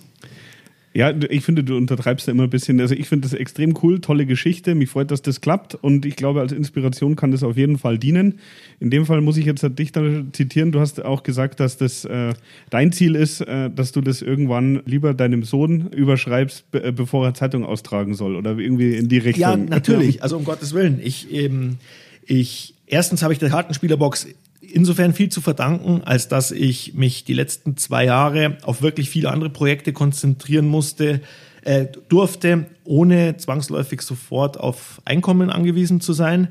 Ja, 0.96 1.12
ich 1.28 1.44
finde, 1.44 1.62
du 1.62 1.76
untertreibst 1.76 2.26
da 2.26 2.32
immer 2.32 2.44
ein 2.44 2.48
bisschen. 2.50 2.80
Also 2.80 2.94
ich 2.94 3.06
finde 3.06 3.28
das 3.28 3.38
extrem 3.38 3.74
cool, 3.82 4.00
tolle 4.00 4.24
Geschichte. 4.24 4.74
Mich 4.74 4.88
freut, 4.88 5.11
dass 5.11 5.20
das 5.20 5.42
klappt 5.42 5.74
und 5.74 6.06
ich 6.06 6.16
glaube, 6.16 6.40
als 6.40 6.52
Inspiration 6.52 7.16
kann 7.16 7.32
das 7.32 7.42
auf 7.42 7.59
jeden 7.59 7.76
Fall 7.76 7.98
dienen. 7.98 8.38
In 8.80 8.88
dem 8.88 9.04
Fall 9.04 9.20
muss 9.20 9.37
ich 9.37 9.44
jetzt 9.44 9.62
dich 9.78 9.92
da 9.92 10.00
zitieren. 10.32 10.72
Du 10.72 10.80
hast 10.80 11.04
auch 11.04 11.22
gesagt, 11.22 11.61
dass 11.61 11.76
das 11.76 12.06
äh, 12.06 12.32
dein 12.70 12.92
Ziel 12.92 13.14
ist, 13.14 13.42
äh, 13.42 13.68
dass 13.68 13.92
du 13.92 14.00
das 14.00 14.22
irgendwann 14.22 14.80
lieber 14.87 15.12
deinem 15.12 15.42
Sohn 15.42 15.88
überschreibst, 15.88 16.70
be 16.70 16.82
äh, 16.82 16.92
bevor 16.92 17.26
er 17.26 17.35
Zeitung 17.35 17.66
austragen 17.66 18.14
soll 18.14 18.35
oder 18.35 18.56
irgendwie 18.56 18.94
in 18.94 19.11
die 19.11 19.18
Richtung. 19.18 19.42
Ja, 19.42 19.54
natürlich. 19.54 20.22
Also 20.22 20.38
um 20.38 20.44
Gottes 20.44 20.72
Willen. 20.72 20.98
Ich, 21.04 21.30
ähm, 21.30 21.76
ich, 22.24 22.72
erstens 22.87 23.22
habe 23.22 23.35
ich 23.35 23.38
der 23.38 23.50
Kartenspielerbox 23.50 24.28
insofern 24.61 25.14
viel 25.14 25.29
zu 25.29 25.40
verdanken, 25.40 26.03
als 26.05 26.29
dass 26.29 26.51
ich 26.51 26.95
mich 26.95 27.25
die 27.25 27.35
letzten 27.35 27.76
zwei 27.76 28.05
Jahre 28.05 28.59
auf 28.62 28.83
wirklich 28.83 29.11
viele 29.11 29.30
andere 29.30 29.51
Projekte 29.51 29.93
konzentrieren 29.93 30.66
musste, 30.66 31.20
äh, 31.62 31.87
durfte, 32.09 32.66
ohne 32.85 33.37
zwangsläufig 33.37 34.03
sofort 34.03 34.59
auf 34.59 35.01
Einkommen 35.05 35.51
angewiesen 35.51 36.01
zu 36.01 36.12
sein. 36.12 36.49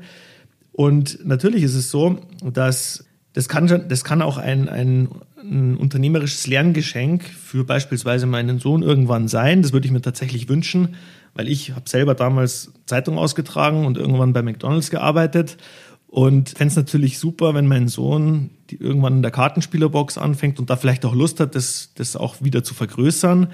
Und 0.72 1.24
natürlich 1.24 1.62
ist 1.62 1.74
es 1.74 1.90
so, 1.90 2.18
dass 2.42 3.06
das 3.32 3.48
kann, 3.48 3.88
das 3.88 4.04
kann 4.04 4.22
auch 4.22 4.38
ein, 4.38 4.68
ein, 4.68 5.08
ein 5.38 5.76
unternehmerisches 5.76 6.46
Lerngeschenk 6.46 7.24
für 7.24 7.64
beispielsweise 7.64 8.26
meinen 8.26 8.58
Sohn 8.58 8.82
irgendwann 8.82 9.28
sein. 9.28 9.62
Das 9.62 9.72
würde 9.72 9.86
ich 9.86 9.92
mir 9.92 10.00
tatsächlich 10.00 10.48
wünschen, 10.48 10.96
weil 11.34 11.48
ich 11.48 11.72
habe 11.72 11.88
selber 11.88 12.14
damals 12.14 12.72
Zeitung 12.86 13.18
ausgetragen 13.18 13.84
und 13.84 13.98
irgendwann 13.98 14.32
bei 14.32 14.42
McDonald's 14.42 14.90
gearbeitet 14.90 15.58
und 16.08 16.50
fände 16.50 16.70
es 16.70 16.76
natürlich 16.76 17.18
super, 17.18 17.54
wenn 17.54 17.66
mein 17.66 17.88
Sohn 17.88 18.50
irgendwann 18.70 19.16
in 19.16 19.22
der 19.22 19.30
Kartenspielerbox 19.30 20.18
anfängt 20.18 20.58
und 20.58 20.70
da 20.70 20.76
vielleicht 20.76 21.04
auch 21.04 21.14
Lust 21.14 21.40
hat, 21.40 21.54
das, 21.54 21.92
das 21.94 22.16
auch 22.16 22.36
wieder 22.40 22.64
zu 22.64 22.74
vergrößern, 22.74 23.48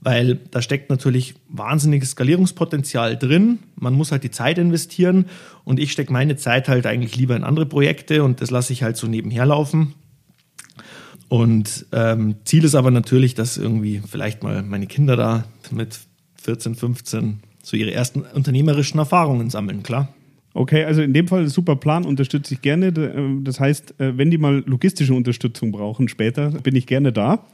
weil 0.00 0.36
da 0.50 0.62
steckt 0.62 0.90
natürlich 0.90 1.34
wahnsinniges 1.48 2.10
Skalierungspotenzial 2.10 3.16
drin. 3.16 3.60
Man 3.74 3.94
muss 3.94 4.12
halt 4.12 4.24
die 4.24 4.30
Zeit 4.30 4.58
investieren 4.58 5.26
und 5.64 5.80
ich 5.80 5.92
stecke 5.92 6.12
meine 6.12 6.36
Zeit 6.36 6.68
halt 6.68 6.86
eigentlich 6.86 7.16
lieber 7.16 7.34
in 7.34 7.44
andere 7.44 7.66
Projekte 7.66 8.22
und 8.22 8.40
das 8.40 8.50
lasse 8.50 8.72
ich 8.72 8.82
halt 8.82 8.96
so 8.96 9.06
nebenher 9.06 9.46
laufen. 9.46 9.94
Und 11.28 11.86
ähm, 11.92 12.36
Ziel 12.44 12.64
ist 12.64 12.76
aber 12.76 12.92
natürlich, 12.92 13.34
dass 13.34 13.56
irgendwie 13.56 14.00
vielleicht 14.06 14.42
mal 14.44 14.62
meine 14.62 14.86
Kinder 14.86 15.16
da 15.16 15.44
mit 15.72 15.98
14, 16.36 16.76
15 16.76 17.40
so 17.62 17.76
ihre 17.76 17.92
ersten 17.92 18.20
unternehmerischen 18.20 19.00
Erfahrungen 19.00 19.50
sammeln, 19.50 19.82
klar. 19.82 20.14
Okay, 20.56 20.84
also 20.84 21.02
in 21.02 21.12
dem 21.12 21.28
Fall 21.28 21.46
super 21.48 21.76
Plan, 21.76 22.06
unterstütze 22.06 22.54
ich 22.54 22.62
gerne. 22.62 22.86
Äh, 22.86 23.42
das 23.42 23.60
heißt, 23.60 24.00
äh, 24.00 24.16
wenn 24.16 24.30
die 24.30 24.38
mal 24.38 24.64
logistische 24.66 25.12
Unterstützung 25.12 25.70
brauchen 25.70 26.08
später, 26.08 26.48
bin 26.50 26.74
ich 26.74 26.86
gerne 26.86 27.12
da. 27.12 27.46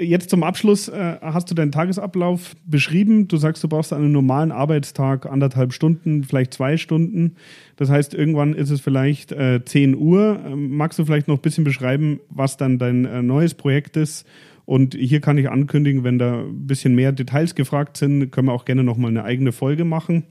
Jetzt 0.00 0.28
zum 0.28 0.42
Abschluss 0.42 0.88
äh, 0.88 1.18
hast 1.20 1.52
du 1.52 1.54
deinen 1.54 1.70
Tagesablauf 1.70 2.56
beschrieben. 2.66 3.28
Du 3.28 3.36
sagst, 3.36 3.62
du 3.62 3.68
brauchst 3.68 3.92
einen 3.92 4.10
normalen 4.10 4.50
Arbeitstag 4.50 5.26
anderthalb 5.26 5.72
Stunden, 5.72 6.24
vielleicht 6.24 6.52
zwei 6.52 6.78
Stunden. 6.78 7.36
Das 7.76 7.90
heißt, 7.90 8.12
irgendwann 8.12 8.54
ist 8.54 8.70
es 8.70 8.80
vielleicht 8.80 9.30
äh, 9.30 9.64
10 9.64 9.96
Uhr. 9.96 10.40
Ähm, 10.44 10.76
magst 10.76 10.98
du 10.98 11.04
vielleicht 11.04 11.28
noch 11.28 11.36
ein 11.36 11.42
bisschen 11.42 11.62
beschreiben, 11.62 12.18
was 12.28 12.56
dann 12.56 12.78
dein 12.78 13.24
neues 13.24 13.54
Projekt 13.54 13.96
ist? 13.96 14.26
Und 14.64 14.96
hier 14.96 15.20
kann 15.20 15.38
ich 15.38 15.48
ankündigen, 15.48 16.02
wenn 16.02 16.18
da 16.18 16.40
ein 16.40 16.66
bisschen 16.66 16.96
mehr 16.96 17.12
Details 17.12 17.54
gefragt 17.54 17.96
sind, 17.96 18.32
können 18.32 18.48
wir 18.48 18.52
auch 18.52 18.64
gerne 18.64 18.82
nochmal 18.82 19.10
eine 19.10 19.22
eigene 19.22 19.52
Folge 19.52 19.84
machen. 19.84 20.24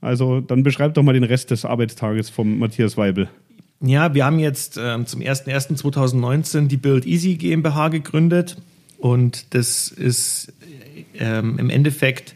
Also 0.00 0.40
dann 0.40 0.62
beschreib 0.62 0.94
doch 0.94 1.02
mal 1.02 1.12
den 1.12 1.24
Rest 1.24 1.50
des 1.50 1.64
Arbeitstages 1.64 2.30
vom 2.30 2.58
Matthias 2.58 2.96
Weibel. 2.96 3.28
Ja, 3.82 4.14
wir 4.14 4.24
haben 4.24 4.38
jetzt 4.38 4.78
ähm, 4.82 5.06
zum 5.06 5.20
01.01.2019 5.20 6.68
die 6.68 6.76
Build 6.76 7.06
Easy 7.06 7.36
GmbH 7.36 7.88
gegründet 7.88 8.56
und 8.98 9.54
das 9.54 9.88
ist 9.88 10.52
ähm, 11.14 11.58
im 11.58 11.70
Endeffekt 11.70 12.34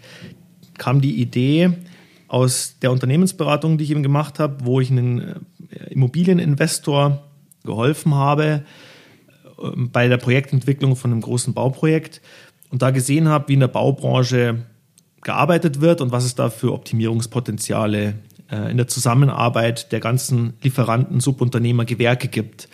kam 0.78 1.00
die 1.00 1.20
Idee 1.20 1.72
aus 2.28 2.78
der 2.80 2.90
Unternehmensberatung, 2.90 3.78
die 3.78 3.84
ich 3.84 3.90
eben 3.90 4.02
gemacht 4.02 4.38
habe, 4.38 4.64
wo 4.64 4.80
ich 4.80 4.90
einen 4.90 5.20
äh, 5.20 5.90
Immobilieninvestor 5.90 7.22
geholfen 7.64 8.14
habe 8.14 8.64
äh, 9.62 9.70
bei 9.76 10.08
der 10.08 10.16
Projektentwicklung 10.16 10.96
von 10.96 11.12
einem 11.12 11.20
großen 11.20 11.52
Bauprojekt 11.52 12.22
und 12.70 12.82
da 12.82 12.90
gesehen 12.90 13.28
habe, 13.28 13.48
wie 13.48 13.54
in 13.54 13.60
der 13.60 13.68
Baubranche 13.68 14.64
gearbeitet 15.24 15.80
wird 15.80 16.00
und 16.00 16.12
was 16.12 16.24
es 16.24 16.36
da 16.36 16.50
für 16.50 16.72
Optimierungspotenziale 16.72 18.14
äh, 18.50 18.70
in 18.70 18.76
der 18.76 18.86
Zusammenarbeit 18.86 19.90
der 19.90 20.00
ganzen 20.00 20.54
Lieferanten, 20.62 21.18
Subunternehmer, 21.20 21.84
Gewerke 21.84 22.28
gibt. 22.28 22.68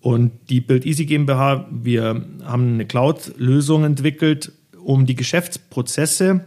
Und 0.00 0.30
die 0.48 0.60
Build 0.60 0.86
Easy 0.86 1.06
GmbH, 1.06 1.66
wir 1.70 2.24
haben 2.44 2.74
eine 2.74 2.86
Cloud-Lösung 2.86 3.84
entwickelt, 3.84 4.52
um 4.80 5.06
die 5.06 5.16
Geschäftsprozesse 5.16 6.44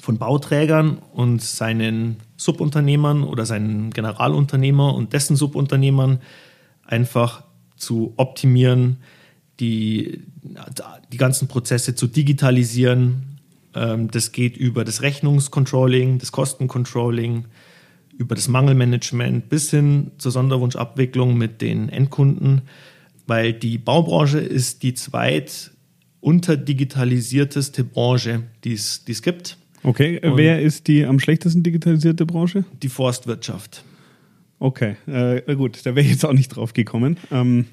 von 0.00 0.18
Bauträgern 0.18 0.98
und 1.12 1.42
seinen 1.42 2.16
Subunternehmern 2.36 3.22
oder 3.22 3.46
seinen 3.46 3.90
Generalunternehmer 3.90 4.94
und 4.94 5.12
dessen 5.12 5.36
Subunternehmern 5.36 6.20
einfach 6.84 7.44
zu 7.76 8.14
optimieren, 8.16 8.98
die, 9.60 10.22
die 11.12 11.16
ganzen 11.16 11.48
Prozesse 11.48 11.94
zu 11.94 12.06
digitalisieren. 12.06 13.35
Ähm, 13.76 14.10
das 14.10 14.32
geht 14.32 14.56
über 14.56 14.84
das 14.84 15.02
Rechnungscontrolling, 15.02 16.18
das 16.18 16.32
Kostencontrolling, 16.32 17.44
über 18.16 18.34
das 18.34 18.48
Mangelmanagement 18.48 19.48
bis 19.48 19.70
hin 19.70 20.10
zur 20.18 20.32
Sonderwunschabwicklung 20.32 21.36
mit 21.36 21.60
den 21.60 21.90
Endkunden, 21.90 22.62
weil 23.26 23.52
die 23.52 23.78
Baubranche 23.78 24.38
ist 24.38 24.82
die 24.82 24.94
zweit 24.94 25.70
unterdigitalisierteste 26.20 27.84
Branche, 27.84 28.44
die 28.64 28.72
es 28.72 29.22
gibt. 29.22 29.58
Okay, 29.82 30.18
Und 30.20 30.36
wer 30.36 30.60
ist 30.60 30.88
die 30.88 31.04
am 31.04 31.20
schlechtesten 31.20 31.62
digitalisierte 31.62 32.26
Branche? 32.26 32.64
Die 32.82 32.88
Forstwirtschaft. 32.88 33.84
Okay, 34.58 34.96
äh, 35.06 35.54
gut, 35.54 35.84
da 35.84 35.94
wäre 35.94 36.04
ich 36.04 36.10
jetzt 36.10 36.24
auch 36.24 36.32
nicht 36.32 36.48
drauf 36.48 36.72
gekommen. 36.72 37.18
Ähm, 37.30 37.66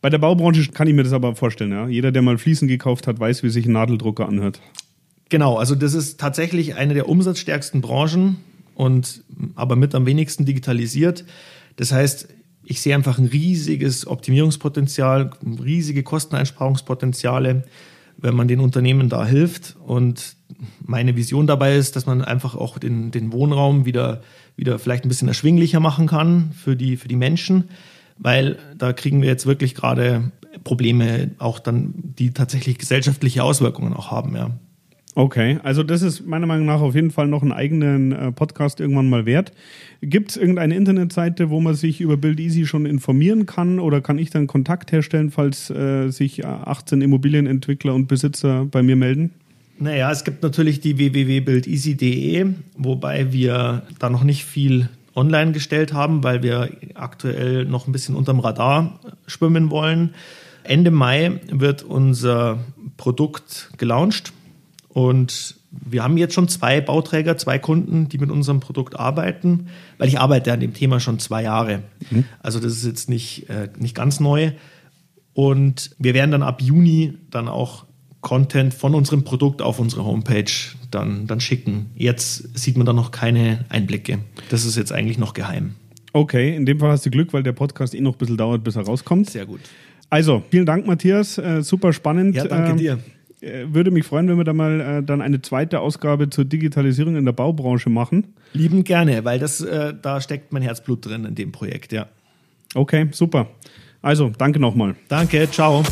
bei 0.00 0.08
der 0.08 0.18
Baubranche 0.18 0.70
kann 0.72 0.88
ich 0.88 0.94
mir 0.94 1.02
das 1.02 1.12
aber 1.12 1.36
vorstellen. 1.36 1.70
Ja? 1.70 1.86
Jeder, 1.86 2.10
der 2.10 2.22
mal 2.22 2.38
Fliesen 2.38 2.66
gekauft 2.66 3.06
hat, 3.06 3.20
weiß, 3.20 3.42
wie 3.42 3.50
sich 3.50 3.66
ein 3.66 3.72
Nadeldrucker 3.72 4.26
anhört. 4.26 4.60
Genau, 5.30 5.56
also 5.56 5.76
das 5.76 5.94
ist 5.94 6.18
tatsächlich 6.20 6.74
eine 6.74 6.92
der 6.92 7.08
umsatzstärksten 7.08 7.80
Branchen 7.80 8.38
und 8.74 9.22
aber 9.54 9.76
mit 9.76 9.94
am 9.94 10.04
wenigsten 10.04 10.44
digitalisiert. 10.44 11.24
Das 11.76 11.92
heißt, 11.92 12.28
ich 12.64 12.80
sehe 12.80 12.94
einfach 12.94 13.18
ein 13.18 13.26
riesiges 13.26 14.06
Optimierungspotenzial, 14.06 15.30
riesige 15.62 16.02
Kosteneinsparungspotenziale, 16.02 17.64
wenn 18.16 18.34
man 18.34 18.48
den 18.48 18.60
Unternehmen 18.60 19.08
da 19.08 19.24
hilft. 19.24 19.76
Und 19.86 20.34
meine 20.84 21.16
Vision 21.16 21.46
dabei 21.46 21.76
ist, 21.76 21.94
dass 21.94 22.06
man 22.06 22.22
einfach 22.22 22.56
auch 22.56 22.78
den, 22.78 23.12
den 23.12 23.32
Wohnraum 23.32 23.86
wieder, 23.86 24.22
wieder 24.56 24.80
vielleicht 24.80 25.04
ein 25.04 25.08
bisschen 25.08 25.28
erschwinglicher 25.28 25.78
machen 25.78 26.08
kann 26.08 26.50
für 26.52 26.74
die, 26.74 26.96
für 26.96 27.08
die 27.08 27.16
Menschen, 27.16 27.70
weil 28.18 28.58
da 28.76 28.92
kriegen 28.92 29.22
wir 29.22 29.28
jetzt 29.28 29.46
wirklich 29.46 29.76
gerade 29.76 30.32
Probleme, 30.64 31.30
auch 31.38 31.60
dann, 31.60 31.94
die 31.96 32.32
tatsächlich 32.32 32.78
gesellschaftliche 32.78 33.44
Auswirkungen 33.44 33.94
auch 33.94 34.10
haben, 34.10 34.34
ja. 34.34 34.50
Okay, 35.16 35.58
also 35.64 35.82
das 35.82 36.02
ist 36.02 36.24
meiner 36.26 36.46
Meinung 36.46 36.66
nach 36.66 36.80
auf 36.80 36.94
jeden 36.94 37.10
Fall 37.10 37.26
noch 37.26 37.42
einen 37.42 37.52
eigenen 37.52 38.12
äh, 38.12 38.32
Podcast 38.32 38.78
irgendwann 38.78 39.08
mal 39.08 39.26
wert. 39.26 39.52
Gibt 40.00 40.30
es 40.30 40.36
irgendeine 40.36 40.76
Internetseite, 40.76 41.50
wo 41.50 41.60
man 41.60 41.74
sich 41.74 42.00
über 42.00 42.16
Build 42.16 42.38
Easy 42.38 42.64
schon 42.64 42.86
informieren 42.86 43.44
kann 43.44 43.80
oder 43.80 44.00
kann 44.00 44.18
ich 44.18 44.30
dann 44.30 44.46
Kontakt 44.46 44.92
herstellen, 44.92 45.30
falls 45.30 45.68
äh, 45.70 46.10
sich 46.10 46.46
18 46.46 47.02
Immobilienentwickler 47.02 47.92
und 47.92 48.06
Besitzer 48.06 48.66
bei 48.70 48.82
mir 48.82 48.94
melden? 48.94 49.32
Naja, 49.80 50.10
es 50.12 50.24
gibt 50.24 50.42
natürlich 50.42 50.80
die 50.80 50.96
www.buildeasy.de, 50.98 52.46
wobei 52.76 53.32
wir 53.32 53.82
da 53.98 54.10
noch 54.10 54.22
nicht 54.22 54.44
viel 54.44 54.88
online 55.16 55.52
gestellt 55.52 55.92
haben, 55.92 56.22
weil 56.22 56.42
wir 56.42 56.70
aktuell 56.94 57.64
noch 57.64 57.88
ein 57.88 57.92
bisschen 57.92 58.14
unterm 58.14 58.38
Radar 58.38 59.00
schwimmen 59.26 59.70
wollen. 59.70 60.14
Ende 60.62 60.90
Mai 60.90 61.40
wird 61.50 61.82
unser 61.82 62.58
Produkt 62.96 63.70
gelauncht 63.78 64.32
und 64.92 65.56
wir 65.70 66.02
haben 66.02 66.16
jetzt 66.16 66.34
schon 66.34 66.48
zwei 66.48 66.80
Bauträger, 66.80 67.36
zwei 67.36 67.58
Kunden, 67.58 68.08
die 68.08 68.18
mit 68.18 68.30
unserem 68.30 68.60
Produkt 68.60 68.98
arbeiten, 68.98 69.68
weil 69.98 70.08
ich 70.08 70.18
arbeite 70.18 70.52
an 70.52 70.60
dem 70.60 70.74
Thema 70.74 70.98
schon 70.98 71.18
zwei 71.20 71.44
Jahre. 71.44 71.82
Mhm. 72.10 72.24
Also 72.42 72.58
das 72.58 72.72
ist 72.72 72.84
jetzt 72.84 73.08
nicht, 73.08 73.48
äh, 73.48 73.68
nicht 73.78 73.94
ganz 73.94 74.18
neu. 74.18 74.52
Und 75.32 75.94
wir 75.98 76.12
werden 76.14 76.32
dann 76.32 76.42
ab 76.42 76.60
Juni 76.60 77.14
dann 77.30 77.48
auch 77.48 77.86
Content 78.20 78.74
von 78.74 78.94
unserem 78.94 79.22
Produkt 79.22 79.62
auf 79.62 79.78
unsere 79.78 80.04
Homepage 80.04 80.50
dann, 80.90 81.26
dann 81.26 81.40
schicken. 81.40 81.90
Jetzt 81.94 82.58
sieht 82.58 82.76
man 82.76 82.84
da 82.84 82.92
noch 82.92 83.12
keine 83.12 83.64
Einblicke. 83.68 84.18
Das 84.50 84.64
ist 84.64 84.76
jetzt 84.76 84.92
eigentlich 84.92 85.18
noch 85.18 85.34
geheim. 85.34 85.76
Okay, 86.12 86.56
in 86.56 86.66
dem 86.66 86.80
Fall 86.80 86.90
hast 86.90 87.06
du 87.06 87.10
Glück, 87.10 87.32
weil 87.32 87.44
der 87.44 87.52
Podcast 87.52 87.94
eh 87.94 88.00
noch 88.00 88.14
ein 88.14 88.18
bisschen 88.18 88.36
dauert, 88.36 88.64
bis 88.64 88.74
er 88.74 88.82
rauskommt. 88.82 89.30
Sehr 89.30 89.46
gut. 89.46 89.60
Also, 90.10 90.42
vielen 90.50 90.66
Dank, 90.66 90.86
Matthias. 90.86 91.38
Äh, 91.38 91.62
super 91.62 91.92
spannend. 91.92 92.34
Ja, 92.34 92.44
danke 92.46 92.72
äh, 92.72 92.76
dir. 92.76 92.98
Äh, 93.42 93.66
würde 93.72 93.90
mich 93.90 94.04
freuen, 94.04 94.28
wenn 94.28 94.36
wir 94.36 94.44
da 94.44 94.52
mal 94.52 94.80
äh, 94.80 95.02
dann 95.02 95.22
eine 95.22 95.40
zweite 95.42 95.80
Ausgabe 95.80 96.30
zur 96.30 96.44
Digitalisierung 96.44 97.16
in 97.16 97.24
der 97.24 97.32
Baubranche 97.32 97.90
machen. 97.90 98.34
Lieben 98.52 98.84
gerne, 98.84 99.24
weil 99.24 99.38
das, 99.38 99.60
äh, 99.60 99.94
da 100.00 100.20
steckt 100.20 100.52
mein 100.52 100.62
Herzblut 100.62 101.06
drin 101.06 101.24
in 101.24 101.34
dem 101.34 101.52
Projekt, 101.52 101.92
ja. 101.92 102.06
Okay, 102.74 103.08
super. 103.12 103.48
Also, 104.02 104.30
danke 104.36 104.60
nochmal. 104.60 104.94
Danke, 105.08 105.50
ciao. 105.50 105.82